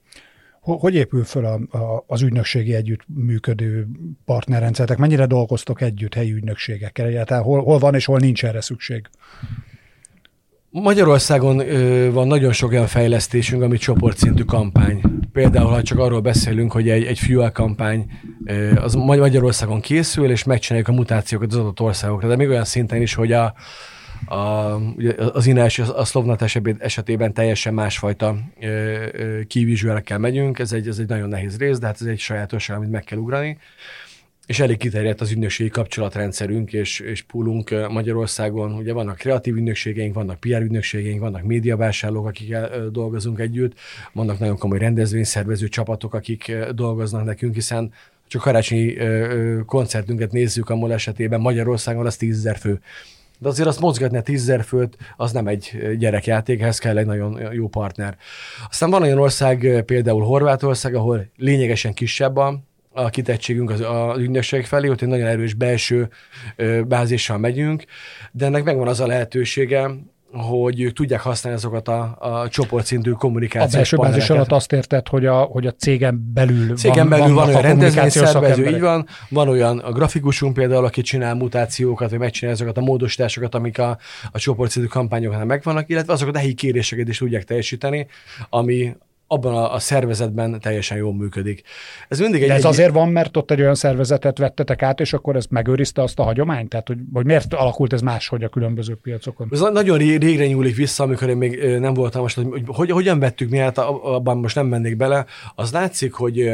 Hogy 0.61 0.95
épül 0.95 1.23
föl 1.23 1.45
a, 1.45 1.77
a, 1.77 2.03
az 2.07 2.21
ügynökségi 2.21 2.73
együttműködő 2.73 3.87
partnerrendszerek? 4.25 4.97
Mennyire 4.97 5.25
dolgoztok 5.25 5.81
együtt 5.81 6.13
helyi 6.13 6.31
ügynökségekkel? 6.31 7.05
Egyáltalán 7.05 7.43
hol, 7.43 7.63
hol 7.63 7.77
van 7.77 7.95
és 7.95 8.05
hol 8.05 8.19
nincs 8.19 8.45
erre 8.45 8.61
szükség? 8.61 9.09
Magyarországon 10.69 11.59
ö, 11.59 12.11
van 12.11 12.27
nagyon 12.27 12.51
sok 12.51 12.71
olyan 12.71 12.87
fejlesztésünk, 12.87 13.61
ami 13.61 13.77
csoportszintű 13.77 14.43
kampány. 14.43 15.01
Például, 15.35 15.69
ha 15.69 15.81
csak 15.81 15.99
arról 15.99 16.19
beszélünk, 16.19 16.71
hogy 16.71 16.89
egy, 16.89 17.03
egy 17.05 17.19
fuel 17.19 17.51
kampány 17.51 18.11
az 18.75 18.93
Magyarországon 18.93 19.81
készül, 19.81 20.31
és 20.31 20.43
megcsináljuk 20.43 20.87
a 20.89 20.91
mutációkat 20.91 21.51
az 21.51 21.57
adott 21.57 21.79
országokra, 21.79 22.27
de 22.27 22.35
még 22.35 22.49
olyan 22.49 22.65
szinten 22.65 23.01
is, 23.01 23.13
hogy 23.13 23.31
a, 23.31 23.53
a, 24.25 24.35
az 25.33 25.45
Inás, 25.45 25.79
a 25.79 26.05
Szlovnat 26.05 26.41
esetében 26.79 27.33
teljesen 27.33 27.73
másfajta 27.73 28.37
kivizsgálekkel 29.47 30.17
megyünk, 30.17 30.59
ez 30.59 30.71
egy, 30.71 30.87
ez 30.87 30.97
egy 30.99 31.07
nagyon 31.07 31.29
nehéz 31.29 31.57
rész, 31.57 31.77
de 31.77 31.85
hát 31.85 32.01
ez 32.01 32.07
egy 32.07 32.19
sajátosság, 32.19 32.77
amit 32.77 32.91
meg 32.91 33.03
kell 33.03 33.19
ugrani 33.19 33.57
és 34.47 34.59
elég 34.59 34.77
kiterjedt 34.77 35.21
az 35.21 35.31
ügynökségi 35.31 35.69
kapcsolatrendszerünk 35.69 36.73
és, 36.73 36.99
és 36.99 37.21
poolunk 37.21 37.89
Magyarországon. 37.89 38.73
Ugye 38.73 38.93
vannak 38.93 39.15
kreatív 39.15 39.55
ügynökségeink, 39.55 40.13
vannak 40.13 40.39
PR 40.39 40.61
ügynökségeink, 40.61 41.19
vannak 41.19 41.43
médiavásárlók, 41.43 42.27
akikkel 42.27 42.89
dolgozunk 42.89 43.39
együtt, 43.39 43.79
vannak 44.13 44.39
nagyon 44.39 44.57
komoly 44.57 44.77
rendezvényszervező 44.77 45.67
csapatok, 45.67 46.13
akik 46.13 46.55
dolgoznak 46.73 47.23
nekünk, 47.23 47.53
hiszen 47.53 47.93
csak 48.27 48.41
karácsonyi 48.41 48.97
koncertünket 49.65 50.31
nézzük 50.31 50.69
a 50.69 50.75
MOL 50.75 50.93
esetében, 50.93 51.41
Magyarországon 51.41 52.05
az 52.05 52.17
10 52.17 52.51
fő. 52.59 52.79
De 53.37 53.47
azért 53.47 53.67
azt 53.67 53.79
mozgatni 53.79 54.17
a 54.17 54.21
tízzer 54.21 54.63
főt, 54.63 54.97
az 55.17 55.31
nem 55.31 55.47
egy 55.47 55.95
gyerekjáték, 55.97 56.61
ehhez 56.61 56.79
kell 56.79 56.97
egy 56.97 57.05
nagyon 57.05 57.53
jó 57.53 57.67
partner. 57.67 58.17
Aztán 58.69 58.89
van 58.89 59.01
olyan 59.01 59.17
ország, 59.17 59.83
például 59.85 60.23
Horvátország, 60.23 60.95
ahol 60.95 61.29
lényegesen 61.37 61.93
kisebb 61.93 62.37
a 62.37 62.59
a 62.95 63.09
kitettségünk 63.09 63.69
az, 63.69 63.79
az 63.79 64.19
ügynökség 64.19 64.65
felé, 64.65 64.87
ott 64.87 65.01
egy 65.01 65.07
nagyon 65.07 65.27
erős 65.27 65.53
belső 65.53 66.09
bázissal 66.87 67.37
megyünk, 67.37 67.83
de 68.31 68.45
ennek 68.45 68.63
megvan 68.63 68.87
az 68.87 68.99
a 68.99 69.07
lehetősége, 69.07 69.89
hogy 70.31 70.91
tudják 70.93 71.21
használni 71.21 71.57
azokat 71.57 71.87
a, 71.87 72.17
a 72.19 72.49
csoportszintű 72.49 73.11
kommunikációs 73.11 73.73
A 73.73 73.77
belső 73.77 73.97
bázis 73.97 74.29
alatt 74.29 74.51
azt 74.51 74.71
érted, 74.71 75.07
hogy 75.07 75.25
a, 75.25 75.41
hogy 75.41 75.67
a 75.67 75.71
cégen 75.71 76.31
belül 76.33 76.75
cégen 76.75 77.09
van, 77.09 77.19
belül 77.19 77.35
van 77.35 77.47
olyan 77.47 77.61
rendezvényszervező, 77.61 78.67
így 78.67 78.79
van, 78.79 79.07
van 79.29 79.47
olyan 79.47 79.79
a 79.79 79.91
grafikusunk 79.91 80.53
például, 80.53 80.85
aki 80.85 81.01
csinál 81.01 81.35
mutációkat, 81.35 82.09
vagy 82.09 82.19
megcsinálja 82.19 82.55
azokat 82.61 82.77
a 82.77 82.85
módosításokat, 82.85 83.55
amik 83.55 83.79
a, 83.79 83.97
a 84.31 84.39
csoportszintű 84.39 84.87
kampányoknál 84.87 85.45
megvannak, 85.45 85.89
illetve 85.89 86.13
azokat 86.13 86.35
a 86.35 86.39
helyi 86.39 86.53
kéréseket 86.53 87.07
is 87.07 87.17
tudják 87.17 87.43
teljesíteni, 87.43 88.07
ami, 88.49 88.95
abban 89.27 89.55
a, 89.55 89.73
a 89.73 89.79
szervezetben 89.79 90.59
teljesen 90.59 90.97
jól 90.97 91.13
működik. 91.13 91.61
Ez 92.07 92.19
mindig 92.19 92.41
egy, 92.41 92.47
De 92.47 92.53
ez 92.53 92.59
egy... 92.59 92.71
azért 92.71 92.93
van, 92.93 93.09
mert 93.09 93.37
ott 93.37 93.51
egy 93.51 93.61
olyan 93.61 93.75
szervezetet 93.75 94.37
vettetek 94.37 94.81
át, 94.81 94.99
és 94.99 95.13
akkor 95.13 95.35
ez 95.35 95.45
megőrizte 95.49 96.01
azt 96.01 96.19
a 96.19 96.23
hagyományt? 96.23 96.69
Tehát, 96.69 96.87
hogy, 96.87 96.97
hogy 97.13 97.25
miért 97.25 97.53
alakult 97.53 97.93
ez 97.93 98.01
máshogy 98.01 98.43
a 98.43 98.49
különböző 98.49 98.95
piacokon? 98.95 99.47
Ez 99.51 99.59
nagyon 99.59 99.97
régre 99.97 100.47
nyúlik 100.47 100.75
vissza, 100.75 101.03
amikor 101.03 101.29
én 101.29 101.37
még 101.37 101.63
nem 101.79 101.93
voltam 101.93 102.21
most, 102.21 102.35
hogy, 102.35 102.63
hogy 102.65 102.91
hogyan 102.91 103.19
vettük 103.19 103.49
mi 103.49 103.59
át, 103.59 103.77
abban 103.77 104.37
most 104.37 104.55
nem 104.55 104.67
mennék 104.67 104.97
bele. 104.97 105.25
Az 105.55 105.71
látszik, 105.71 106.13
hogy 106.13 106.53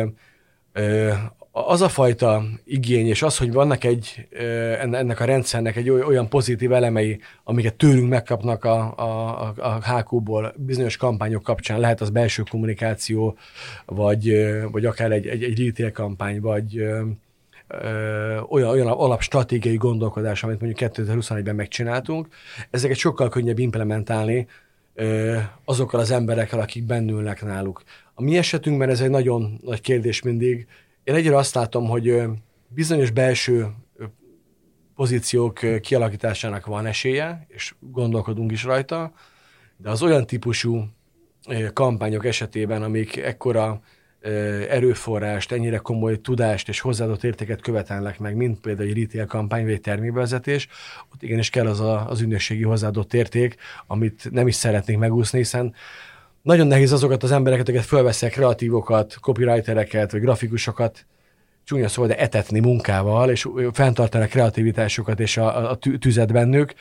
az 1.51 1.81
a 1.81 1.89
fajta 1.89 2.43
igény, 2.65 3.07
és 3.07 3.21
az, 3.21 3.37
hogy 3.37 3.53
vannak 3.53 3.83
egy, 3.83 4.27
ennek 4.81 5.19
a 5.19 5.25
rendszernek 5.25 5.75
egy 5.75 5.89
olyan 5.89 6.29
pozitív 6.29 6.71
elemei, 6.71 7.19
amiket 7.43 7.75
tőlünk 7.75 8.09
megkapnak 8.09 8.63
a, 8.63 8.93
a, 8.97 9.53
a 9.57 9.93
HQ-ból 9.93 10.53
bizonyos 10.57 10.97
kampányok 10.97 11.43
kapcsán, 11.43 11.79
lehet 11.79 12.01
az 12.01 12.09
belső 12.09 12.43
kommunikáció, 12.49 13.37
vagy, 13.85 14.33
vagy 14.71 14.85
akár 14.85 15.11
egy, 15.11 15.27
egy, 15.27 15.43
egy 15.43 15.65
retail 15.65 15.91
kampány, 15.91 16.41
vagy 16.41 16.85
olyan, 18.49 18.69
olyan 18.69 18.87
alapstratégiai 18.87 19.75
gondolkodás, 19.75 20.43
amit 20.43 20.61
mondjuk 20.61 20.91
2021-ben 20.93 21.55
megcsináltunk, 21.55 22.27
ezeket 22.69 22.97
sokkal 22.97 23.29
könnyebb 23.29 23.59
implementálni 23.59 24.47
azokkal 25.65 25.99
az 25.99 26.11
emberekkel, 26.11 26.59
akik 26.59 26.83
bennülnek 26.83 27.43
náluk. 27.43 27.83
A 28.13 28.21
mi 28.21 28.37
esetünkben 28.37 28.89
ez 28.89 29.01
egy 29.01 29.09
nagyon 29.09 29.59
nagy 29.63 29.81
kérdés 29.81 30.21
mindig. 30.21 30.67
Én 31.03 31.15
egyre 31.15 31.37
azt 31.37 31.55
látom, 31.55 31.87
hogy 31.87 32.23
bizonyos 32.67 33.11
belső 33.11 33.67
pozíciók 34.95 35.59
kialakításának 35.81 36.65
van 36.65 36.85
esélye, 36.85 37.45
és 37.47 37.75
gondolkodunk 37.79 38.51
is 38.51 38.63
rajta, 38.63 39.13
de 39.77 39.89
az 39.89 40.01
olyan 40.01 40.25
típusú 40.25 40.87
kampányok 41.73 42.25
esetében, 42.25 42.83
amik 42.83 43.17
ekkora 43.17 43.81
erőforrást, 44.69 45.51
ennyire 45.51 45.77
komoly 45.77 46.21
tudást 46.21 46.67
és 46.69 46.79
hozzáadott 46.79 47.23
értéket 47.23 47.61
követelnek 47.61 48.19
meg, 48.19 48.35
mint 48.35 48.59
például 48.59 48.89
egy 48.89 48.99
retail 48.99 49.25
kampány 49.25 49.63
vagy 49.63 49.73
egy 49.73 49.81
termékbevezetés, 49.81 50.67
ott 51.13 51.23
igenis 51.23 51.49
kell 51.49 51.67
az 51.67 51.79
a, 51.79 52.09
az 52.09 52.21
ünnepségi 52.21 52.63
hozzáadott 52.63 53.13
érték, 53.13 53.55
amit 53.87 54.31
nem 54.31 54.47
is 54.47 54.55
szeretnénk 54.55 54.99
megúszni, 54.99 55.37
hiszen 55.37 55.73
nagyon 56.41 56.67
nehéz 56.67 56.91
azokat 56.91 57.23
az 57.23 57.31
embereket, 57.31 57.67
akiket 57.67 57.85
fölveszek, 57.85 58.31
kreatívokat, 58.31 59.17
copywritereket, 59.21 60.11
vagy 60.11 60.21
grafikusokat, 60.21 61.05
csúnya 61.63 61.87
szó, 61.87 62.05
de 62.05 62.17
etetni 62.17 62.59
munkával, 62.59 63.29
és 63.29 63.47
fenntartani 63.71 64.23
a 64.23 64.27
kreativitásukat 64.27 65.19
és 65.19 65.37
a, 65.37 65.69
a 65.69 65.77
tüzet 65.99 66.31
bennük, 66.31 66.73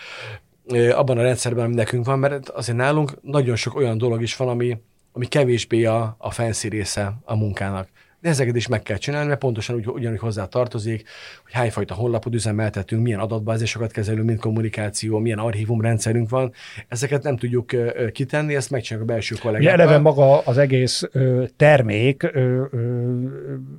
abban 0.93 1.19
a 1.19 1.23
rendszerben, 1.23 1.65
ami 1.65 1.75
nekünk 1.75 2.07
van, 2.07 2.19
mert 2.19 2.49
azért 2.49 2.79
nálunk 2.79 3.23
nagyon 3.23 3.57
sok 3.57 3.77
olyan 3.77 3.99
dolog 3.99 4.23
is 4.23 4.37
van, 4.37 4.49
ami, 4.49 4.81
ami 5.13 5.27
kevésbé 5.27 5.85
a, 5.85 6.17
a 6.19 6.31
fancy 6.31 6.69
része 6.69 7.13
a 7.25 7.37
munkának 7.37 7.89
de 8.21 8.29
ezeket 8.29 8.57
is 8.57 8.67
meg 8.67 8.83
kell 8.83 8.97
csinálni, 8.97 9.29
mert 9.29 9.41
pontosan 9.41 9.77
úgy, 9.77 9.87
ugyanúgy 9.89 10.19
hozzá 10.19 10.45
tartozik, 10.45 11.09
hogy 11.43 11.53
hányfajta 11.53 11.95
honlapot 11.95 12.35
üzemeltetünk, 12.35 13.03
milyen 13.03 13.21
adatbázisokat 13.21 13.93
kezelünk, 13.93 14.27
mint 14.27 14.41
kommunikáció, 14.41 15.19
milyen 15.19 15.39
archívumrendszerünk 15.39 16.31
van. 16.31 16.53
Ezeket 16.89 17.23
nem 17.23 17.37
tudjuk 17.37 17.71
kitenni, 18.13 18.55
ezt 18.55 18.71
megcsináljuk 18.71 19.11
a 19.11 19.13
belső 19.13 19.35
kollégákkal. 19.41 19.75
Ugye 19.75 19.83
eleve 19.83 19.99
maga 19.99 20.39
az 20.39 20.59
egész 20.59 21.03
ö, 21.13 21.45
termék 21.57 22.23
ö, 22.23 22.65
ö, 22.71 23.25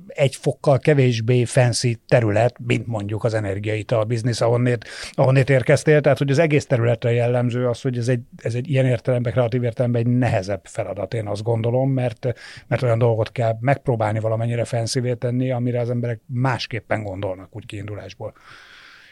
egy 0.06 0.36
fokkal 0.36 0.78
kevésbé 0.78 1.44
fancy 1.44 2.00
terület, 2.08 2.54
mint 2.66 2.86
mondjuk 2.86 3.24
az 3.24 3.34
energiaital 3.34 4.04
biznisz, 4.04 4.40
ahonnét, 4.40 4.84
ahonnét 5.12 5.50
érkeztél. 5.50 6.00
Tehát, 6.00 6.18
hogy 6.18 6.30
az 6.30 6.38
egész 6.38 6.66
területre 6.66 7.12
jellemző 7.12 7.68
az, 7.68 7.80
hogy 7.80 7.98
ez 7.98 8.08
egy, 8.08 8.20
ez 8.36 8.54
egy 8.54 8.70
ilyen 8.70 8.86
értelemben, 8.86 9.32
kreatív 9.32 9.62
értelemben 9.62 10.00
egy 10.06 10.12
nehezebb 10.12 10.60
feladat, 10.64 11.14
én 11.14 11.26
azt 11.26 11.42
gondolom, 11.42 11.90
mert, 11.90 12.26
mert 12.66 12.82
olyan 12.82 12.98
dolgot 12.98 13.32
kell 13.32 13.56
megpróbálni 13.60 14.20
valamennyire 14.32 14.64
fenszivé 14.64 15.14
tenni, 15.14 15.50
amire 15.50 15.80
az 15.80 15.90
emberek 15.90 16.20
másképpen 16.26 17.02
gondolnak 17.02 17.48
úgy 17.56 17.66
kiindulásból. 17.66 18.32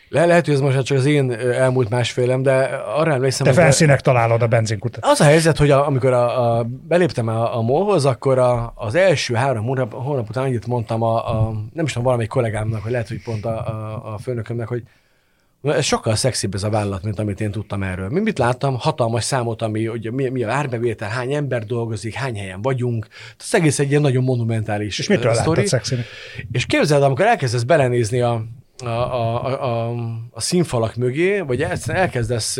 Le, 0.08 0.26
lehet, 0.26 0.44
hogy 0.44 0.54
ez 0.54 0.60
most 0.60 0.82
csak 0.82 0.98
az 0.98 1.06
én 1.06 1.32
elmúlt 1.32 1.88
másfélem, 1.88 2.42
de 2.42 2.58
arra 2.96 3.12
emlékszem, 3.12 3.46
Te 3.46 3.52
felszínek 3.52 4.00
találod 4.00 4.42
a 4.42 4.46
benzinkutat. 4.46 5.04
Az 5.04 5.20
a 5.20 5.24
helyzet, 5.24 5.58
hogy 5.58 5.70
a, 5.70 5.86
amikor 5.86 6.12
a, 6.12 6.58
a, 6.58 6.64
beléptem 6.64 7.28
a, 7.28 7.56
a 7.56 7.60
molhoz, 7.60 8.04
akkor 8.04 8.38
a, 8.38 8.72
az 8.74 8.94
első 8.94 9.34
három 9.34 9.64
hónap, 9.64 9.92
hónap 9.92 10.28
után 10.28 10.44
annyit 10.44 10.66
mondtam 10.66 11.02
a, 11.02 11.30
a, 11.30 11.52
nem 11.72 11.84
is 11.84 11.90
tudom, 11.90 12.04
valamelyik 12.04 12.30
kollégámnak, 12.30 12.82
hogy 12.82 12.90
lehet, 12.92 13.08
hogy 13.08 13.22
pont 13.22 13.44
a, 13.44 13.66
a, 13.66 14.12
a 14.14 14.18
főnökömnek, 14.18 14.68
hogy 14.68 14.82
ez 15.62 15.84
sokkal 15.84 16.14
szexibb 16.14 16.54
ez 16.54 16.62
a 16.62 16.70
vállalat, 16.70 17.02
mint 17.02 17.18
amit 17.18 17.40
én 17.40 17.50
tudtam 17.50 17.82
erről. 17.82 18.08
Mi 18.08 18.20
mit 18.20 18.38
láttam? 18.38 18.78
Hatalmas 18.78 19.24
számot, 19.24 19.62
ami, 19.62 19.86
hogy 19.86 20.12
mi, 20.12 20.28
mi 20.28 20.42
a 20.42 20.50
árbevétel, 20.50 21.08
hány 21.08 21.32
ember 21.32 21.64
dolgozik, 21.64 22.14
hány 22.14 22.36
helyen 22.36 22.62
vagyunk. 22.62 23.06
Ez 23.38 23.54
egész 23.54 23.78
egy 23.78 23.90
ilyen 23.90 24.00
nagyon 24.00 24.24
monumentális 24.24 24.98
És 24.98 25.08
mitől 25.08 25.34
sztori. 25.34 25.66
szexinek? 25.66 26.06
És 26.52 26.66
képzeld, 26.66 27.02
amikor 27.02 27.26
elkezdesz 27.26 27.62
belenézni 27.62 28.20
a, 28.20 28.44
a, 28.86 29.14
a, 29.14 29.62
a, 29.62 29.94
a 30.30 30.40
színfalak 30.40 30.94
mögé, 30.94 31.40
vagy 31.40 31.62
elkezdesz 31.86 32.58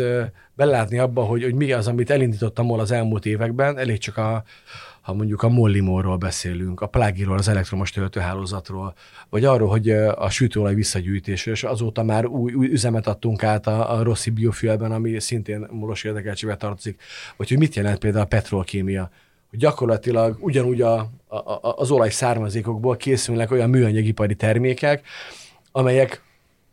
belátni 0.53 0.97
abba, 0.97 1.23
hogy, 1.23 1.43
hogy 1.43 1.53
mi 1.53 1.71
az, 1.71 1.87
amit 1.87 2.09
elindítottam 2.09 2.71
az 2.71 2.91
elmúlt 2.91 3.25
években, 3.25 3.77
elég 3.77 3.97
csak 3.97 4.17
a, 4.17 4.43
ha 5.01 5.13
mondjuk 5.13 5.43
a 5.43 5.49
Mollimorról 5.49 6.17
beszélünk, 6.17 6.81
a 6.81 6.87
Plágiról, 6.87 7.37
az 7.37 7.47
elektromos 7.47 7.91
töltőhálózatról, 7.91 8.93
vagy 9.29 9.45
arról, 9.45 9.69
hogy 9.69 9.89
a 9.89 10.29
sütőolaj 10.29 10.73
visszagyűjtésről, 10.73 11.53
és 11.53 11.63
azóta 11.63 12.03
már 12.03 12.25
új, 12.25 12.53
új 12.53 12.67
üzemet 12.67 13.07
adtunk 13.07 13.43
át 13.43 13.67
a, 13.67 13.97
a 13.97 14.03
Rossi 14.03 14.29
biofuelben, 14.29 14.91
ami 14.91 15.19
szintén 15.19 15.67
molos 15.71 16.03
érdekeltségbe 16.03 16.55
tartozik, 16.55 17.01
vagy 17.37 17.49
hogy 17.49 17.57
mit 17.57 17.75
jelent 17.75 17.99
például 17.99 18.23
a 18.23 18.27
petrolkémia, 18.27 19.09
hogy 19.49 19.59
gyakorlatilag 19.59 20.37
ugyanúgy 20.39 20.81
a, 20.81 20.97
a, 21.27 21.73
az 21.75 21.91
olaj 21.91 22.09
származékokból 22.09 22.97
készülnek 22.97 23.51
olyan 23.51 23.69
műanyagipari 23.69 24.35
termékek, 24.35 25.03
amelyek 25.71 26.21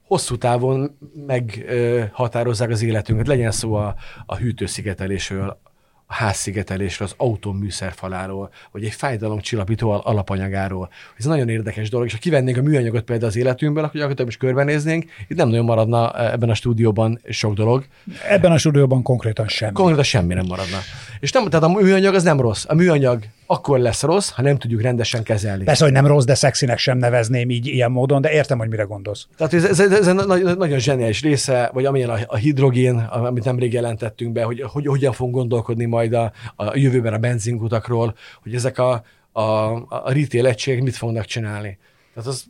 hosszú 0.09 0.37
távon 0.37 0.99
meghatározzák 1.27 2.71
az 2.71 2.83
életünket. 2.83 3.27
Legyen 3.27 3.51
szó 3.51 3.75
a, 3.75 3.95
a 4.27 4.37
hűtőszigetelésről, 4.37 5.59
a 6.07 6.15
házszigetelésről, 6.15 7.09
az 7.09 7.15
autó 7.17 7.53
műszerfaláról, 7.53 8.51
vagy 8.73 8.85
egy 8.85 8.93
fájdalomcsillapító 8.93 9.91
alapanyagáról. 9.91 10.91
Ez 11.19 11.25
nagyon 11.25 11.49
érdekes 11.49 11.91
dolog, 11.91 12.07
és 12.07 12.13
ha 12.13 12.19
kivennénk 12.19 12.57
a 12.57 12.63
műanyagot 12.63 13.05
például 13.05 13.29
az 13.29 13.37
életünkből, 13.37 13.83
akkor 13.83 13.95
gyakorlatilag 13.95 14.31
is 14.31 14.37
körbenéznénk, 14.37 15.11
itt 15.29 15.37
nem 15.37 15.49
nagyon 15.49 15.65
maradna 15.65 16.13
e, 16.13 16.33
ebben 16.33 16.51
a 16.51 16.55
stúdióban 16.55 17.21
sok 17.29 17.55
dolog. 17.55 17.85
Ebben 18.29 18.53
a 18.53 18.59
stúdióban 18.59 19.03
konkrétan 19.03 19.49
semmi. 19.49 19.73
Konkrétan 19.73 20.05
semmi 20.05 20.35
nem 20.35 20.47
maradna. 20.47 20.79
És 21.21 21.33
nem, 21.33 21.49
tehát 21.49 21.65
a 21.65 21.69
műanyag 21.69 22.15
az 22.15 22.23
nem 22.23 22.41
rossz. 22.41 22.65
A 22.69 22.75
műanyag 22.75 23.23
akkor 23.51 23.79
lesz 23.79 24.03
rossz, 24.03 24.31
ha 24.31 24.43
nem 24.43 24.57
tudjuk 24.57 24.81
rendesen 24.81 25.23
kezelni. 25.23 25.65
Persze, 25.65 25.85
hogy 25.85 25.93
nem 25.93 26.07
rossz, 26.07 26.25
de 26.25 26.35
szexinek 26.35 26.79
sem 26.79 26.99
nevezném 26.99 27.51
így 27.51 27.67
ilyen 27.67 27.91
módon, 27.91 28.21
de 28.21 28.33
értem, 28.33 28.59
hogy 28.59 28.69
mire 28.69 28.83
gondolsz. 28.83 29.27
Tehát 29.37 29.53
ez, 29.53 29.65
ez, 29.65 29.81
ez, 29.81 30.07
ez 30.07 30.15
nagyon 30.57 30.79
zseniális 30.79 31.23
része, 31.23 31.71
vagy 31.73 31.85
amilyen 31.85 32.11
a, 32.11 32.19
a 32.27 32.37
hidrogén, 32.37 32.97
amit 32.99 33.45
nemrég 33.45 33.73
jelentettünk 33.73 34.33
be, 34.33 34.43
hogy, 34.43 34.61
hogy 34.63 34.87
hogyan 34.87 35.13
fogunk 35.13 35.37
gondolkodni 35.37 35.85
majd 35.85 36.13
a, 36.13 36.33
a 36.57 36.77
jövőben 36.79 37.13
a 37.13 37.19
benzinkutakról, 37.19 38.15
hogy 38.43 38.55
ezek 38.55 38.79
a, 38.79 39.03
a, 39.33 39.43
a 39.89 40.13
retail 40.13 40.47
egységek 40.47 40.83
mit 40.83 40.97
fognak 40.97 41.25
csinálni. 41.25 41.79
Tehát 42.15 42.29
az 42.29 42.45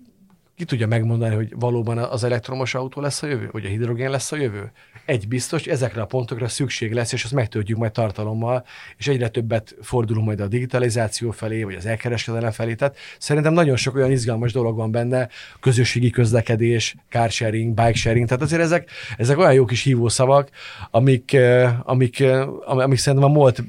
ki 0.59 0.65
tudja 0.65 0.87
megmondani, 0.87 1.35
hogy 1.35 1.53
valóban 1.59 1.99
az 1.99 2.25
elektromos 2.25 2.75
autó 2.75 3.01
lesz 3.01 3.23
a 3.23 3.27
jövő, 3.27 3.49
vagy 3.53 3.65
a 3.65 3.69
hidrogén 3.69 4.11
lesz 4.11 4.33
a 4.33 4.37
jövő? 4.37 4.73
Egy 5.05 5.29
biztos, 5.29 5.63
hogy 5.65 5.73
ezekre 5.73 6.01
a 6.01 6.07
pontokra 6.07 6.49
szükség 6.49 6.93
lesz, 6.93 7.13
és 7.13 7.25
azt 7.25 7.33
megtöltjük 7.33 7.79
majd 7.79 7.93
tartalommal, 7.93 8.65
és 8.97 9.09
egyre 9.09 9.29
többet 9.29 9.75
fordulunk 9.83 10.27
majd 10.27 10.41
a 10.41 10.47
digitalizáció 10.47 11.31
felé, 11.31 11.63
vagy 11.63 11.75
az 11.75 11.87
elkereskedelem 11.87 12.51
felé. 12.51 12.75
Tehát 12.75 12.97
szerintem 13.19 13.53
nagyon 13.53 13.77
sok 13.77 13.95
olyan 13.95 14.11
izgalmas 14.11 14.53
dolog 14.53 14.77
van 14.77 14.91
benne, 14.91 15.29
közösségi 15.61 16.11
közlekedés, 16.11 16.97
car 17.09 17.31
sharing, 17.31 17.75
bike 17.75 17.95
sharing, 17.95 18.27
tehát 18.27 18.43
azért 18.43 18.63
ezek, 18.63 18.91
ezek 19.17 19.39
olyan 19.39 19.53
jó 19.53 19.65
kis 19.65 19.83
hívószavak, 19.83 20.51
amik, 20.91 21.37
amik, 21.83 22.25
amik 22.65 22.99
szerintem 22.99 23.31
a 23.31 23.33
MOLT 23.33 23.63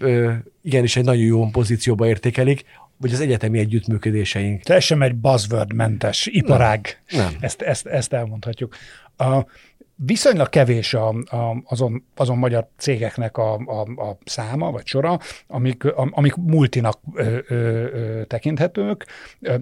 igenis 0.61 0.95
egy 0.95 1.03
nagyon 1.03 1.23
jó 1.23 1.49
pozícióba 1.49 2.07
értékelik, 2.07 2.65
vagy 2.99 3.13
az 3.13 3.19
egyetemi 3.19 3.59
együttműködéseink. 3.59 4.63
Teljesen 4.63 5.01
egy 5.01 5.15
buzzword-mentes 5.15 6.25
iparág. 6.25 7.01
Nem. 7.09 7.23
Nem. 7.23 7.33
Ezt, 7.39 7.61
ezt, 7.61 7.85
ezt 7.85 8.13
elmondhatjuk. 8.13 8.75
A, 9.17 9.45
viszonylag 10.05 10.49
kevés 10.49 10.93
a, 10.93 11.07
a, 11.09 11.61
azon, 11.65 12.03
azon 12.15 12.37
magyar 12.37 12.67
cégeknek 12.77 13.37
a, 13.37 13.53
a, 13.53 14.09
a 14.09 14.17
száma, 14.25 14.71
vagy 14.71 14.85
sora, 14.85 15.19
amik, 15.47 15.83
amik 15.95 16.35
multinak 16.35 16.99
ö, 17.13 17.37
ö, 17.47 17.55
ö, 17.55 18.21
tekinthetők. 18.25 19.05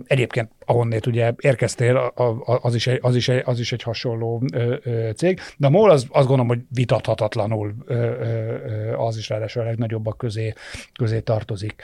Egyébként 0.07 0.51
ahonnét 0.65 1.05
ugye 1.05 1.33
érkeztél, 1.39 2.13
az 2.61 2.75
is 2.75 2.87
egy, 2.87 2.99
az 3.01 3.15
is 3.15 3.29
egy, 3.29 3.41
az 3.45 3.59
is 3.59 3.71
egy 3.71 3.83
hasonló 3.83 4.43
ö, 4.53 4.75
ö, 4.83 5.09
cég, 5.15 5.39
de 5.57 5.67
a 5.67 5.69
MOL 5.69 5.89
az, 5.89 6.07
azt 6.09 6.27
gondolom, 6.27 6.47
hogy 6.47 6.61
vitathatatlanul 6.69 7.75
ö, 7.85 7.93
ö, 7.93 8.93
az 8.97 9.17
is 9.17 9.29
ráadásul 9.29 9.61
a 9.61 9.65
legnagyobbak 9.65 10.17
közé, 10.17 10.53
közé 10.93 11.19
tartozik. 11.19 11.83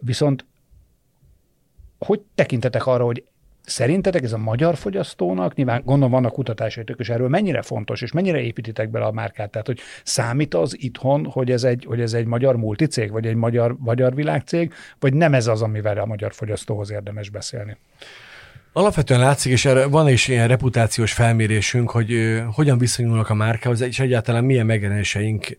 Viszont 0.00 0.44
hogy 2.06 2.20
tekintetek 2.34 2.86
arra, 2.86 3.04
hogy 3.04 3.24
Szerintetek 3.66 4.22
ez 4.22 4.32
a 4.32 4.38
magyar 4.38 4.76
fogyasztónak, 4.76 5.54
nyilván 5.54 5.82
gondolom 5.84 6.10
vannak 6.10 6.32
kutatásaitok, 6.32 7.00
és 7.00 7.08
erről 7.08 7.28
mennyire 7.28 7.62
fontos, 7.62 8.02
és 8.02 8.12
mennyire 8.12 8.40
építitek 8.40 8.90
bele 8.90 9.04
a 9.04 9.12
márkát? 9.12 9.50
Tehát, 9.50 9.66
hogy 9.66 9.80
számít 10.04 10.54
az 10.54 10.76
itthon, 10.78 11.24
hogy 11.24 11.50
ez 11.50 11.64
egy, 11.64 11.84
hogy 11.88 12.00
ez 12.00 12.12
egy 12.12 12.26
magyar 12.26 12.56
multicég, 12.56 13.10
vagy 13.10 13.26
egy 13.26 13.34
magyar, 13.34 13.76
magyar 13.78 14.14
világcég, 14.14 14.72
vagy 14.98 15.14
nem 15.14 15.34
ez 15.34 15.46
az, 15.46 15.62
amivel 15.62 15.98
a 15.98 16.06
magyar 16.06 16.34
fogyasztóhoz 16.34 16.90
érdemes 16.90 17.30
beszélni? 17.30 17.76
Alapvetően 18.72 19.20
látszik, 19.20 19.52
és 19.52 19.68
van 19.90 20.08
is 20.08 20.28
ilyen 20.28 20.48
reputációs 20.48 21.12
felmérésünk, 21.12 21.90
hogy 21.90 22.42
hogyan 22.52 22.78
viszonyulnak 22.78 23.30
a 23.30 23.34
márkához, 23.34 23.80
és 23.80 23.98
egyáltalán 23.98 24.44
milyen 24.44 24.66
megjelenéseink 24.66 25.58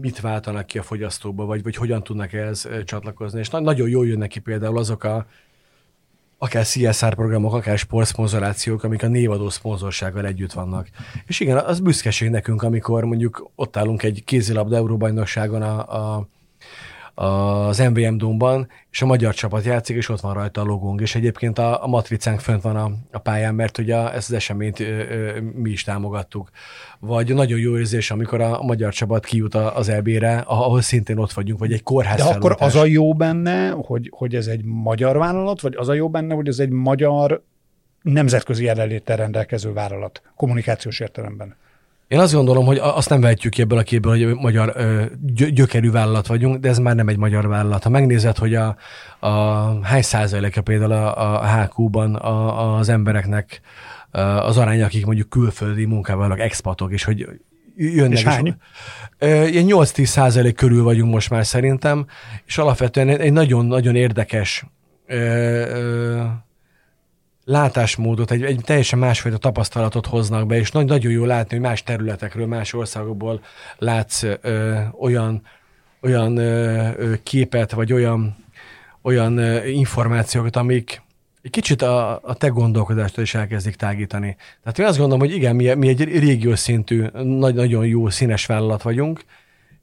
mit 0.00 0.20
váltanak 0.20 0.66
ki 0.66 0.78
a 0.78 0.82
fogyasztóba, 0.82 1.44
vagy, 1.44 1.62
vagy 1.62 1.76
hogyan 1.76 2.02
tudnak 2.02 2.32
ehhez 2.32 2.68
csatlakozni. 2.84 3.38
És 3.38 3.48
na- 3.48 3.60
nagyon 3.60 3.88
jól 3.88 4.06
jönnek 4.06 4.28
ki 4.28 4.38
például 4.38 4.78
azok 4.78 5.04
a 5.04 5.26
akár 6.38 6.64
CSR 6.64 7.14
programok, 7.14 7.54
akár 7.54 7.78
sportszponzorációk, 7.78 8.84
amik 8.84 9.02
a 9.02 9.06
névadó 9.06 9.50
szponzorsággal 9.50 10.26
együtt 10.26 10.52
vannak. 10.52 10.88
És 11.26 11.40
igen, 11.40 11.58
az 11.58 11.80
büszkeség 11.80 12.30
nekünk, 12.30 12.62
amikor 12.62 13.04
mondjuk 13.04 13.50
ott 13.54 13.76
állunk 13.76 14.02
egy 14.02 14.22
kézilabda 14.24 14.76
Euróbajnokságon 14.76 15.62
a, 15.62 16.16
a 16.16 16.28
az 17.14 17.78
MVM 17.78 18.16
Domban, 18.16 18.68
és 18.90 19.02
a 19.02 19.06
magyar 19.06 19.34
csapat 19.34 19.64
játszik, 19.64 19.96
és 19.96 20.08
ott 20.08 20.20
van 20.20 20.34
rajta 20.34 20.60
a 20.60 20.64
logónk, 20.64 21.00
és 21.00 21.14
egyébként 21.14 21.58
a, 21.58 21.82
a 21.82 21.86
matricánk 21.86 22.40
fönt 22.40 22.62
van 22.62 22.76
a, 22.76 22.90
a 23.12 23.18
pályán, 23.18 23.54
mert 23.54 23.78
ugye 23.78 24.12
ezt 24.12 24.30
az 24.30 24.34
eseményt 24.34 24.80
ö, 24.80 24.84
ö, 24.84 25.40
mi 25.40 25.70
is 25.70 25.82
támogattuk. 25.82 26.50
Vagy 26.98 27.34
nagyon 27.34 27.58
jó 27.58 27.78
érzés, 27.78 28.10
amikor 28.10 28.40
a, 28.40 28.60
a 28.60 28.62
magyar 28.62 28.92
csapat 28.92 29.24
kijut 29.24 29.54
az 29.54 29.88
EB-re, 29.88 30.38
ahol 30.38 30.80
szintén 30.80 31.18
ott 31.18 31.32
vagyunk, 31.32 31.58
vagy 31.58 31.72
egy 31.72 31.82
kórház 31.82 32.16
De 32.16 32.24
akkor 32.24 32.56
az 32.58 32.76
a 32.76 32.84
jó 32.84 33.14
benne, 33.14 33.70
hogy, 33.70 34.10
hogy 34.14 34.34
ez 34.34 34.46
egy 34.46 34.64
magyar 34.64 35.18
vállalat, 35.18 35.60
vagy 35.60 35.74
az 35.76 35.88
a 35.88 35.94
jó 35.94 36.08
benne, 36.08 36.34
hogy 36.34 36.48
ez 36.48 36.58
egy 36.58 36.70
magyar 36.70 37.42
nemzetközi 38.02 38.64
jelenléttel 38.64 39.16
rendelkező 39.16 39.72
vállalat 39.72 40.22
kommunikációs 40.36 41.00
értelemben? 41.00 41.56
Én 42.14 42.20
azt 42.20 42.32
gondolom, 42.32 42.64
hogy 42.64 42.78
azt 42.78 43.08
nem 43.08 43.20
vehetjük 43.20 43.52
ki 43.52 43.62
ebből 43.62 43.78
a 43.78 43.82
képből, 43.82 44.12
hogy 44.12 44.34
magyar 44.34 44.76
gyökerű 45.52 45.90
vállalat 45.90 46.26
vagyunk, 46.26 46.56
de 46.56 46.68
ez 46.68 46.78
már 46.78 46.94
nem 46.94 47.08
egy 47.08 47.16
magyar 47.16 47.48
vállalat. 47.48 47.82
Ha 47.82 47.88
megnézed, 47.88 48.38
hogy 48.38 48.54
a, 48.54 48.76
a 49.18 49.28
hány 49.82 50.02
százaléka 50.02 50.62
például 50.62 50.92
a, 50.92 51.42
a 51.42 51.46
HQ-ban 51.46 52.14
a, 52.14 52.76
az 52.76 52.88
embereknek 52.88 53.60
az 54.40 54.58
aránya, 54.58 54.84
akik 54.84 55.06
mondjuk 55.06 55.28
külföldi 55.28 55.84
munkával 55.84 56.36
expatok, 56.36 56.92
és 56.92 57.04
hogy 57.04 57.28
jönnek. 57.76 58.18
És 58.18 58.22
hány? 58.22 58.56
Ilyen 59.20 59.66
8-10 59.68 60.04
százalék 60.04 60.54
körül 60.54 60.82
vagyunk 60.82 61.12
most 61.12 61.30
már 61.30 61.46
szerintem, 61.46 62.06
és 62.46 62.58
alapvetően 62.58 63.08
egy 63.08 63.32
nagyon-nagyon 63.32 63.94
érdekes 63.96 64.64
ö, 65.06 65.16
ö, 65.16 66.22
látásmódot, 67.44 68.30
egy, 68.30 68.42
egy 68.42 68.60
teljesen 68.64 68.98
másfajta 68.98 69.38
tapasztalatot 69.38 70.06
hoznak 70.06 70.46
be, 70.46 70.56
és 70.56 70.70
nagy, 70.70 70.86
nagyon 70.86 71.12
jó 71.12 71.24
látni, 71.24 71.56
hogy 71.56 71.66
más 71.66 71.82
területekről, 71.82 72.46
más 72.46 72.72
országokból 72.72 73.40
látsz 73.78 74.22
ö, 74.40 74.78
olyan, 75.00 75.42
olyan 76.00 76.36
ö, 76.36 77.12
képet, 77.22 77.72
vagy 77.72 77.92
olyan, 77.92 78.36
olyan 79.02 79.64
információkat, 79.66 80.56
amik 80.56 81.02
egy 81.42 81.50
kicsit 81.50 81.82
a, 81.82 82.20
a 82.22 82.34
te 82.34 82.48
gondolkodástól 82.48 83.24
is 83.24 83.34
elkezdik 83.34 83.74
tágítani. 83.74 84.36
Tehát 84.62 84.78
én 84.78 84.86
azt 84.86 84.98
gondolom, 84.98 85.20
hogy 85.20 85.34
igen, 85.34 85.56
mi, 85.56 85.74
mi 85.74 85.88
egy 85.88 86.04
régiós 86.04 86.58
szintű, 86.58 87.04
nagy, 87.12 87.54
nagyon 87.54 87.86
jó 87.86 88.08
színes 88.08 88.46
vállalat 88.46 88.82
vagyunk, 88.82 89.24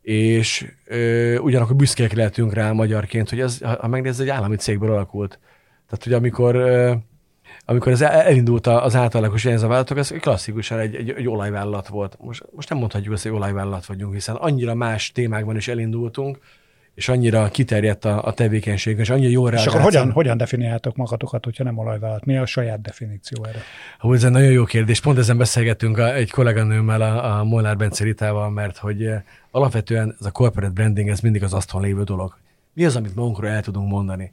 és 0.02 0.72
ö, 0.86 1.38
ugyanakkor 1.38 1.76
büszkék 1.76 2.14
lehetünk 2.14 2.54
rá 2.54 2.72
magyarként, 2.72 3.30
hogy 3.30 3.40
ez, 3.40 3.60
ha 3.80 3.88
megnézed, 3.88 4.22
egy 4.22 4.32
állami 4.32 4.56
cégből 4.56 4.92
alakult. 4.92 5.40
Tehát, 5.88 6.04
hogy 6.04 6.14
amikor 6.14 6.56
ö, 6.56 6.94
amikor 7.66 7.92
ez 7.92 8.02
elindult 8.02 8.68
az 8.68 8.96
általagos 8.96 9.46
ez 9.46 9.64
a 9.64 9.68
vállalatok, 9.68 9.98
ez 9.98 10.14
klasszikusan 10.20 10.80
egy, 10.80 10.96
egy, 10.96 11.10
egy 11.10 11.28
olajvállalat 11.28 11.88
volt. 11.88 12.18
Most, 12.20 12.44
most 12.56 12.70
nem 12.70 12.78
mondhatjuk 12.78 13.14
azt, 13.14 13.24
hogy 13.24 13.32
olajvállalat 13.32 13.86
vagyunk, 13.86 14.14
hiszen 14.14 14.36
annyira 14.36 14.74
más 14.74 15.12
témákban 15.12 15.56
is 15.56 15.68
elindultunk, 15.68 16.40
és 16.96 17.10
annyira 17.10 17.50
kiterjedt 17.50 18.06
a, 18.06 18.26
a 18.26 18.34
tevékenység, 18.34 18.98
és 18.98 19.10
annyira 19.10 19.30
jól 19.30 19.54
És 19.54 19.66
akkor 19.66 19.82
hogyan, 19.82 20.12
hogyan 20.12 20.38
definiáltok 20.38 20.96
magatokat, 20.96 21.44
hogyha 21.44 21.64
nem 21.64 21.78
olajvállalat? 21.78 22.26
Mi 22.26 22.38
a 22.38 22.46
saját 22.46 22.82
definíció 22.82 23.46
erre? 23.46 23.60
Hú, 24.00 24.14
ez 24.14 24.24
egy 24.24 24.32
nagyon 24.32 24.52
jó 24.52 24.64
kérdés. 24.64 25.00
Pont 25.00 25.18
ezen 25.18 25.38
beszélgettünk 25.38 25.98
a, 25.98 26.14
egy 26.14 26.32
kolléganőmmel, 26.32 27.02
a, 27.02 27.40
a 27.40 27.44
Molnár 27.44 27.78
Bence 27.78 28.04
Ritával, 28.04 28.50
mert 28.50 28.78
hogy 28.78 29.06
eh, 29.06 29.22
alapvetően 29.52 30.16
ez 30.20 30.26
a 30.26 30.32
corporate 30.32 30.74
branding, 30.74 31.10
ez 31.10 31.20
mindig 31.20 31.44
az 31.44 31.54
asztalon 31.54 31.86
lévő 31.86 32.04
dolog. 32.04 32.38
Mi 32.74 32.86
az, 32.86 32.96
amit 32.96 33.16
magunkról 33.16 33.50
el 33.50 33.62
tudunk 33.62 33.90
mondani? 33.90 34.32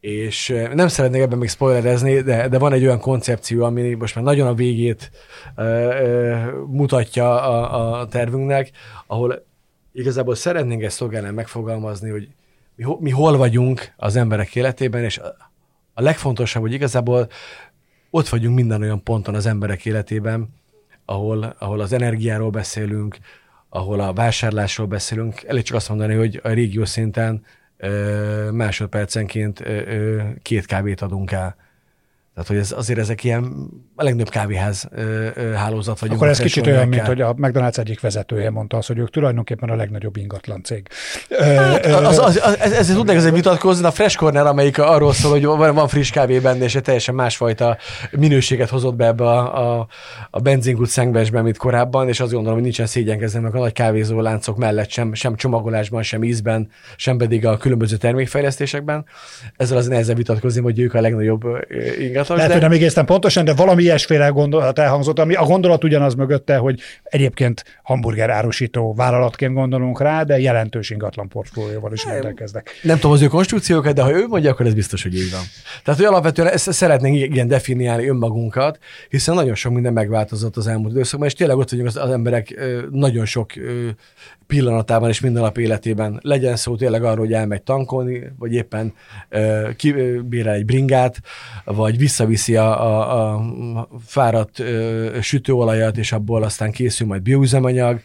És 0.00 0.54
nem 0.74 0.88
szeretnék 0.88 1.22
ebben 1.22 1.38
még 1.38 1.48
spoilerezni, 1.48 2.20
de, 2.20 2.48
de 2.48 2.58
van 2.58 2.72
egy 2.72 2.84
olyan 2.84 3.00
koncepció, 3.00 3.64
ami 3.64 3.94
most 3.94 4.14
már 4.14 4.24
nagyon 4.24 4.46
a 4.46 4.54
végét 4.54 5.10
uh, 5.56 5.64
uh, 5.64 6.44
mutatja 6.66 7.42
a, 7.42 8.00
a 8.00 8.06
tervünknek, 8.06 8.70
ahol 9.06 9.44
igazából 9.92 10.34
szeretnénk 10.34 10.82
ezt 10.82 10.96
szolgálni 10.96 11.30
megfogalmazni, 11.30 12.10
hogy 12.10 12.28
mi, 12.74 12.84
mi 12.98 13.10
hol 13.10 13.36
vagyunk 13.36 13.92
az 13.96 14.16
emberek 14.16 14.56
életében, 14.56 15.04
és 15.04 15.20
a 15.94 16.02
legfontosabb, 16.02 16.62
hogy 16.62 16.72
igazából 16.72 17.28
ott 18.10 18.28
vagyunk 18.28 18.56
minden 18.56 18.82
olyan 18.82 19.02
ponton 19.02 19.34
az 19.34 19.46
emberek 19.46 19.86
életében, 19.86 20.48
ahol, 21.04 21.56
ahol 21.58 21.80
az 21.80 21.92
energiáról 21.92 22.50
beszélünk, 22.50 23.18
ahol 23.68 24.00
a 24.00 24.12
vásárlásról 24.12 24.86
beszélünk. 24.86 25.42
Elég 25.42 25.62
csak 25.62 25.76
azt 25.76 25.88
mondani, 25.88 26.14
hogy 26.14 26.40
a 26.42 26.48
régió 26.48 26.84
szinten 26.84 27.44
másodpercenként 28.52 29.62
két 30.42 30.66
kávét 30.66 31.00
adunk 31.00 31.32
el. 31.32 31.56
Tehát, 32.40 32.54
hogy 32.54 32.70
ez, 32.70 32.78
azért 32.78 32.98
ezek 32.98 33.24
ilyen 33.24 33.68
a 33.96 34.02
legnagyobb 34.02 34.28
kávéház 34.28 34.88
ö, 34.90 35.26
ö, 35.34 35.52
hálózat 35.52 35.98
vagyunk. 35.98 36.18
Akkor 36.18 36.30
ez 36.30 36.38
kicsit 36.38 36.66
olyan, 36.66 36.88
mint 36.88 37.06
hogy 37.06 37.20
a 37.20 37.34
McDonald's 37.34 37.78
egyik 37.78 38.00
vezetője 38.00 38.50
mondta 38.50 38.76
azt, 38.76 38.86
hogy 38.88 38.98
ők 38.98 39.10
tulajdonképpen 39.10 39.68
a 39.68 39.74
legnagyobb 39.74 40.16
ingatlan 40.16 40.62
cég. 40.62 40.86
Hát, 41.38 41.86
az, 41.86 42.18
az, 42.18 42.40
az, 42.42 42.58
ez, 42.60 42.72
ez 42.72 42.86
tudnék 42.86 43.16
azért 43.16 43.34
vitatkozni, 43.34 43.86
a 43.86 43.90
Fresh 43.90 44.16
Corner, 44.16 44.46
amelyik 44.46 44.78
arról 44.78 45.12
szól, 45.12 45.30
hogy 45.30 45.44
van, 45.44 45.74
van 45.74 45.88
friss 45.88 46.10
kávé 46.10 46.38
benne, 46.38 46.64
és 46.64 46.74
egy 46.74 46.82
teljesen 46.82 47.14
másfajta 47.14 47.76
minőséget 48.10 48.68
hozott 48.68 48.94
be 48.94 49.06
ebbe 49.06 49.24
a, 49.24 49.78
a, 49.78 49.86
a 50.30 50.40
benzinkút 50.40 50.88
szengbesbe, 50.88 51.42
mint 51.42 51.56
korábban, 51.56 52.08
és 52.08 52.20
azt 52.20 52.32
gondolom, 52.32 52.54
hogy 52.54 52.62
nincsen 52.62 52.86
szégyenkezni, 52.86 53.44
a 53.44 53.48
nagy 53.48 53.72
kávézó 53.72 54.20
láncok 54.20 54.56
mellett 54.56 54.90
sem, 54.90 55.14
sem 55.14 55.36
csomagolásban, 55.36 56.02
sem 56.02 56.24
ízben, 56.24 56.70
sem 56.96 57.16
pedig 57.16 57.46
a 57.46 57.56
különböző 57.56 57.96
termékfejlesztésekben. 57.96 59.04
Ezzel 59.56 59.76
az 59.76 59.86
nehezebb 59.86 60.16
vitatkozni, 60.16 60.60
hogy 60.60 60.78
ők 60.78 60.94
a 60.94 61.00
legnagyobb 61.00 61.42
ingatlan 61.98 62.29
fontos. 62.30 62.46
Lehet, 62.46 62.48
de... 62.48 62.52
hogy 62.52 62.78
nem 62.78 62.86
egészen 62.88 63.04
pontosan, 63.04 63.44
de 63.44 63.54
valami 63.54 63.82
ilyesféle 63.82 64.28
gondolat 64.28 64.78
elhangzott, 64.78 65.18
ami 65.18 65.34
a 65.34 65.44
gondolat 65.44 65.84
ugyanaz 65.84 66.14
mögötte, 66.14 66.56
hogy 66.56 66.80
egyébként 67.02 67.64
hamburger 67.82 68.30
árusító 68.30 68.94
vállalatként 68.94 69.54
gondolunk 69.54 70.00
rá, 70.00 70.22
de 70.22 70.40
jelentős 70.40 70.90
ingatlan 70.90 71.28
portfólióval 71.28 71.92
is 71.92 72.04
rendelkeznek. 72.04 72.70
Nem 72.82 72.96
tudom 72.96 73.12
az 73.12 73.22
ő 73.22 73.26
konstrukciókat, 73.26 73.94
de 73.94 74.02
ha 74.02 74.12
ő 74.12 74.26
mondja, 74.26 74.50
akkor 74.50 74.66
ez 74.66 74.74
biztos, 74.74 75.02
hogy 75.02 75.14
így 75.14 75.30
van. 75.30 75.42
Tehát, 75.84 76.00
hogy 76.00 76.08
alapvetően 76.08 76.48
ezt 76.48 76.72
szeretnénk 76.72 77.16
igen 77.16 77.48
definiálni 77.48 78.08
önmagunkat, 78.08 78.78
hiszen 79.08 79.34
nagyon 79.34 79.54
sok 79.54 79.72
minden 79.72 79.92
megváltozott 79.92 80.56
az 80.56 80.66
elmúlt 80.66 80.92
időszakban, 80.92 81.28
és 81.28 81.34
tényleg 81.34 81.56
ott 81.56 81.70
vagyunk 81.70 81.88
az, 81.88 81.96
az 81.96 82.10
emberek 82.10 82.54
nagyon 82.90 83.24
sok 83.24 83.52
pillanatában 84.50 85.08
és 85.08 85.20
minden 85.20 85.42
nap 85.42 85.58
életében. 85.58 86.18
Legyen 86.22 86.56
szó 86.56 86.76
tényleg 86.76 87.04
arról, 87.04 87.24
hogy 87.24 87.32
elmegy 87.32 87.62
tankolni, 87.62 88.32
vagy 88.38 88.52
éppen 88.52 88.94
uh, 89.30 89.74
kibérel 89.76 90.54
egy 90.54 90.64
bringát, 90.64 91.20
vagy 91.64 91.98
visszaviszi 91.98 92.56
a, 92.56 92.84
a, 92.86 93.34
a 93.34 93.88
fáradt 94.06 94.58
uh, 94.58 95.20
sütőolajat, 95.20 95.96
és 95.96 96.12
abból 96.12 96.42
aztán 96.42 96.70
készül 96.70 97.06
majd 97.06 97.22
bioüzemanyag, 97.22 98.00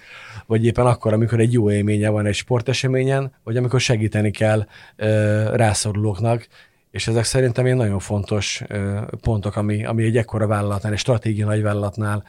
vagy 0.46 0.66
éppen 0.66 0.86
akkor, 0.86 1.14
amikor 1.14 1.40
egy 1.40 1.54
jó 1.54 1.72
élménye 1.72 2.10
van 2.10 2.26
egy 2.26 2.34
sporteseményen, 2.34 3.32
vagy 3.44 3.58
amikor 3.58 3.80
segíteni 3.80 4.32
kell 4.32 4.60
uh, 4.60 5.56
rászorulóknak, 5.56 6.48
és 6.92 7.08
ezek 7.08 7.24
szerintem 7.24 7.66
én 7.66 7.76
nagyon 7.76 8.00
fontos 8.00 8.62
uh, 8.70 9.02
pontok, 9.22 9.56
ami, 9.56 9.86
ami 9.86 10.04
egy 10.04 10.18
ekkora 10.18 10.48
vállalatnál, 10.48 10.92
egy 10.92 11.00
stratégiai 11.00 11.48
nagyvállalatnál 11.48 12.24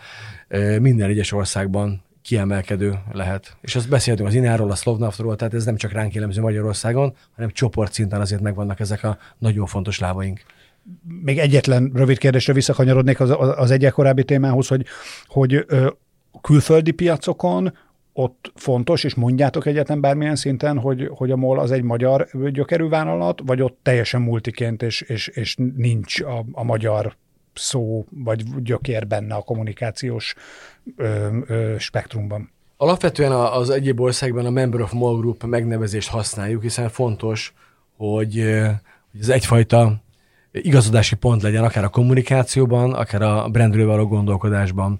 uh, 0.50 0.78
minden 0.78 1.08
egyes 1.08 1.32
országban 1.32 2.04
kiemelkedő 2.26 2.98
lehet. 3.12 3.56
És 3.60 3.76
azt 3.76 3.88
beszéltünk 3.88 4.28
az 4.28 4.34
Ináról, 4.34 4.70
a 4.70 4.74
Slovnaftról, 4.74 5.36
tehát 5.36 5.54
ez 5.54 5.64
nem 5.64 5.76
csak 5.76 5.92
ránk 5.92 6.12
jellemző 6.12 6.40
Magyarországon, 6.40 7.14
hanem 7.34 7.50
csoportszinten 7.50 8.20
azért 8.20 8.40
megvannak 8.40 8.80
ezek 8.80 9.04
a 9.04 9.18
nagyon 9.38 9.66
fontos 9.66 9.98
lábaink. 9.98 10.40
Még 11.22 11.38
egyetlen 11.38 11.90
rövid 11.94 12.18
kérdésre 12.18 12.52
visszakanyarodnék 12.52 13.20
az, 13.20 13.34
az 13.38 13.70
egyik 13.70 13.90
korábbi 13.90 14.24
témához, 14.24 14.68
hogy, 14.68 14.86
hogy 15.26 15.64
ö, 15.66 15.90
külföldi 16.40 16.90
piacokon 16.90 17.72
ott 18.12 18.52
fontos, 18.54 19.04
és 19.04 19.14
mondjátok 19.14 19.66
egyetlen 19.66 20.00
bármilyen 20.00 20.36
szinten, 20.36 20.78
hogy, 20.78 21.10
hogy 21.12 21.30
a 21.30 21.36
MOL 21.36 21.58
az 21.58 21.70
egy 21.70 21.82
magyar 21.82 22.28
gyökerű 22.52 22.88
vállalat, 22.88 23.40
vagy 23.44 23.62
ott 23.62 23.78
teljesen 23.82 24.20
multiként, 24.22 24.82
és, 24.82 25.00
és, 25.00 25.28
és 25.28 25.56
nincs 25.76 26.20
a, 26.20 26.44
a 26.52 26.64
magyar 26.64 27.16
szó 27.58 28.04
vagy 28.10 28.62
gyökér 28.62 29.06
benne 29.06 29.34
a 29.34 29.42
kommunikációs 29.42 30.34
ö, 30.96 31.38
ö, 31.46 31.74
spektrumban. 31.78 32.50
Alapvetően 32.76 33.32
az 33.32 33.70
egyéb 33.70 34.00
országban 34.00 34.46
a 34.46 34.50
Member 34.50 34.80
of 34.80 34.92
Mall 34.92 35.16
Group 35.16 35.44
megnevezést 35.44 36.08
használjuk, 36.08 36.62
hiszen 36.62 36.88
fontos, 36.88 37.54
hogy, 37.96 38.34
hogy 39.10 39.20
ez 39.20 39.28
egyfajta 39.28 40.02
igazodási 40.50 41.14
pont 41.14 41.42
legyen, 41.42 41.64
akár 41.64 41.84
a 41.84 41.88
kommunikációban, 41.88 42.94
akár 42.94 43.22
a 43.22 43.48
brandről 43.48 43.86
való 43.86 44.06
gondolkodásban. 44.06 44.98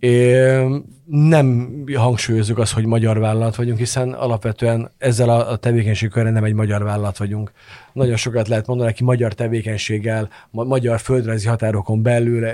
É, 0.00 0.64
nem 1.06 1.68
hangsúlyozzuk 1.94 2.58
azt, 2.58 2.72
hogy 2.72 2.84
magyar 2.84 3.18
vállalat 3.18 3.56
vagyunk, 3.56 3.78
hiszen 3.78 4.12
alapvetően 4.12 4.90
ezzel 4.98 5.30
a 5.30 5.56
tevékenységkörrel 5.56 6.32
nem 6.32 6.44
egy 6.44 6.52
magyar 6.52 6.82
vállalat 6.82 7.16
vagyunk. 7.16 7.52
Nagyon 7.92 8.16
sokat 8.16 8.48
lehet 8.48 8.66
mondani, 8.66 8.90
aki 8.90 9.04
magyar 9.04 9.32
tevékenységgel, 9.32 10.28
ma- 10.50 10.64
magyar 10.64 11.00
földrajzi 11.00 11.48
határokon 11.48 12.02
belül 12.02 12.46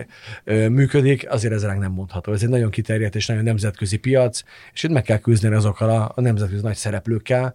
ö, 0.44 0.68
működik, 0.68 1.30
azért 1.30 1.54
ezzel 1.54 1.74
nem 1.74 1.92
mondható. 1.92 2.32
Ez 2.32 2.42
egy 2.42 2.48
nagyon 2.48 2.70
kiterjedt 2.70 3.14
és 3.14 3.26
nagyon 3.26 3.42
nemzetközi 3.42 3.96
piac, 3.96 4.42
és 4.72 4.82
itt 4.82 4.90
meg 4.90 5.02
kell 5.02 5.18
küzdeni 5.18 5.54
azokkal 5.54 5.90
a, 5.90 6.12
a 6.14 6.20
nemzetközi 6.20 6.62
nagy 6.62 6.76
szereplőkkel, 6.76 7.54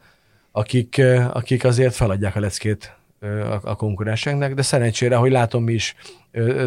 akik, 0.52 1.02
akik 1.32 1.64
azért 1.64 1.96
feladják 1.96 2.36
a 2.36 2.40
leckét 2.40 2.96
a, 3.22 3.60
a 3.64 3.76
konkurenseknek, 3.76 4.54
de 4.54 4.62
szerencsére, 4.62 5.16
hogy 5.16 5.32
látom, 5.32 5.64
mi 5.64 5.74
is 5.74 5.96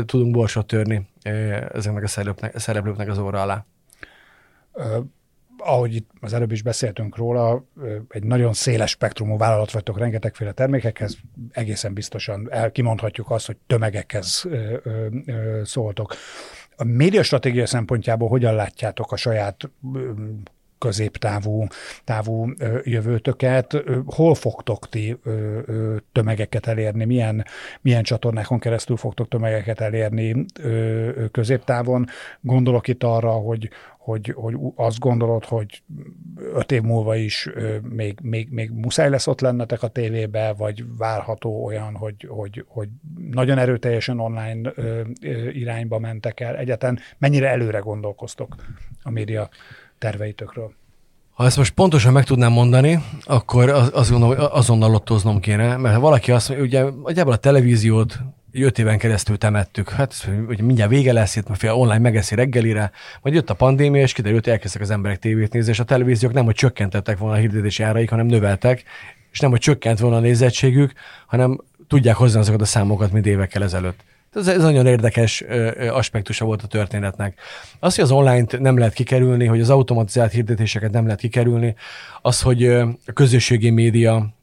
tudunk 0.06 0.32
borsot 0.32 0.66
törni 0.66 1.06
ezeknek 1.72 2.02
a 2.02 2.08
szereplőknek, 2.08 2.58
szereplőknek 2.58 3.08
az 3.08 3.18
óra 3.18 3.42
alá. 3.42 3.64
ahogy 5.58 5.94
itt 5.94 6.10
az 6.20 6.32
előbb 6.32 6.52
is 6.52 6.62
beszéltünk 6.62 7.16
róla, 7.16 7.64
egy 8.08 8.24
nagyon 8.24 8.52
széles 8.52 8.90
spektrumú 8.90 9.36
vállalat 9.36 9.70
vagytok 9.70 9.98
rengetegféle 9.98 10.52
termékekhez, 10.52 11.16
egészen 11.52 11.94
biztosan 11.94 12.48
el, 12.50 12.70
kimondhatjuk 12.70 13.30
azt, 13.30 13.46
hogy 13.46 13.56
tömegekhez 13.66 14.44
szóltok. 15.62 16.14
A 16.76 16.84
médiastratégia 16.84 17.66
szempontjából 17.66 18.28
hogyan 18.28 18.54
látjátok 18.54 19.12
a 19.12 19.16
saját 19.16 19.70
középtávú 20.84 21.66
távú 22.04 22.48
jövőtöket, 22.82 23.82
hol 24.06 24.34
fogtok 24.34 24.88
ti 24.88 25.16
tömegeket 26.12 26.66
elérni, 26.66 27.04
milyen, 27.04 27.44
milyen 27.80 28.02
csatornákon 28.02 28.58
keresztül 28.58 28.96
fogtok 28.96 29.28
tömegeket 29.28 29.80
elérni 29.80 30.44
középtávon. 31.30 32.06
Gondolok 32.40 32.88
itt 32.88 33.02
arra, 33.02 33.30
hogy, 33.30 33.70
hogy, 33.98 34.32
hogy 34.34 34.56
azt 34.74 34.98
gondolod, 34.98 35.44
hogy 35.44 35.82
öt 36.54 36.72
év 36.72 36.82
múlva 36.82 37.16
is 37.16 37.50
még, 37.82 38.18
még, 38.22 38.48
még 38.50 38.70
muszáj 38.70 39.10
lesz 39.10 39.26
ott 39.26 39.40
lennetek 39.40 39.82
a 39.82 39.88
tévébe, 39.88 40.52
vagy 40.52 40.84
várható 40.98 41.64
olyan, 41.64 41.94
hogy, 41.94 42.26
hogy, 42.28 42.64
hogy 42.68 42.88
nagyon 43.30 43.58
erőteljesen 43.58 44.20
online 44.20 44.72
irányba 45.52 45.98
mentek 45.98 46.40
el. 46.40 46.56
Egyetlen 46.56 46.98
mennyire 47.18 47.48
előre 47.48 47.78
gondolkoztok 47.78 48.54
a 49.02 49.10
média 49.10 49.48
terveitökről? 50.04 50.72
Ha 51.34 51.44
ezt 51.44 51.56
most 51.56 51.74
pontosan 51.74 52.12
meg 52.12 52.24
tudnám 52.24 52.52
mondani, 52.52 52.98
akkor 53.22 53.68
az, 53.68 53.90
azt 53.92 54.10
gondolom, 54.10 54.36
hogy 54.36 54.46
azonnal 54.50 54.90
lottoznom 54.90 55.40
kéne, 55.40 55.76
mert 55.76 55.94
ha 55.94 56.00
valaki 56.00 56.32
azt 56.32 56.48
mondja, 56.48 56.66
ugye 56.66 56.90
nagyjából 57.02 57.32
a 57.32 57.36
televíziót 57.36 58.18
öt 58.52 58.78
éven 58.78 58.98
keresztül 58.98 59.38
temettük. 59.38 59.90
Hát 59.90 60.30
ugye 60.48 60.62
mindjárt 60.62 60.90
vége 60.90 61.12
lesz, 61.12 61.36
itt 61.36 61.46
fél 61.52 61.72
online 61.72 61.98
megeszi 61.98 62.34
reggelire, 62.34 62.90
majd 63.22 63.34
jött 63.34 63.50
a 63.50 63.54
pandémia, 63.54 64.02
és 64.02 64.12
kiderült, 64.12 64.44
hogy 64.44 64.52
elkezdtek 64.52 64.82
az 64.82 64.90
emberek 64.90 65.18
tévét 65.18 65.52
nézni, 65.52 65.70
és 65.70 65.80
a 65.80 65.84
televíziók 65.84 66.32
nem, 66.32 66.44
hogy 66.44 66.54
csökkentettek 66.54 67.18
volna 67.18 67.34
a 67.34 67.38
hirdetési 67.38 67.82
áraik, 67.82 68.10
hanem 68.10 68.26
növeltek, 68.26 68.82
és 69.32 69.40
nem, 69.40 69.50
hogy 69.50 69.60
csökkent 69.60 69.98
volna 69.98 70.16
a 70.16 70.20
nézettségük, 70.20 70.92
hanem 71.26 71.60
tudják 71.88 72.16
hozni 72.16 72.38
azokat 72.38 72.60
a 72.60 72.64
számokat, 72.64 73.12
mint 73.12 73.26
évekkel 73.26 73.62
ezelőtt. 73.62 74.04
Ez, 74.34 74.48
ez 74.48 74.62
nagyon 74.62 74.86
érdekes 74.86 75.44
aspektusa 75.90 76.44
volt 76.44 76.62
a 76.62 76.66
történetnek. 76.66 77.40
Az, 77.78 77.94
hogy 77.94 78.04
az 78.04 78.10
online-t 78.10 78.58
nem 78.60 78.78
lehet 78.78 78.94
kikerülni, 78.94 79.46
hogy 79.46 79.60
az 79.60 79.70
automatizált 79.70 80.32
hirdetéseket 80.32 80.90
nem 80.90 81.04
lehet 81.04 81.20
kikerülni, 81.20 81.74
az, 82.22 82.42
hogy 82.42 82.66
a 82.66 83.12
közösségi 83.14 83.70
média 83.70 84.34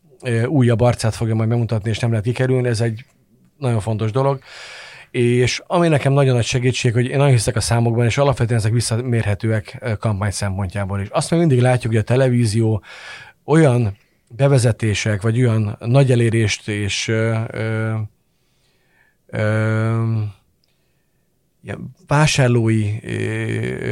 újabb 0.45 0.81
arcát 0.81 1.15
fogja 1.15 1.35
majd 1.35 1.49
bemutatni, 1.49 1.89
és 1.89 1.99
nem 1.99 2.09
lehet 2.09 2.25
kikerülni, 2.25 2.67
ez 2.67 2.81
egy 2.81 3.05
nagyon 3.57 3.79
fontos 3.79 4.11
dolog. 4.11 4.39
És 5.11 5.61
ami 5.67 5.87
nekem 5.87 6.13
nagyon 6.13 6.35
nagy 6.35 6.45
segítség, 6.45 6.93
hogy 6.93 7.05
én 7.05 7.17
nagyon 7.17 7.33
hiszek 7.33 7.55
a 7.55 7.59
számokban, 7.61 8.05
és 8.05 8.17
alapvetően 8.17 8.59
ezek 8.59 8.71
visszamérhetőek 8.71 9.95
kampány 9.99 10.31
szempontjából 10.31 11.01
is. 11.01 11.07
Azt 11.09 11.31
még 11.31 11.39
mindig 11.39 11.59
látjuk, 11.59 11.93
hogy 11.93 12.01
a 12.01 12.05
televízió 12.05 12.83
olyan 13.45 13.97
bevezetések, 14.27 15.21
vagy 15.21 15.39
olyan 15.39 15.77
nagy 15.79 16.11
elérést 16.11 16.67
és 16.67 17.07
ö, 17.07 17.37
ö, 17.51 17.93
vásárlói 22.07 22.99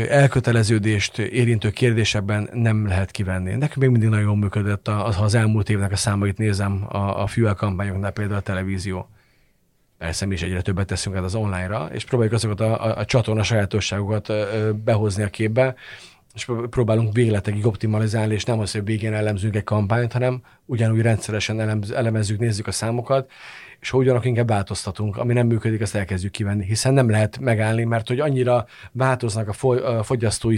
elköteleződést 0.09 1.17
érintő 1.17 1.69
kérdésekben 1.69 2.49
nem 2.53 2.87
lehet 2.87 3.11
kivenni. 3.11 3.49
Nekünk 3.49 3.75
még 3.75 3.89
mindig 3.89 4.09
nagyon 4.09 4.37
működött, 4.37 4.87
az, 4.87 5.15
ha 5.15 5.23
az 5.23 5.35
elmúlt 5.35 5.69
évnek 5.69 5.91
a 5.91 5.95
számait 5.95 6.37
nézem 6.37 6.85
a, 6.89 7.21
a 7.21 7.27
fuel 7.27 7.53
kampányoknál, 7.53 8.11
például 8.11 8.39
a 8.39 8.41
televízió. 8.41 9.09
Persze 9.97 10.25
mi 10.25 10.33
is 10.33 10.41
egyre 10.41 10.61
többet 10.61 10.87
teszünk 10.87 11.15
az 11.15 11.35
online-ra, 11.35 11.89
és 11.93 12.05
próbáljuk 12.05 12.35
azokat 12.35 12.59
a, 12.59 12.85
a, 12.85 12.97
a 12.97 13.05
csatorna 13.05 13.43
sajátosságokat 13.43 14.33
behozni 14.83 15.23
a 15.23 15.29
képbe, 15.29 15.75
és 16.33 16.47
próbálunk 16.69 17.13
végletekig 17.13 17.65
optimalizálni, 17.65 18.33
és 18.33 18.43
nem 18.43 18.59
az, 18.59 18.71
hogy 18.71 18.83
végén 18.83 19.13
elemzünk 19.13 19.55
egy 19.55 19.63
kampányt, 19.63 20.11
hanem 20.11 20.41
ugyanúgy 20.65 21.01
rendszeresen 21.01 21.59
elemz, 21.59 21.91
elemezzük, 21.91 22.39
nézzük 22.39 22.67
a 22.67 22.71
számokat, 22.71 23.31
és 23.81 23.89
ha 23.89 23.97
ugyanakkor 23.97 24.27
inkább 24.27 24.47
változtatunk, 24.47 25.17
ami 25.17 25.33
nem 25.33 25.47
működik, 25.47 25.81
azt 25.81 25.95
elkezdjük 25.95 26.31
kivenni, 26.31 26.65
hiszen 26.65 26.93
nem 26.93 27.09
lehet 27.09 27.39
megállni, 27.39 27.83
mert 27.83 28.07
hogy 28.07 28.19
annyira 28.19 28.65
változnak 28.91 29.47
a 29.47 30.03
fogyasztói, 30.03 30.57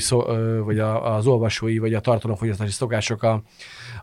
vagy 0.64 0.80
az 0.80 1.28
olvasói, 1.28 1.78
vagy 1.78 1.94
a 1.94 2.00
tartalomfogyasztási 2.00 2.72
szokások 2.72 3.24
a, 3.24 3.42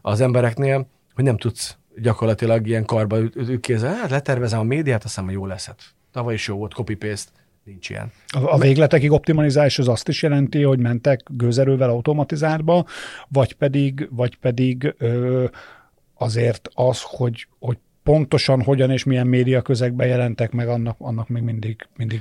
az 0.02 0.20
embereknél, 0.20 0.86
hogy 1.14 1.24
nem 1.24 1.36
tudsz 1.36 1.76
gyakorlatilag 1.96 2.66
ilyen 2.66 2.84
karba 2.84 3.18
kézzel, 3.60 3.94
hát 3.94 4.10
letervezem 4.10 4.58
a 4.58 4.62
médiát, 4.62 5.04
azt 5.04 5.14
hiszem, 5.14 5.30
jó 5.30 5.46
lesz. 5.46 5.66
Hát, 5.66 5.82
tavaly 6.12 6.34
is 6.34 6.46
jó 6.48 6.56
volt, 6.56 6.74
copy-paste, 6.74 7.30
nincs 7.64 7.90
ilyen. 7.90 8.12
A, 8.26 8.52
a 8.52 8.58
végletekig 8.58 9.10
optimalizálás 9.10 9.78
az 9.78 9.88
azt 9.88 10.08
is 10.08 10.22
jelenti, 10.22 10.62
hogy 10.62 10.78
mentek 10.78 11.22
gőzerővel 11.30 11.90
automatizáltba, 11.90 12.84
vagy 13.28 13.52
pedig, 13.52 14.08
vagy 14.10 14.36
pedig 14.36 14.94
ö, 14.98 15.44
azért 16.14 16.68
az, 16.74 17.02
hogy, 17.02 17.46
hogy 17.58 17.78
pontosan 18.08 18.62
hogyan 18.62 18.90
és 18.90 19.04
milyen 19.04 19.26
média 19.26 19.62
közegben 19.62 20.06
jelentek 20.06 20.52
meg, 20.52 20.68
annak, 20.68 20.96
annak 20.98 21.28
még 21.28 21.42
mindig, 21.42 21.76
mindig 21.96 22.20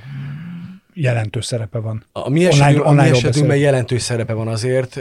jelentős 0.94 1.46
szerepe 1.46 1.80
van. 1.80 2.04
A 2.12 2.30
mi 2.30 2.46
esetünkben, 2.46 2.88
online, 2.88 3.02
online 3.02 3.18
esetünkben 3.18 3.58
jelentős 3.58 4.02
szerepe 4.02 4.34
van 4.34 4.48
azért. 4.48 5.00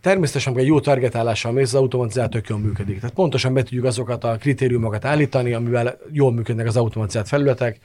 Természetesen, 0.00 0.58
egy 0.58 0.66
jó 0.66 0.80
targetálással 0.80 1.52
mész, 1.52 1.74
az 1.74 1.80
automatizált 1.80 2.30
tök 2.30 2.48
jól 2.48 2.58
működik. 2.58 3.00
Tehát 3.00 3.14
pontosan 3.14 3.54
be 3.54 3.62
tudjuk 3.62 3.84
azokat 3.84 4.24
a 4.24 4.36
kritériumokat 4.36 5.04
állítani, 5.04 5.52
amivel 5.52 5.98
jól 6.12 6.32
működnek 6.32 6.66
az 6.66 6.76
automatizált 6.76 7.28
felületek, 7.28 7.78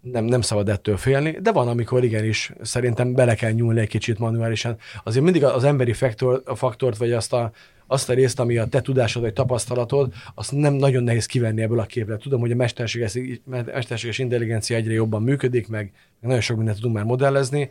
nem, 0.00 0.24
nem 0.24 0.40
szabad 0.40 0.68
ettől 0.68 0.96
félni, 0.96 1.38
de 1.42 1.52
van, 1.52 1.68
amikor 1.68 2.04
igenis 2.04 2.52
szerintem 2.62 3.14
bele 3.14 3.34
kell 3.34 3.50
nyúlni 3.50 3.80
egy 3.80 3.88
kicsit 3.88 4.18
manuálisan. 4.18 4.76
Azért 5.04 5.24
mindig 5.24 5.44
az 5.44 5.64
emberi 5.64 5.92
faktor, 5.92 6.42
a 6.44 6.54
faktort, 6.54 6.96
vagy 6.96 7.12
azt 7.12 7.32
a 7.32 7.50
azt 7.86 8.10
a 8.10 8.14
részt, 8.14 8.40
ami 8.40 8.56
a 8.56 8.66
te 8.66 8.80
tudásod 8.80 9.22
vagy 9.22 9.32
tapasztalatod, 9.32 10.12
azt 10.34 10.52
nem 10.52 10.74
nagyon 10.74 11.02
nehéz 11.02 11.26
kivenni 11.26 11.62
ebből 11.62 11.78
a 11.78 11.86
képre. 11.86 12.16
Tudom, 12.16 12.40
hogy 12.40 12.50
a 12.50 12.56
mesterséges, 12.56 13.18
mesterséges 13.44 14.18
intelligencia 14.18 14.76
egyre 14.76 14.92
jobban 14.92 15.22
működik, 15.22 15.68
meg, 15.68 15.92
nagyon 16.20 16.40
sok 16.40 16.56
mindent 16.56 16.76
tudunk 16.76 16.94
már 16.94 17.04
modellezni, 17.04 17.70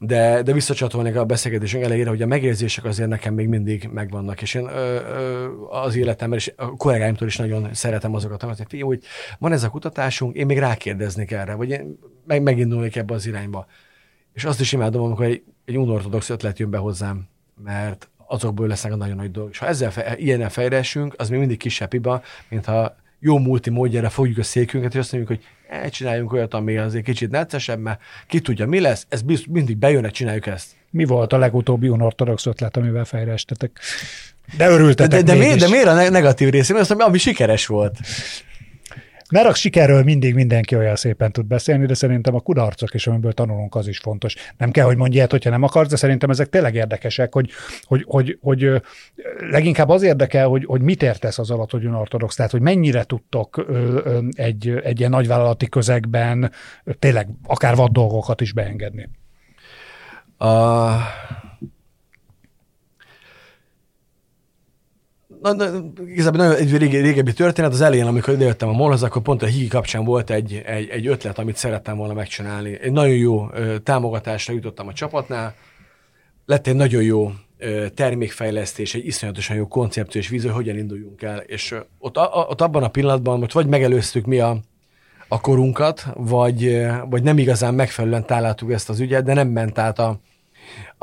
de, 0.00 0.42
de 0.42 0.52
visszacsatolnék 0.52 1.16
a 1.16 1.24
beszélgetésünk 1.24 1.84
elejére, 1.84 2.08
hogy 2.08 2.22
a 2.22 2.26
megérzések 2.26 2.84
azért 2.84 3.08
nekem 3.08 3.34
még 3.34 3.48
mindig 3.48 3.88
megvannak, 3.92 4.42
és 4.42 4.54
én 4.54 4.66
ö, 4.66 5.00
ö, 5.00 5.48
az 5.68 5.96
életemben, 5.96 6.38
és 6.38 6.52
a 6.56 6.76
kollégáimtól 6.76 7.28
is 7.28 7.36
nagyon 7.36 7.74
szeretem 7.74 8.14
azokat, 8.14 8.42
hogy 8.42 8.80
hogy 8.80 9.02
van 9.38 9.52
ez 9.52 9.62
a 9.62 9.70
kutatásunk, 9.70 10.36
én 10.36 10.46
még 10.46 10.58
rákérdeznék 10.58 11.30
erre, 11.30 11.54
vagy 11.54 11.70
én 11.70 11.98
meg, 12.26 12.42
megindulnék 12.42 12.96
ebbe 12.96 13.14
az 13.14 13.26
irányba. 13.26 13.66
És 14.32 14.44
azt 14.44 14.60
is 14.60 14.72
imádom, 14.72 15.04
amikor 15.04 15.24
egy, 15.24 15.42
egy 15.64 15.78
unortodox 15.78 16.30
ötlet 16.30 16.58
jön 16.58 16.70
be 16.70 16.78
hozzám, 16.78 17.28
mert 17.64 18.08
azokból 18.26 18.66
lesznek 18.66 18.92
a 18.92 18.96
nagyon 18.96 19.16
nagy 19.16 19.30
dolgok. 19.30 19.52
És 19.52 19.58
ha 19.58 19.66
ezzel 19.66 19.90
fe, 19.90 20.16
ilyenen 20.16 20.48
fejlesünk, 20.48 21.14
az 21.16 21.28
még 21.28 21.38
mindig 21.38 21.58
kisebb 21.58 21.92
hiba, 21.92 22.22
mint 22.48 22.64
ha 22.64 22.96
jó 23.20 23.38
multi 23.38 23.70
módjára 23.70 24.10
fogjuk 24.10 24.38
a 24.38 24.42
székünket, 24.42 24.92
és 24.92 24.98
azt 24.98 25.12
mondjuk, 25.12 25.38
hogy 25.38 25.90
csináljunk 25.90 26.32
olyat, 26.32 26.54
ami 26.54 26.76
azért 26.76 27.04
kicsit 27.04 27.30
neccesebb, 27.30 27.80
mert 27.80 28.00
ki 28.26 28.40
tudja, 28.40 28.66
mi 28.66 28.80
lesz, 28.80 29.06
ez 29.08 29.22
biztos, 29.22 29.46
mindig 29.50 29.76
bejön, 29.76 30.10
csináljuk 30.10 30.46
ezt. 30.46 30.66
Mi 30.90 31.04
volt 31.04 31.32
a 31.32 31.38
legutóbbi 31.38 31.88
unortodox 31.88 32.46
ötlet, 32.46 32.76
amivel 32.76 33.04
fejlesztetek? 33.04 33.78
De 34.56 34.68
örültetek 34.68 35.10
De, 35.10 35.32
de, 35.32 35.32
de, 35.32 35.38
miért, 35.38 35.58
de 35.58 35.68
miért 35.68 35.86
a 35.86 36.10
negatív 36.10 36.48
része? 36.48 36.72
Mert 36.72 36.90
azt, 36.90 37.00
ami 37.00 37.18
sikeres 37.18 37.66
volt. 37.66 37.98
Mert 39.30 39.46
a 39.46 39.54
sikerről 39.54 40.02
mindig 40.02 40.34
mindenki 40.34 40.76
olyan 40.76 40.96
szépen 40.96 41.32
tud 41.32 41.46
beszélni, 41.46 41.86
de 41.86 41.94
szerintem 41.94 42.34
a 42.34 42.40
kudarcok 42.40 42.94
is, 42.94 43.06
amiből 43.06 43.32
tanulunk, 43.32 43.74
az 43.74 43.88
is 43.88 43.98
fontos. 43.98 44.34
Nem 44.56 44.70
kell, 44.70 44.84
hogy 44.84 44.96
mondj 44.96 45.16
ilyet, 45.16 45.30
hogyha 45.30 45.50
nem 45.50 45.62
akarsz, 45.62 45.88
de 45.88 45.96
szerintem 45.96 46.30
ezek 46.30 46.48
tényleg 46.48 46.74
érdekesek, 46.74 47.32
hogy, 47.32 47.50
hogy, 47.82 48.04
hogy, 48.06 48.38
hogy 48.40 48.82
leginkább 49.50 49.88
az 49.88 50.02
érdekel, 50.02 50.46
hogy, 50.48 50.64
hogy 50.64 50.80
mit 50.80 51.02
értesz 51.02 51.38
az 51.38 51.50
alatt, 51.50 51.70
hogy 51.70 51.84
unortodox, 51.84 52.34
tehát 52.34 52.50
hogy 52.50 52.60
mennyire 52.60 53.04
tudtok 53.04 53.66
egy, 54.30 54.80
egy 54.82 54.98
ilyen 54.98 55.10
nagyvállalati 55.10 55.68
közegben 55.68 56.50
tényleg 56.98 57.28
akár 57.46 57.76
vad 57.76 57.92
dolgokat 57.92 58.40
is 58.40 58.52
beengedni. 58.52 59.08
Uh, 60.38 60.46
na, 65.52 65.70
na, 65.70 65.82
igazából 66.06 66.46
nagyon 66.46 66.56
egy 66.56 66.76
rége, 66.76 67.00
régebbi 67.00 67.32
történet, 67.32 67.72
az 67.72 67.80
elején, 67.80 68.06
amikor 68.06 68.34
idejöttem 68.34 68.68
a 68.68 68.72
molhoz, 68.72 69.02
akkor 69.02 69.22
pont 69.22 69.42
a 69.42 69.46
hígi 69.46 69.68
kapcsán 69.68 70.04
volt 70.04 70.30
egy, 70.30 70.62
egy, 70.66 70.88
egy 70.88 71.06
ötlet, 71.06 71.38
amit 71.38 71.56
szerettem 71.56 71.96
volna 71.96 72.14
megcsinálni. 72.14 72.78
Egy 72.80 72.92
nagyon 72.92 73.16
jó 73.16 73.48
ö, 73.52 73.78
támogatásra 73.78 74.54
jutottam 74.54 74.88
a 74.88 74.92
csapatnál, 74.92 75.54
lett 76.46 76.66
egy 76.66 76.74
nagyon 76.74 77.02
jó 77.02 77.32
ö, 77.58 77.86
termékfejlesztés, 77.94 78.94
egy 78.94 79.06
iszonyatosan 79.06 79.56
jó 79.56 79.66
koncepció 79.66 80.20
és 80.20 80.28
vízió, 80.28 80.52
hogy 80.52 80.62
hogyan 80.62 80.78
induljunk 80.78 81.22
el. 81.22 81.38
És 81.38 81.72
ö, 81.72 81.78
ott, 81.98 82.16
a, 82.16 82.46
ott 82.48 82.60
abban 82.60 82.82
a 82.82 82.88
pillanatban, 82.88 83.38
hogy 83.38 83.52
vagy 83.52 83.66
megelőztük 83.66 84.24
mi 84.26 84.38
a, 84.38 84.58
a 85.28 85.40
korunkat, 85.40 86.06
vagy, 86.14 86.86
vagy 87.10 87.22
nem 87.22 87.38
igazán 87.38 87.74
megfelelően 87.74 88.26
találtuk 88.26 88.72
ezt 88.72 88.88
az 88.88 89.00
ügyet, 89.00 89.24
de 89.24 89.34
nem 89.34 89.48
ment 89.48 89.78
át 89.78 89.98
a, 89.98 90.20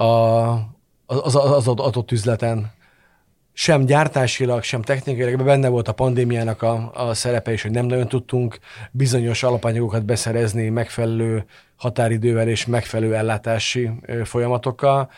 a, 0.04 0.06
az, 1.06 1.36
az, 1.36 1.36
az 1.36 1.68
adott 1.68 2.12
üzleten 2.12 2.72
sem 3.54 3.86
gyártásilag, 3.86 4.64
sem 4.64 4.82
technikailag, 4.82 5.43
benne 5.43 5.68
volt 5.68 5.88
a 5.88 5.93
pandémiának 5.93 6.62
a, 6.62 6.91
a 6.93 7.14
szerepe 7.14 7.54
is, 7.54 7.62
hogy 7.62 7.72
nem 7.72 7.86
nagyon 7.86 8.08
tudtunk 8.08 8.60
bizonyos 8.91 9.43
alapanyagokat 9.43 10.06
beszerezni 10.06 10.70
megfelelő 10.70 11.45
határidővel 11.76 12.47
és 12.47 12.66
megfelelő 12.66 13.16
ellátási 13.16 13.89
folyamatokkal, 14.24 15.10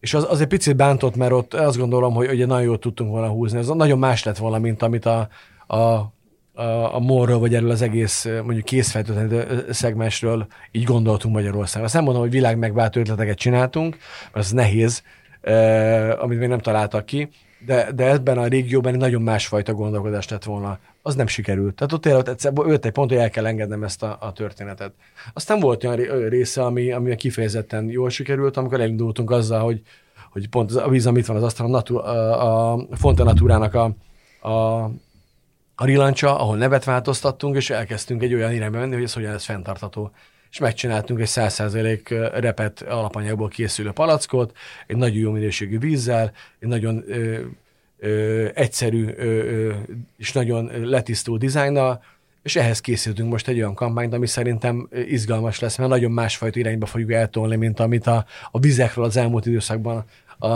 és 0.00 0.14
az, 0.14 0.26
az 0.28 0.40
egy 0.40 0.46
picit 0.46 0.76
bántott, 0.76 1.16
mert 1.16 1.32
ott 1.32 1.54
azt 1.54 1.78
gondolom, 1.78 2.14
hogy 2.14 2.30
ugye 2.30 2.46
nagyon 2.46 2.62
jól 2.62 2.78
tudtunk 2.78 3.10
volna 3.10 3.28
húzni. 3.28 3.58
Ez 3.58 3.66
nagyon 3.66 3.98
más 3.98 4.22
lett 4.22 4.36
volna, 4.36 4.58
mint 4.58 4.82
amit 4.82 5.06
a, 5.06 5.28
a, 5.66 5.76
a, 5.76 6.94
a 6.94 6.98
morról, 6.98 7.38
vagy 7.38 7.54
erről 7.54 7.70
az 7.70 7.82
egész 7.82 8.24
mondjuk 8.24 8.64
készfejtőtlenítő 8.64 9.66
szegmensről 9.70 10.46
így 10.70 10.84
gondoltunk 10.84 11.34
Magyarországon. 11.34 11.84
Azt 11.84 11.94
nem 11.94 12.04
mondom, 12.04 12.22
hogy 12.22 12.30
világ 12.30 12.58
megváltó 12.58 13.00
ötleteket 13.00 13.38
csináltunk, 13.38 13.96
mert 14.32 14.46
az 14.46 14.50
nehéz, 14.50 15.02
eh, 15.40 16.22
amit 16.22 16.38
még 16.38 16.48
nem 16.48 16.58
találtak 16.58 17.06
ki, 17.06 17.28
de, 17.66 17.92
de 17.92 18.10
ebben 18.10 18.38
a 18.38 18.46
régióban 18.46 18.92
egy 18.92 18.98
nagyon 18.98 19.22
másfajta 19.22 19.74
gondolkodás 19.74 20.28
lett 20.28 20.44
volna. 20.44 20.78
Az 21.02 21.14
nem 21.14 21.26
sikerült. 21.26 21.74
Tehát 21.74 21.92
ott 21.92 22.02
tényleg 22.02 22.28
egyszer 22.28 22.52
jött 22.66 22.84
egy 22.84 22.92
pont, 22.92 23.10
hogy 23.10 23.18
el 23.18 23.30
kell 23.30 23.46
engednem 23.46 23.84
ezt 23.84 24.02
a, 24.02 24.16
a 24.20 24.32
történetet. 24.32 24.92
Aztán 25.32 25.60
volt 25.60 25.84
olyan 25.84 26.28
része, 26.28 26.64
ami, 26.64 26.92
ami 26.92 27.16
kifejezetten 27.16 27.88
jól 27.90 28.10
sikerült, 28.10 28.56
amikor 28.56 28.80
elindultunk 28.80 29.30
azzal, 29.30 29.60
hogy, 29.60 29.82
hogy 30.30 30.48
pont 30.48 30.72
a 30.72 30.88
víz, 30.88 31.06
amit 31.06 31.26
van 31.26 31.36
az 31.36 31.42
asztalon, 31.42 31.74
a, 31.74 31.94
a, 31.94 32.72
a 32.72 32.86
Fonte 32.92 33.22
Natúrának 33.22 33.74
a, 33.74 33.94
a, 34.48 34.82
a 35.74 35.84
rilancsa, 35.84 36.38
ahol 36.38 36.56
nevet 36.56 36.84
változtattunk, 36.84 37.56
és 37.56 37.70
elkezdtünk 37.70 38.22
egy 38.22 38.34
olyan 38.34 38.52
irányba 38.52 38.78
menni, 38.78 38.94
hogy 38.94 39.02
ez 39.02 39.12
hogyan 39.12 39.32
lesz 39.32 39.44
fenntartható 39.44 40.10
és 40.52 40.58
megcsináltunk 40.58 41.20
egy 41.20 41.28
100% 41.30 42.30
repet 42.34 42.82
alapanyagból 42.82 43.48
készülő 43.48 43.90
palackot, 43.90 44.56
egy 44.86 44.96
nagyon 44.96 45.18
jó 45.18 45.30
minőségű 45.30 45.78
vízzel, 45.78 46.32
egy 46.58 46.68
nagyon 46.68 47.04
ö, 47.06 47.40
ö, 47.98 48.48
egyszerű 48.54 49.06
ö, 49.16 49.24
ö, 49.24 49.72
és 50.16 50.32
nagyon 50.32 50.70
letisztult 50.82 51.40
dizájnnal, 51.40 52.02
és 52.42 52.56
ehhez 52.56 52.80
készítünk 52.80 53.30
most 53.30 53.48
egy 53.48 53.56
olyan 53.56 53.74
kampányt, 53.74 54.12
ami 54.12 54.26
szerintem 54.26 54.88
izgalmas 55.06 55.58
lesz, 55.58 55.76
mert 55.76 55.90
nagyon 55.90 56.10
másfajta 56.10 56.58
irányba 56.58 56.86
fogjuk 56.86 57.12
eltolni, 57.12 57.56
mint 57.56 57.80
amit 57.80 58.06
a, 58.06 58.24
a 58.50 58.58
vizekről 58.58 59.04
az 59.04 59.16
elmúlt 59.16 59.46
időszakban 59.46 60.04
a, 60.38 60.48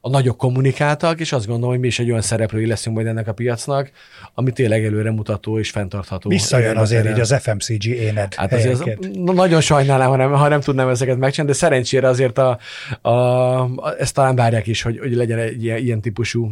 a 0.00 0.08
nagyok 0.08 0.36
kommunikáltak, 0.36 1.20
és 1.20 1.32
azt 1.32 1.46
gondolom, 1.46 1.70
hogy 1.70 1.80
mi 1.80 1.86
is 1.86 1.98
egy 1.98 2.10
olyan 2.10 2.20
szereplői 2.20 2.66
leszünk 2.66 2.96
majd 2.96 3.08
ennek 3.08 3.28
a 3.28 3.32
piacnak, 3.32 3.90
ami 4.34 4.52
tényleg 4.52 4.84
előremutató 4.84 5.58
és 5.58 5.70
fenntartható. 5.70 6.28
Visszajön 6.28 6.76
azért 6.76 7.08
így 7.08 7.20
az 7.20 7.34
FMCG 7.40 7.84
éned. 7.84 8.34
Hát 8.34 8.52
azért 8.52 8.80
az, 8.80 9.08
nagyon 9.12 9.60
sajnálnám, 9.60 10.08
ha 10.08 10.16
nem, 10.16 10.32
ha 10.32 10.48
nem 10.48 10.60
tudnám 10.60 10.88
ezeket 10.88 11.18
megcsinálni, 11.18 11.52
de 11.52 11.58
szerencsére 11.58 12.08
azért 12.08 12.38
a, 12.38 12.58
a, 13.00 13.10
a, 13.10 13.94
ezt 13.98 14.14
talán 14.14 14.36
várják 14.36 14.66
is, 14.66 14.82
hogy, 14.82 14.98
hogy 14.98 15.14
legyen 15.14 15.38
egy 15.38 15.64
ilyen, 15.64 15.78
ilyen 15.78 16.00
típusú 16.00 16.50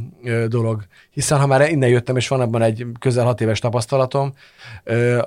dolog. 0.48 0.82
Hiszen 1.10 1.38
ha 1.38 1.46
már 1.46 1.70
innen 1.70 1.88
jöttem, 1.88 2.16
és 2.16 2.28
van 2.28 2.40
abban 2.40 2.62
egy 2.62 2.86
közel 3.00 3.24
hat 3.24 3.40
éves 3.40 3.58
tapasztalatom, 3.58 4.34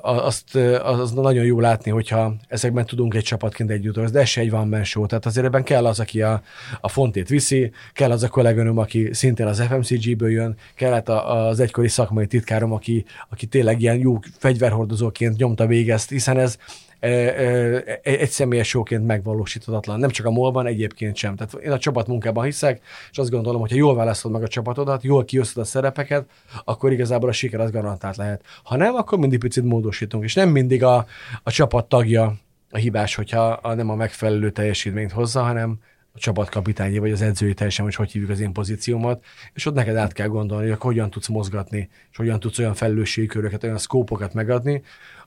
azt 0.02 0.56
az 0.84 1.12
nagyon 1.12 1.46
jó 1.46 1.60
látni, 1.60 1.92
hogyha 1.92 2.36
ezekben 2.48 2.86
tudunk 2.86 3.14
egy 3.14 3.24
csapatként 3.24 3.70
együtt, 3.70 4.00
de 4.00 4.20
ez 4.20 4.28
se 4.28 4.42
egy 4.42 4.50
van 4.50 4.84
show. 4.84 5.06
Tehát 5.06 5.26
azért 5.26 5.46
ebben 5.46 5.64
kell 5.64 5.86
az, 5.86 6.00
aki 6.00 6.22
a, 6.22 6.42
a 6.82 6.88
fontét 6.88 7.30
viszi, 7.30 7.72
kell 7.94 8.11
kell 8.12 8.20
az 8.20 8.30
a 8.30 8.34
kolléganőm, 8.34 8.78
aki 8.78 9.09
szintén 9.14 9.45
az 9.45 9.62
FMCG-ből 9.62 10.30
jön, 10.30 10.55
kellett 10.76 11.09
az 11.09 11.59
egykori 11.59 11.88
szakmai 11.88 12.28
titkárom, 12.28 12.72
aki, 12.72 13.05
aki 13.30 13.45
tényleg 13.45 13.82
ilyen 13.82 13.97
jó 13.97 14.20
fegyverhordozóként 14.38 15.38
nyomta 15.38 15.68
végezt, 15.68 16.09
hiszen 16.09 16.38
ez 16.38 16.57
e, 16.99 17.09
e, 17.09 17.99
egy 18.03 18.30
személyes 18.30 18.68
showként 18.68 19.05
megvalósíthatatlan. 19.05 19.99
Nem 19.99 20.09
csak 20.09 20.26
a 20.26 20.32
molban, 20.32 20.66
egyébként 20.66 21.16
sem. 21.16 21.36
Tehát 21.36 21.53
én 21.53 21.72
a 21.72 21.78
csapatmunkában 21.78 22.43
hiszek, 22.43 22.82
és 23.12 23.18
azt 23.18 23.30
gondolom, 23.30 23.62
hogy 23.62 23.72
ha 23.72 23.76
jól 23.76 23.95
választod 23.95 24.32
meg 24.32 24.43
a 24.43 24.47
csapatodat, 24.47 25.03
jól 25.03 25.26
kiosztod 25.26 25.64
a 25.64 25.66
szerepeket, 25.66 26.26
akkor 26.66 26.91
igazából 26.91 27.30
a 27.30 27.32
siker 27.32 27.59
az 27.59 27.72
garantált 27.72 28.16
lehet. 28.16 28.43
Ha 28.64 28.76
nem, 28.76 28.95
akkor 28.95 29.18
mindig 29.18 29.39
picit 29.39 29.64
módosítunk, 29.64 30.24
és 30.24 30.34
nem 30.34 30.49
mindig 30.49 30.84
a, 30.84 31.05
a 31.43 31.51
csapat 31.51 31.89
tagja 31.89 32.34
a 32.72 32.78
hibás, 32.78 33.16
hogyha 33.16 33.47
a, 33.47 33.74
nem 33.74 33.89
a 33.89 33.95
megfelelő 33.95 34.49
teljesítményt 34.49 35.12
hozza, 35.12 35.41
hanem 35.41 35.80
a 36.14 36.20
csapatkapitányi 36.20 36.97
vagy 36.97 37.12
az 37.12 37.22
edzői 37.22 37.53
teljesen, 37.53 37.86
hogy 37.86 37.95
hogy 37.95 38.12
hívjuk 38.12 38.32
az 38.32 38.39
én 38.39 38.53
pozíciómat, 38.53 39.24
és 39.53 39.66
ott 39.66 39.74
neked 39.74 39.95
át 39.95 40.14
kell 40.14 40.28
gondolni, 40.28 40.70
hogy 40.70 40.80
hogyan 40.80 41.09
tudsz 41.09 41.28
mozgatni, 41.28 41.89
és 42.12 42.18
hogyan 42.18 42.39
tudsz 42.39 42.57
olyan 42.57 42.74
felelősségköröket, 42.74 43.64
olyan 43.64 43.78
szkópokat 43.78 44.34
megadni, 44.34 44.82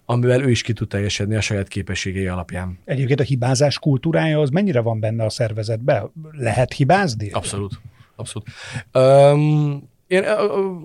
amivel 0.04 0.42
ő 0.42 0.50
is 0.50 0.62
ki 0.62 0.72
tud 0.72 0.88
teljesedni 0.88 1.34
a 1.34 1.40
saját 1.40 1.68
képességei 1.68 2.26
alapján. 2.26 2.78
Egyébként 2.84 3.20
a 3.20 3.22
hibázás 3.22 3.78
kultúrája 3.78 4.40
az 4.40 4.50
mennyire 4.50 4.80
van 4.80 5.00
benne 5.00 5.24
a 5.24 5.30
szervezetben? 5.30 6.10
Lehet 6.30 6.72
hibázni? 6.72 7.30
Abszolút. 7.30 7.80
Abszolút. 8.16 8.48
Um, 8.92 9.88
én, 10.06 10.22
uh, 10.22 10.82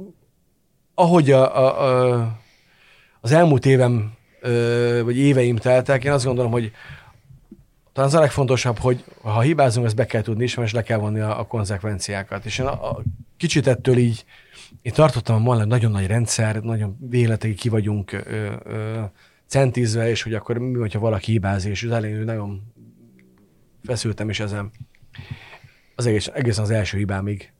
ahogy 0.93 1.31
a, 1.31 1.57
a, 1.57 1.83
a, 2.13 2.39
az 3.21 3.31
elmúlt 3.31 3.65
évem, 3.65 4.13
uh, 4.43 5.01
vagy 5.01 5.17
éveim 5.17 5.55
teltek, 5.55 6.03
én 6.03 6.11
azt 6.11 6.25
gondolom, 6.25 6.51
hogy 6.51 6.71
talán 7.99 8.13
az 8.13 8.19
a 8.19 8.23
legfontosabb, 8.23 8.77
hogy 8.77 9.03
ha 9.21 9.41
hibázunk, 9.41 9.85
ezt 9.85 9.95
be 9.95 10.05
kell 10.05 10.21
tudni 10.21 10.43
ismerni, 10.43 10.69
és 10.69 10.75
le 10.75 10.83
kell 10.83 10.97
vonni 10.97 11.19
a, 11.19 11.39
a 11.39 11.45
konzekvenciákat. 11.45 12.45
És 12.45 12.59
én 12.59 12.65
a, 12.65 12.89
a, 12.89 13.03
kicsit 13.37 13.67
ettől 13.67 13.97
így, 13.97 14.25
én 14.81 14.93
tartottam 14.93 15.49
a 15.49 15.65
nagyon 15.65 15.91
nagy 15.91 16.07
rendszer, 16.07 16.61
nagyon 16.61 16.97
véletekig 16.99 17.57
ki 17.57 17.69
vagyunk 17.69 18.11
ö, 18.11 18.53
ö, 18.63 19.01
centízve, 19.47 20.09
és 20.09 20.23
hogy 20.23 20.33
akkor 20.33 20.57
mi, 20.57 20.79
hogyha 20.79 20.99
valaki 20.99 21.31
hibázik, 21.31 21.71
és 21.71 21.83
az 21.83 21.91
elején 21.91 22.23
nagyon 22.23 22.73
feszültem 23.83 24.29
is 24.29 24.39
ezen. 24.39 24.71
Az 25.95 26.05
egész, 26.05 26.29
egészen 26.33 26.63
az 26.63 26.69
első 26.69 26.97
hibámig. 26.97 27.51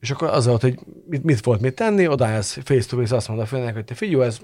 És 0.00 0.10
akkor 0.10 0.28
az 0.28 0.46
volt, 0.46 0.60
hogy 0.60 0.78
mit, 1.06 1.24
mit 1.24 1.44
volt 1.44 1.60
mit 1.60 1.74
tenni, 1.74 2.08
odaállsz 2.08 2.58
face 2.64 2.88
to 2.88 2.96
face, 2.96 3.16
azt 3.16 3.28
mondta 3.28 3.46
a 3.46 3.48
főnek, 3.48 3.74
hogy 3.74 3.84
te 3.84 3.94
figyelj, 3.94 4.24
ez 4.24 4.38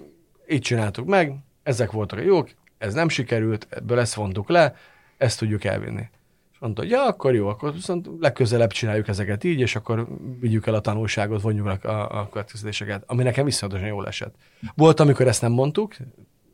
így 0.49 0.61
csináltuk 0.61 1.07
meg, 1.07 1.37
ezek 1.63 1.91
voltak 1.91 2.19
a 2.19 2.23
jók, 2.23 2.51
ez 2.79 2.95
nem 2.95 3.09
sikerült, 3.09 3.67
ebből 3.71 3.99
ezt 3.99 4.15
vontuk 4.15 4.49
le, 4.49 4.75
ezt 5.17 5.39
tudjuk 5.39 5.65
elvinni. 5.65 6.09
És 6.53 6.59
mondta, 6.59 6.83
hogy 6.83 6.91
ja, 6.91 7.07
akkor 7.07 7.35
jó, 7.35 7.49
akkor 7.49 7.73
viszont 7.73 8.09
legközelebb 8.21 8.71
csináljuk 8.71 9.09
ezeket 9.09 9.45
így, 9.45 9.61
és 9.61 9.77
akkor 9.77 10.09
vigyük 10.41 10.67
el 10.67 10.75
a 10.75 10.81
tanulságot, 10.81 11.43
vonjuk 11.43 11.85
a, 11.85 12.21
a 12.21 12.29
következtetéseket, 12.29 13.03
ami 13.07 13.23
nekem 13.23 13.45
viszonyatosan 13.45 13.89
jól 13.89 14.07
esett. 14.07 14.35
Volt, 14.75 15.01
amikor 15.01 15.27
ezt 15.27 15.43
nem 15.43 15.53
mondtuk, 15.53 15.95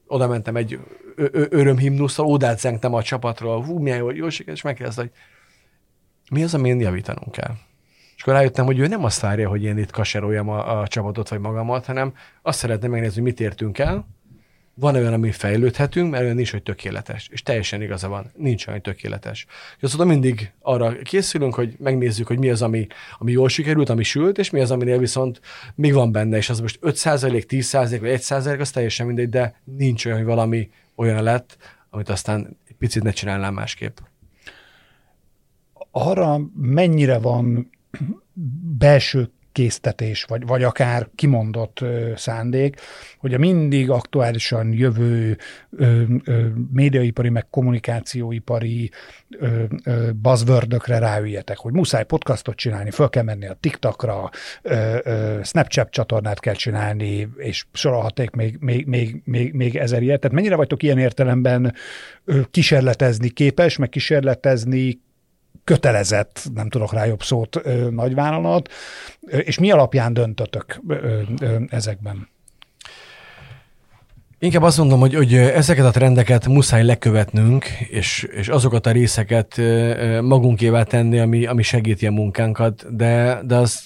oda 0.06 0.28
mentem 0.28 0.56
egy 0.56 0.78
örömhimnusszal, 1.32 2.26
ódát 2.26 2.58
zengtem 2.58 2.94
a 2.94 3.02
csapatról, 3.02 3.64
hú, 3.64 3.78
milyen 3.78 3.98
jó, 3.98 4.10
jó 4.10 4.28
siker, 4.28 4.54
és 4.54 4.62
megkérdezte, 4.62 5.00
hogy 5.00 5.10
mi 6.30 6.42
az, 6.42 6.54
amin 6.54 6.80
javítanunk 6.80 7.32
kell. 7.32 7.54
És 8.16 8.22
akkor 8.22 8.34
rájöttem, 8.34 8.64
hogy 8.64 8.78
ő 8.78 8.86
nem 8.86 9.04
azt 9.04 9.20
várja, 9.20 9.48
hogy 9.48 9.62
én 9.62 9.78
itt 9.78 9.90
kaseroljam 9.90 10.48
a, 10.48 10.80
a 10.80 10.88
csapatot 10.88 11.28
vagy 11.28 11.38
magamat, 11.38 11.86
hanem 11.86 12.14
azt 12.42 12.58
szeretné 12.58 12.88
megnézni, 12.88 13.14
hogy 13.14 13.30
mit 13.30 13.40
értünk 13.40 13.78
el, 13.78 14.06
van 14.74 14.94
olyan, 14.94 15.12
ami 15.12 15.30
fejlődhetünk, 15.30 16.10
mert 16.10 16.22
olyan 16.22 16.34
nincs, 16.34 16.50
hogy 16.50 16.62
tökéletes. 16.62 17.28
És 17.32 17.42
teljesen 17.42 17.82
igaza 17.82 18.08
van, 18.08 18.30
nincs 18.36 18.66
olyan, 18.66 18.82
tökéletes. 18.82 19.46
És 19.76 19.82
azt 19.82 20.04
mindig 20.04 20.52
arra 20.60 20.96
készülünk, 21.02 21.54
hogy 21.54 21.74
megnézzük, 21.78 22.26
hogy 22.26 22.38
mi 22.38 22.50
az, 22.50 22.62
ami, 22.62 22.86
ami 23.18 23.32
jól 23.32 23.48
sikerült, 23.48 23.88
ami 23.88 24.02
sült, 24.02 24.38
és 24.38 24.50
mi 24.50 24.60
az, 24.60 24.70
aminél 24.70 24.98
viszont 24.98 25.40
még 25.74 25.92
van 25.92 26.12
benne, 26.12 26.36
és 26.36 26.50
az 26.50 26.60
most 26.60 26.78
5 26.80 27.46
10 27.46 27.72
vagy 27.72 28.08
1 28.08 28.24
az 28.60 28.70
teljesen 28.70 29.06
mindegy, 29.06 29.28
de 29.28 29.60
nincs 29.64 30.04
olyan, 30.06 30.18
hogy 30.18 30.26
valami 30.26 30.70
olyan 30.94 31.22
lett, 31.22 31.56
amit 31.90 32.08
aztán 32.08 32.56
egy 32.68 32.76
picit 32.78 33.02
ne 33.02 33.10
csinálnám 33.10 33.54
másképp. 33.54 33.98
Arra 35.90 36.40
mennyire 36.54 37.18
van 37.18 37.70
belső 38.78 39.30
késztetés, 39.52 40.24
vagy, 40.24 40.46
vagy 40.46 40.62
akár 40.62 41.08
kimondott 41.14 41.80
ö, 41.80 42.12
szándék, 42.16 42.80
hogy 43.18 43.34
a 43.34 43.38
mindig 43.38 43.90
aktuálisan 43.90 44.72
jövő 44.72 45.38
ö, 45.70 46.02
ö, 46.24 46.46
médiaipari, 46.72 47.28
meg 47.28 47.48
kommunikációipari 47.50 48.90
ö, 49.38 49.62
ö, 49.84 50.10
buzzwordökre 50.12 50.98
ráüljetek, 50.98 51.58
hogy 51.58 51.72
muszáj 51.72 52.04
podcastot 52.04 52.56
csinálni, 52.56 52.90
föl 52.90 53.08
kell 53.08 53.22
menni 53.22 53.46
a 53.46 53.56
TikTokra, 53.60 54.30
ö, 54.62 54.98
ö, 55.02 55.38
Snapchat 55.42 55.90
csatornát 55.90 56.40
kell 56.40 56.54
csinálni, 56.54 57.28
és 57.36 57.64
sorolhaték 57.72 58.30
még, 58.30 58.56
még, 58.60 58.86
még, 58.86 59.22
még, 59.24 59.52
még 59.52 59.76
ezer 59.76 60.02
ilyet. 60.02 60.20
Tehát 60.20 60.36
mennyire 60.36 60.56
vagytok 60.56 60.82
ilyen 60.82 60.98
értelemben 60.98 61.74
ö, 62.24 62.40
kísérletezni 62.50 63.28
képes, 63.28 63.76
meg 63.76 63.88
kísérletezni 63.88 65.00
kötelezett, 65.70 66.42
nem 66.54 66.68
tudok 66.68 66.92
rá 66.92 67.04
jobb 67.06 67.22
szót, 67.22 67.60
nagyvállalat, 67.90 68.68
és 69.20 69.58
mi 69.58 69.70
alapján 69.70 70.12
döntötök 70.12 70.80
ezekben? 71.68 72.28
Inkább 74.38 74.62
azt 74.62 74.78
mondom, 74.78 75.00
hogy, 75.00 75.14
hogy 75.14 75.34
ezeket 75.34 75.84
a 75.84 75.90
trendeket 75.90 76.46
muszáj 76.46 76.84
lekövetnünk, 76.84 77.64
és, 77.88 78.22
és 78.22 78.48
azokat 78.48 78.86
a 78.86 78.90
részeket 78.90 79.56
magunkévá 80.20 80.82
tenni, 80.82 81.18
ami, 81.18 81.46
ami 81.46 81.62
segíti 81.62 82.06
a 82.06 82.10
munkánkat, 82.10 82.96
de, 82.96 83.40
de 83.44 83.56
az, 83.56 83.84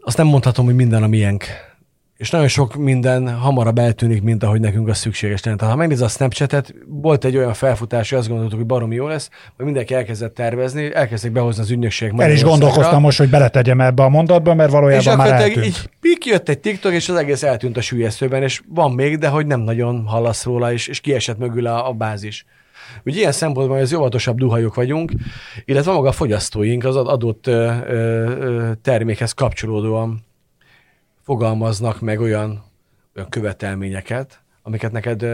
azt 0.00 0.16
nem 0.16 0.26
mondhatom, 0.26 0.64
hogy 0.64 0.74
minden 0.74 1.02
a 1.02 1.06
miénk 1.06 1.44
és 2.20 2.30
nagyon 2.30 2.48
sok 2.48 2.74
minden 2.74 3.38
hamarabb 3.38 3.78
eltűnik, 3.78 4.22
mint 4.22 4.42
ahogy 4.42 4.60
nekünk 4.60 4.88
az 4.88 4.98
szükséges 4.98 5.42
lenne. 5.42 5.56
Tehát 5.56 5.72
ha 5.72 5.78
megnéz 5.78 6.00
a 6.00 6.08
Snapchat-et, 6.08 6.74
volt 6.86 7.24
egy 7.24 7.36
olyan 7.36 7.54
felfutás, 7.54 8.10
hogy 8.10 8.18
azt 8.18 8.28
gondoltuk, 8.28 8.58
hogy 8.58 8.66
baromi 8.66 8.94
jó 8.94 9.06
lesz, 9.06 9.30
hogy 9.56 9.64
mindenki 9.64 9.94
elkezdett 9.94 10.34
tervezni, 10.34 10.94
elkezdték 10.94 11.32
behozni 11.32 11.62
az 11.62 11.70
ügynökség. 11.70 12.12
El 12.16 12.30
is 12.30 12.42
gondolkoztam 12.42 13.00
most, 13.00 13.18
hogy 13.18 13.28
beletegyem 13.28 13.80
ebbe 13.80 14.02
a 14.02 14.08
mondatba, 14.08 14.54
mert 14.54 14.70
valójában 14.70 15.12
és 15.12 15.16
már 15.16 15.40
eltűnt. 15.40 15.66
Így, 15.66 15.90
így 16.02 16.26
jött 16.26 16.48
egy 16.48 16.58
TikTok, 16.58 16.92
és 16.92 17.08
az 17.08 17.16
egész 17.16 17.42
eltűnt 17.42 17.76
a 17.76 17.80
sülyeztőben, 17.80 18.42
és 18.42 18.62
van 18.68 18.92
még, 18.92 19.18
de 19.18 19.28
hogy 19.28 19.46
nem 19.46 19.60
nagyon 19.60 20.04
hallasz 20.06 20.44
róla, 20.44 20.72
és, 20.72 20.86
és 20.86 21.00
kiesett 21.00 21.38
mögül 21.38 21.66
a, 21.66 21.88
a 21.88 21.92
bázis. 21.92 22.44
Ugye 23.04 23.18
ilyen 23.18 23.32
szempontból 23.32 23.78
az 23.78 23.94
óvatosabb 23.94 24.38
duhajok 24.38 24.74
vagyunk, 24.74 25.12
illetve 25.64 25.92
maga 25.92 26.08
a 26.08 26.12
fogyasztóink 26.12 26.84
az 26.84 26.96
adott 26.96 27.46
ö, 27.46 27.72
ö, 27.88 28.70
termékhez 28.82 29.32
kapcsolódóan 29.32 30.28
fogalmaznak 31.30 32.00
meg 32.00 32.20
olyan, 32.20 32.64
olyan 33.16 33.28
követelményeket, 33.28 34.42
amiket 34.62 34.92
neked 34.92 35.24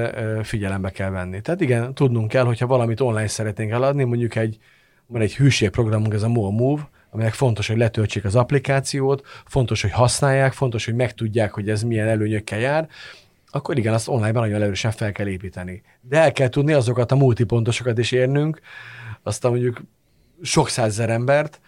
figyelembe 0.42 0.90
kell 0.90 1.11
venni. 1.11 1.40
Tehát 1.40 1.61
igen, 1.61 1.94
tudnunk 1.94 2.28
kell, 2.28 2.44
hogyha 2.44 2.66
valamit 2.66 3.01
online 3.01 3.26
szeretnénk 3.26 3.70
eladni, 3.70 4.05
mondjuk 4.05 4.34
egy, 4.34 4.59
van 5.07 5.20
egy 5.20 5.36
hűségprogramunk, 5.36 6.14
ez 6.14 6.22
a 6.22 6.28
Move, 6.28 6.88
aminek 7.11 7.32
fontos, 7.32 7.66
hogy 7.66 7.76
letöltsék 7.76 8.24
az 8.24 8.34
applikációt, 8.34 9.26
fontos, 9.44 9.82
hogy 9.82 9.90
használják, 9.90 10.53
fontos, 10.53 10.84
hogy 10.84 10.94
megtudják, 10.94 11.53
hogy 11.53 11.68
ez 11.68 11.82
milyen 11.82 12.09
előnyökkel 12.09 12.59
jár, 12.59 12.88
akkor 13.51 13.78
igen, 13.78 13.94
azt 13.94 14.09
online-ban 14.09 14.42
nagyon 14.42 14.62
erősen 14.62 14.90
fel 14.90 15.12
kell 15.12 15.26
építeni. 15.26 15.82
De 16.01 16.20
el 16.20 16.32
kell 16.32 16.49
tudni 16.49 16.72
azokat 16.72 17.12
a 17.12 17.16
multipontosokat 17.16 17.99
is 17.99 18.12
érnünk, 18.12 18.61
azt 19.22 19.44
a 19.44 19.51
mondjuk 19.51 19.82
sok 20.42 20.68
százezer 20.68 21.11
embert, 21.11 21.61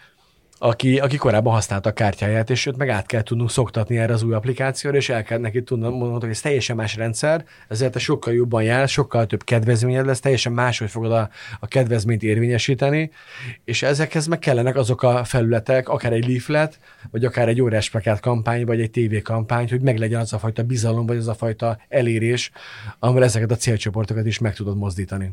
aki, 0.59 0.98
aki 0.98 1.16
korábban 1.16 1.52
használta 1.52 1.88
a 1.88 1.92
kártyáját, 1.92 2.50
és 2.50 2.66
őt 2.66 2.76
meg 2.76 2.88
át 2.88 3.06
kell 3.06 3.22
tudnunk 3.22 3.50
szoktatni 3.50 3.98
erre 3.98 4.12
az 4.12 4.22
új 4.22 4.32
applikációra, 4.32 4.96
és 4.96 5.09
el 5.09 5.22
kell 5.22 5.38
neki 5.38 5.62
tudnunk 5.62 5.98
mondani, 5.98 6.20
hogy 6.20 6.30
ez 6.30 6.40
teljesen 6.40 6.76
más 6.76 6.96
rendszer, 6.96 7.44
ezért 7.68 7.92
te 7.92 7.98
sokkal 7.98 8.34
jobban 8.34 8.62
jár, 8.62 8.88
sokkal 8.88 9.26
több 9.26 9.44
kedvezményed 9.44 10.06
lesz, 10.06 10.20
teljesen 10.20 10.52
máshogy 10.52 10.90
fogod 10.90 11.12
a, 11.12 11.30
a 11.61 11.66
kedvezményt 11.66 12.22
érvényesíteni, 12.22 13.11
és 13.64 13.82
ezekhez 13.82 14.26
meg 14.26 14.38
kellenek 14.38 14.76
azok 14.76 15.02
a 15.02 15.24
felületek, 15.24 15.88
akár 15.88 16.12
egy 16.12 16.28
leaflet, 16.28 16.78
vagy 17.11 17.24
akár 17.24 17.48
egy 17.48 17.61
órás 17.61 17.90
plakát 17.90 18.20
kampány, 18.20 18.64
vagy 18.64 18.80
egy 18.80 18.90
TV 18.90 19.22
kampány, 19.22 19.68
hogy 19.68 19.80
meglegyen 19.80 20.20
az 20.20 20.32
a 20.32 20.38
fajta 20.38 20.62
bizalom, 20.62 21.06
vagy 21.06 21.16
az 21.16 21.28
a 21.28 21.34
fajta 21.34 21.78
elérés, 21.88 22.50
amivel 22.98 23.24
ezeket 23.24 23.50
a 23.50 23.56
célcsoportokat 23.56 24.26
is 24.26 24.38
meg 24.38 24.54
tudod 24.54 24.76
mozdítani. 24.76 25.32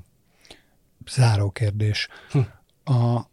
Záró 1.10 1.50
kérdés. 1.50 2.08
Hm. 2.32 2.40
A, 2.94 3.30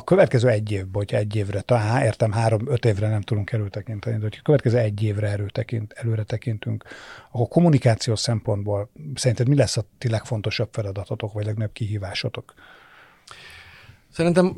a 0.00 0.04
következő 0.04 0.48
egy 0.48 0.72
évben, 0.72 0.92
hogyha 0.92 1.16
egy 1.16 1.36
évre, 1.36 1.60
talán 1.60 2.02
értem, 2.02 2.32
három-öt 2.32 2.84
évre 2.84 3.08
nem 3.08 3.20
tudunk 3.20 3.52
előtekinteni, 3.52 4.16
de 4.16 4.22
hogyha 4.22 4.40
a 4.40 4.44
következő 4.44 4.78
egy 4.78 5.02
évre 5.02 5.28
előtekint, 5.28 5.92
előre 5.92 6.22
tekintünk, 6.22 6.84
akkor 7.30 7.48
kommunikációs 7.48 8.20
szempontból 8.20 8.90
szerinted 9.14 9.48
mi 9.48 9.54
lesz 9.54 9.76
a 9.76 9.84
ti 9.98 10.08
legfontosabb 10.08 10.68
feladatotok, 10.72 11.32
vagy 11.32 11.44
legnagyobb 11.44 11.72
kihívásotok? 11.72 12.54
Szerintem 14.12 14.56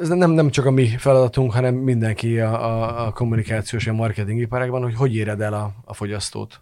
ez 0.00 0.08
nem, 0.08 0.30
nem 0.30 0.50
csak 0.50 0.64
a 0.64 0.70
mi 0.70 0.86
feladatunk, 0.86 1.52
hanem 1.52 1.74
mindenki 1.74 2.40
a, 2.40 2.64
a, 2.64 3.06
a 3.06 3.12
kommunikációs, 3.12 3.86
a 3.86 3.92
marketing 3.92 4.40
iparágban, 4.40 4.82
hogy 4.82 4.94
hogy 4.94 5.14
éred 5.16 5.40
el 5.40 5.54
a, 5.54 5.72
a 5.84 5.94
fogyasztót. 5.94 6.60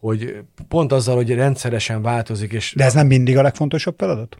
Hogy 0.00 0.44
pont 0.68 0.92
azzal, 0.92 1.16
hogy 1.16 1.34
rendszeresen 1.34 2.02
változik. 2.02 2.52
És 2.52 2.74
De 2.76 2.84
ez 2.84 2.94
nem 2.94 3.06
mindig 3.06 3.38
a 3.38 3.42
legfontosabb 3.42 3.94
feladat? 3.98 4.36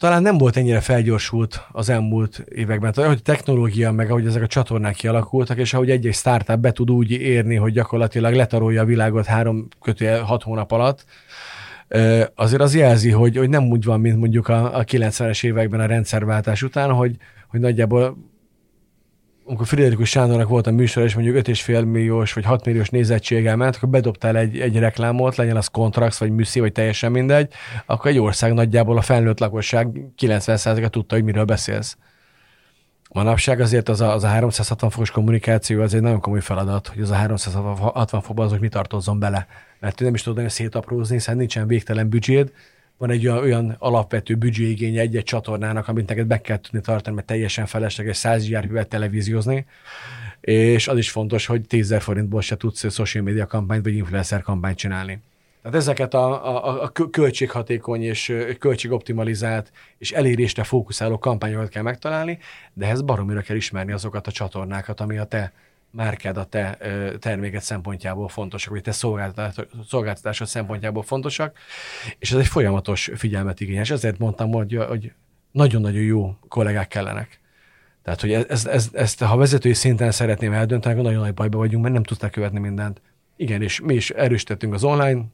Talán 0.00 0.22
nem 0.22 0.38
volt 0.38 0.56
ennyire 0.56 0.80
felgyorsult 0.80 1.66
az 1.72 1.88
elmúlt 1.88 2.44
években. 2.48 2.92
Tehát, 2.92 3.10
hogy 3.10 3.22
technológia, 3.22 3.92
meg 3.92 4.10
ahogy 4.10 4.26
ezek 4.26 4.42
a 4.42 4.46
csatornák 4.46 4.94
kialakultak, 4.94 5.58
és 5.58 5.74
ahogy 5.74 5.90
egy-egy 5.90 6.14
startup 6.14 6.58
be 6.58 6.72
tud 6.72 6.90
úgy 6.90 7.10
érni, 7.10 7.54
hogy 7.54 7.72
gyakorlatilag 7.72 8.34
letarolja 8.34 8.82
a 8.82 8.84
világot 8.84 9.26
három 9.26 9.68
kötője 9.82 10.20
hat 10.20 10.42
hónap 10.42 10.72
alatt, 10.72 11.04
azért 12.34 12.62
az 12.62 12.74
jelzi, 12.74 13.10
hogy, 13.10 13.36
hogy 13.36 13.48
nem 13.48 13.64
úgy 13.64 13.84
van, 13.84 14.00
mint 14.00 14.18
mondjuk 14.18 14.48
a, 14.48 14.76
a 14.78 14.84
90-es 14.84 15.44
években 15.44 15.80
a 15.80 15.86
rendszerváltás 15.86 16.62
után, 16.62 16.92
hogy, 16.92 17.16
hogy 17.48 17.60
nagyjából 17.60 18.16
amikor 19.50 19.66
Friderikus 19.66 20.08
Sándornak 20.08 20.48
volt 20.48 20.66
a 20.66 20.70
műsor, 20.70 21.02
és 21.02 21.14
mondjuk 21.14 21.36
5,5 21.36 21.84
milliós 21.84 22.32
vagy 22.32 22.44
6 22.44 22.64
milliós 22.64 22.88
nézettséggel 22.88 23.56
ment, 23.56 23.76
akkor 23.76 23.88
bedobtál 23.88 24.36
egy, 24.36 24.60
egy 24.60 24.78
reklámot, 24.78 25.36
legyen 25.36 25.56
az 25.56 25.66
kontrakt, 25.66 26.16
vagy 26.16 26.30
műszi, 26.30 26.60
vagy 26.60 26.72
teljesen 26.72 27.12
mindegy, 27.12 27.52
akkor 27.86 28.10
egy 28.10 28.18
ország 28.18 28.52
nagyjából 28.52 28.96
a 28.96 29.00
felnőtt 29.00 29.38
lakosság 29.38 29.88
90%-a 30.18 30.88
tudta, 30.88 31.14
hogy 31.14 31.24
miről 31.24 31.44
beszélsz. 31.44 31.96
Manapság 33.12 33.60
azért 33.60 33.88
az 33.88 34.00
a, 34.00 34.12
az 34.12 34.24
a 34.24 34.28
360 34.28 34.90
fokos 34.90 35.10
kommunikáció 35.10 35.82
az 35.82 35.94
egy 35.94 36.00
nagyon 36.00 36.20
komoly 36.20 36.40
feladat, 36.40 36.88
hogy 36.88 37.02
az 37.02 37.10
a 37.10 37.14
360 37.14 38.20
fokban 38.20 38.44
az, 38.44 38.50
hogy 38.50 38.60
mi 38.60 38.68
tartozzon 38.68 39.18
bele. 39.18 39.46
Mert 39.80 40.00
nem 40.00 40.14
is 40.14 40.22
tudod 40.22 40.50
szétaprózni, 40.50 41.14
hiszen 41.14 41.36
nincsen 41.36 41.66
végtelen 41.66 42.08
büdzséd, 42.08 42.52
van 43.00 43.10
egy 43.10 43.28
olyan, 43.28 43.76
alapvető 43.78 44.34
büdzséigény 44.34 44.98
egy-egy 44.98 45.24
csatornának, 45.24 45.88
amit 45.88 46.08
neked 46.08 46.26
be 46.26 46.40
kell 46.40 46.60
tudni 46.60 46.80
tartani, 46.80 47.14
mert 47.14 47.26
teljesen 47.26 47.66
felesleges 47.66 48.16
100 48.16 48.48
járművet 48.48 48.88
televíziózni, 48.88 49.66
és 50.40 50.88
az 50.88 50.98
is 50.98 51.10
fontos, 51.10 51.46
hogy 51.46 51.60
10 51.66 51.94
forintból 51.98 52.40
se 52.40 52.56
tudsz 52.56 52.92
social 52.92 53.24
media 53.24 53.46
kampányt 53.46 53.84
vagy 53.84 53.94
influencer 53.94 54.42
kampányt 54.42 54.76
csinálni. 54.76 55.22
Tehát 55.62 55.76
ezeket 55.76 56.14
a, 56.14 56.56
a, 56.66 56.82
a 56.82 56.92
költséghatékony 57.10 58.02
és 58.02 58.36
költségoptimalizált 58.58 59.72
és 59.98 60.10
elérésre 60.10 60.64
fókuszáló 60.64 61.18
kampányokat 61.18 61.68
kell 61.68 61.82
megtalálni, 61.82 62.38
de 62.72 62.84
ehhez 62.84 63.02
baromira 63.02 63.40
kell 63.40 63.56
ismerni 63.56 63.92
azokat 63.92 64.26
a 64.26 64.32
csatornákat, 64.32 65.00
ami 65.00 65.18
a 65.18 65.24
te 65.24 65.52
márkád 65.90 66.36
a 66.36 66.44
te 66.44 66.78
terméket 67.18 67.62
szempontjából 67.62 68.28
fontosak, 68.28 68.72
vagy 68.72 68.82
te 68.82 68.92
szolgáltatásod 68.92 70.46
szempontjából 70.46 71.02
fontosak, 71.02 71.58
és 72.18 72.32
ez 72.32 72.38
egy 72.38 72.46
folyamatos 72.46 73.10
figyelmet 73.14 73.60
igényes. 73.60 73.90
Ezért 73.90 74.18
mondtam, 74.18 74.50
hogy, 74.50 74.78
hogy 74.88 75.12
nagyon-nagyon 75.52 76.02
jó 76.02 76.36
kollégák 76.48 76.88
kellenek. 76.88 77.40
Tehát, 78.02 78.20
hogy 78.20 78.32
ezt, 78.32 78.66
ezt, 78.66 78.94
ezt, 78.94 79.22
ha 79.22 79.36
vezetői 79.36 79.74
szinten 79.74 80.10
szeretném 80.10 80.52
eldönteni, 80.52 80.94
akkor 80.94 81.06
nagyon 81.06 81.22
nagy 81.22 81.34
bajba 81.34 81.58
vagyunk, 81.58 81.82
mert 81.82 81.94
nem 81.94 82.02
tudták 82.02 82.30
követni 82.30 82.58
mindent. 82.58 83.00
Igen, 83.36 83.62
és 83.62 83.80
mi 83.80 83.94
is 83.94 84.10
erősítettünk 84.10 84.74
az 84.74 84.84
online 84.84 85.24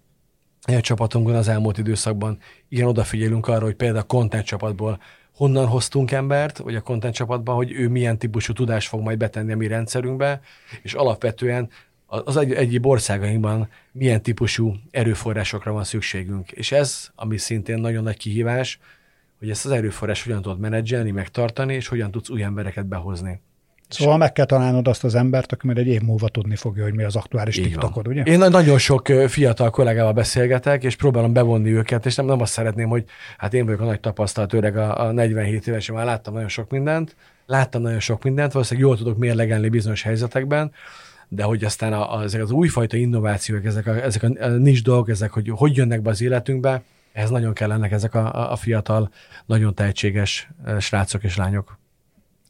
csapatunkon 0.80 1.34
az 1.34 1.48
elmúlt 1.48 1.78
időszakban. 1.78 2.38
Igen, 2.68 2.86
odafigyelünk 2.86 3.48
arra, 3.48 3.64
hogy 3.64 3.74
például 3.74 4.00
a 4.00 4.06
content 4.06 4.44
csapatból 4.44 5.00
honnan 5.36 5.66
hoztunk 5.66 6.10
embert, 6.10 6.58
vagy 6.58 6.74
a 6.74 6.80
content 6.80 7.14
csapatban, 7.14 7.54
hogy 7.54 7.72
ő 7.72 7.88
milyen 7.88 8.18
típusú 8.18 8.52
tudást 8.52 8.88
fog 8.88 9.00
majd 9.00 9.18
betenni 9.18 9.52
a 9.52 9.56
mi 9.56 9.66
rendszerünkbe, 9.66 10.40
és 10.82 10.94
alapvetően 10.94 11.70
az 12.06 12.36
egy, 12.36 12.52
egyéb 12.52 12.86
országainkban 12.86 13.68
milyen 13.92 14.22
típusú 14.22 14.74
erőforrásokra 14.90 15.72
van 15.72 15.84
szükségünk. 15.84 16.52
És 16.52 16.72
ez, 16.72 17.10
ami 17.14 17.38
szintén 17.38 17.78
nagyon 17.78 18.02
nagy 18.02 18.16
kihívás, 18.16 18.78
hogy 19.38 19.50
ezt 19.50 19.64
az 19.64 19.70
erőforrás 19.70 20.22
hogyan 20.22 20.42
tudod 20.42 20.58
menedzselni, 20.58 21.10
megtartani, 21.10 21.74
és 21.74 21.88
hogyan 21.88 22.10
tudsz 22.10 22.30
új 22.30 22.42
embereket 22.42 22.86
behozni. 22.86 23.40
Szóval 23.88 24.16
meg 24.16 24.32
kell 24.32 24.44
találnod 24.44 24.88
azt 24.88 25.04
az 25.04 25.14
embert, 25.14 25.52
aki 25.52 25.66
majd 25.66 25.78
egy 25.78 25.86
év 25.86 26.00
múlva 26.00 26.28
tudni 26.28 26.56
fogja, 26.56 26.82
hogy 26.82 26.94
mi 26.94 27.02
az 27.02 27.16
aktuális 27.16 27.56
Így 27.56 27.64
TikTokod, 27.64 28.08
ugye? 28.08 28.22
Én 28.22 28.38
nagyon 28.38 28.78
sok 28.78 29.06
fiatal 29.06 29.70
kollégával 29.70 30.12
beszélgetek, 30.12 30.84
és 30.84 30.96
próbálom 30.96 31.32
bevonni 31.32 31.70
őket, 31.70 32.06
és 32.06 32.14
nem, 32.14 32.26
nem 32.26 32.40
azt 32.40 32.52
szeretném, 32.52 32.88
hogy 32.88 33.04
hát 33.36 33.54
én 33.54 33.64
vagyok 33.64 33.80
a 33.80 33.84
nagy 33.84 34.00
tapasztalat 34.00 34.52
öreg 34.52 34.76
a, 34.76 35.00
a 35.00 35.12
47 35.12 35.66
éves, 35.66 35.90
már 35.90 36.04
láttam 36.04 36.34
nagyon 36.34 36.48
sok 36.48 36.70
mindent, 36.70 37.16
láttam 37.46 37.82
nagyon 37.82 38.00
sok 38.00 38.22
mindent, 38.22 38.52
valószínűleg 38.52 38.88
jól 38.88 38.98
tudok 38.98 39.18
mérlegelni 39.18 39.68
bizonyos 39.68 40.02
helyzetekben, 40.02 40.72
de 41.28 41.42
hogy 41.42 41.64
aztán 41.64 41.92
a, 41.92 42.16
a, 42.16 42.22
ezek 42.22 42.42
az 42.42 42.50
újfajta 42.50 42.96
innovációk, 42.96 43.64
ezek 43.64 43.86
a, 43.86 44.02
ezek 44.02 44.22
a, 44.22 44.44
a 44.44 44.48
nincs 44.48 44.82
dolgok, 44.82 45.08
ezek, 45.08 45.30
hogy 45.30 45.48
hogy 45.54 45.76
jönnek 45.76 46.02
be 46.02 46.10
az 46.10 46.22
életünkbe, 46.22 46.82
ehhez 47.12 47.30
nagyon 47.30 47.52
kellenek 47.52 47.92
ezek 47.92 48.14
a, 48.14 48.52
a 48.52 48.56
fiatal, 48.56 49.10
nagyon 49.46 49.74
tehetséges 49.74 50.48
srácok 50.78 51.24
és 51.24 51.36
lányok. 51.36 51.78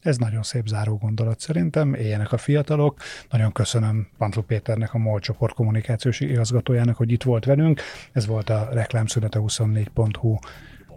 Ez 0.01 0.17
nagyon 0.17 0.43
szép 0.43 0.67
záró 0.67 0.97
gondolat 0.97 1.39
szerintem, 1.39 1.93
éljenek 1.93 2.31
a 2.31 2.37
fiatalok. 2.37 2.99
Nagyon 3.29 3.51
köszönöm 3.51 4.07
Pantlu 4.17 4.41
Péternek, 4.41 4.93
a 4.93 4.97
MOL 4.97 5.19
csoport 5.19 5.53
kommunikációs 5.53 6.19
igazgatójának, 6.19 6.97
hogy 6.97 7.11
itt 7.11 7.23
volt 7.23 7.45
velünk. 7.45 7.81
Ez 8.11 8.25
volt 8.25 8.49
a 8.49 8.69
Reklámszünet 8.71 9.35
a 9.35 9.39
24.hu 9.39 10.37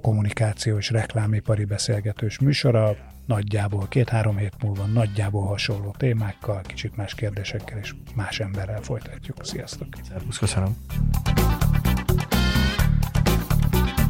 kommunikáció 0.03 0.76
és 0.76 0.90
reklámipari 0.90 1.64
beszélgetős 1.64 2.38
műsora. 2.38 2.96
Nagyjából 3.26 3.88
két-három 3.88 4.36
hét 4.36 4.62
múlva 4.62 4.84
nagyjából 4.84 5.46
hasonló 5.46 5.94
témákkal, 5.98 6.61
kicsit 6.61 6.96
más 6.96 7.14
kérdésekkel 7.14 7.78
és 7.78 7.94
más 8.14 8.40
emberrel 8.40 8.80
folytatjuk. 8.80 9.36
Sziasztok! 9.44 9.88
Szervusz, 10.09 10.38
köszönöm! 10.38 10.76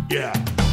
Yeah. 0.09 0.70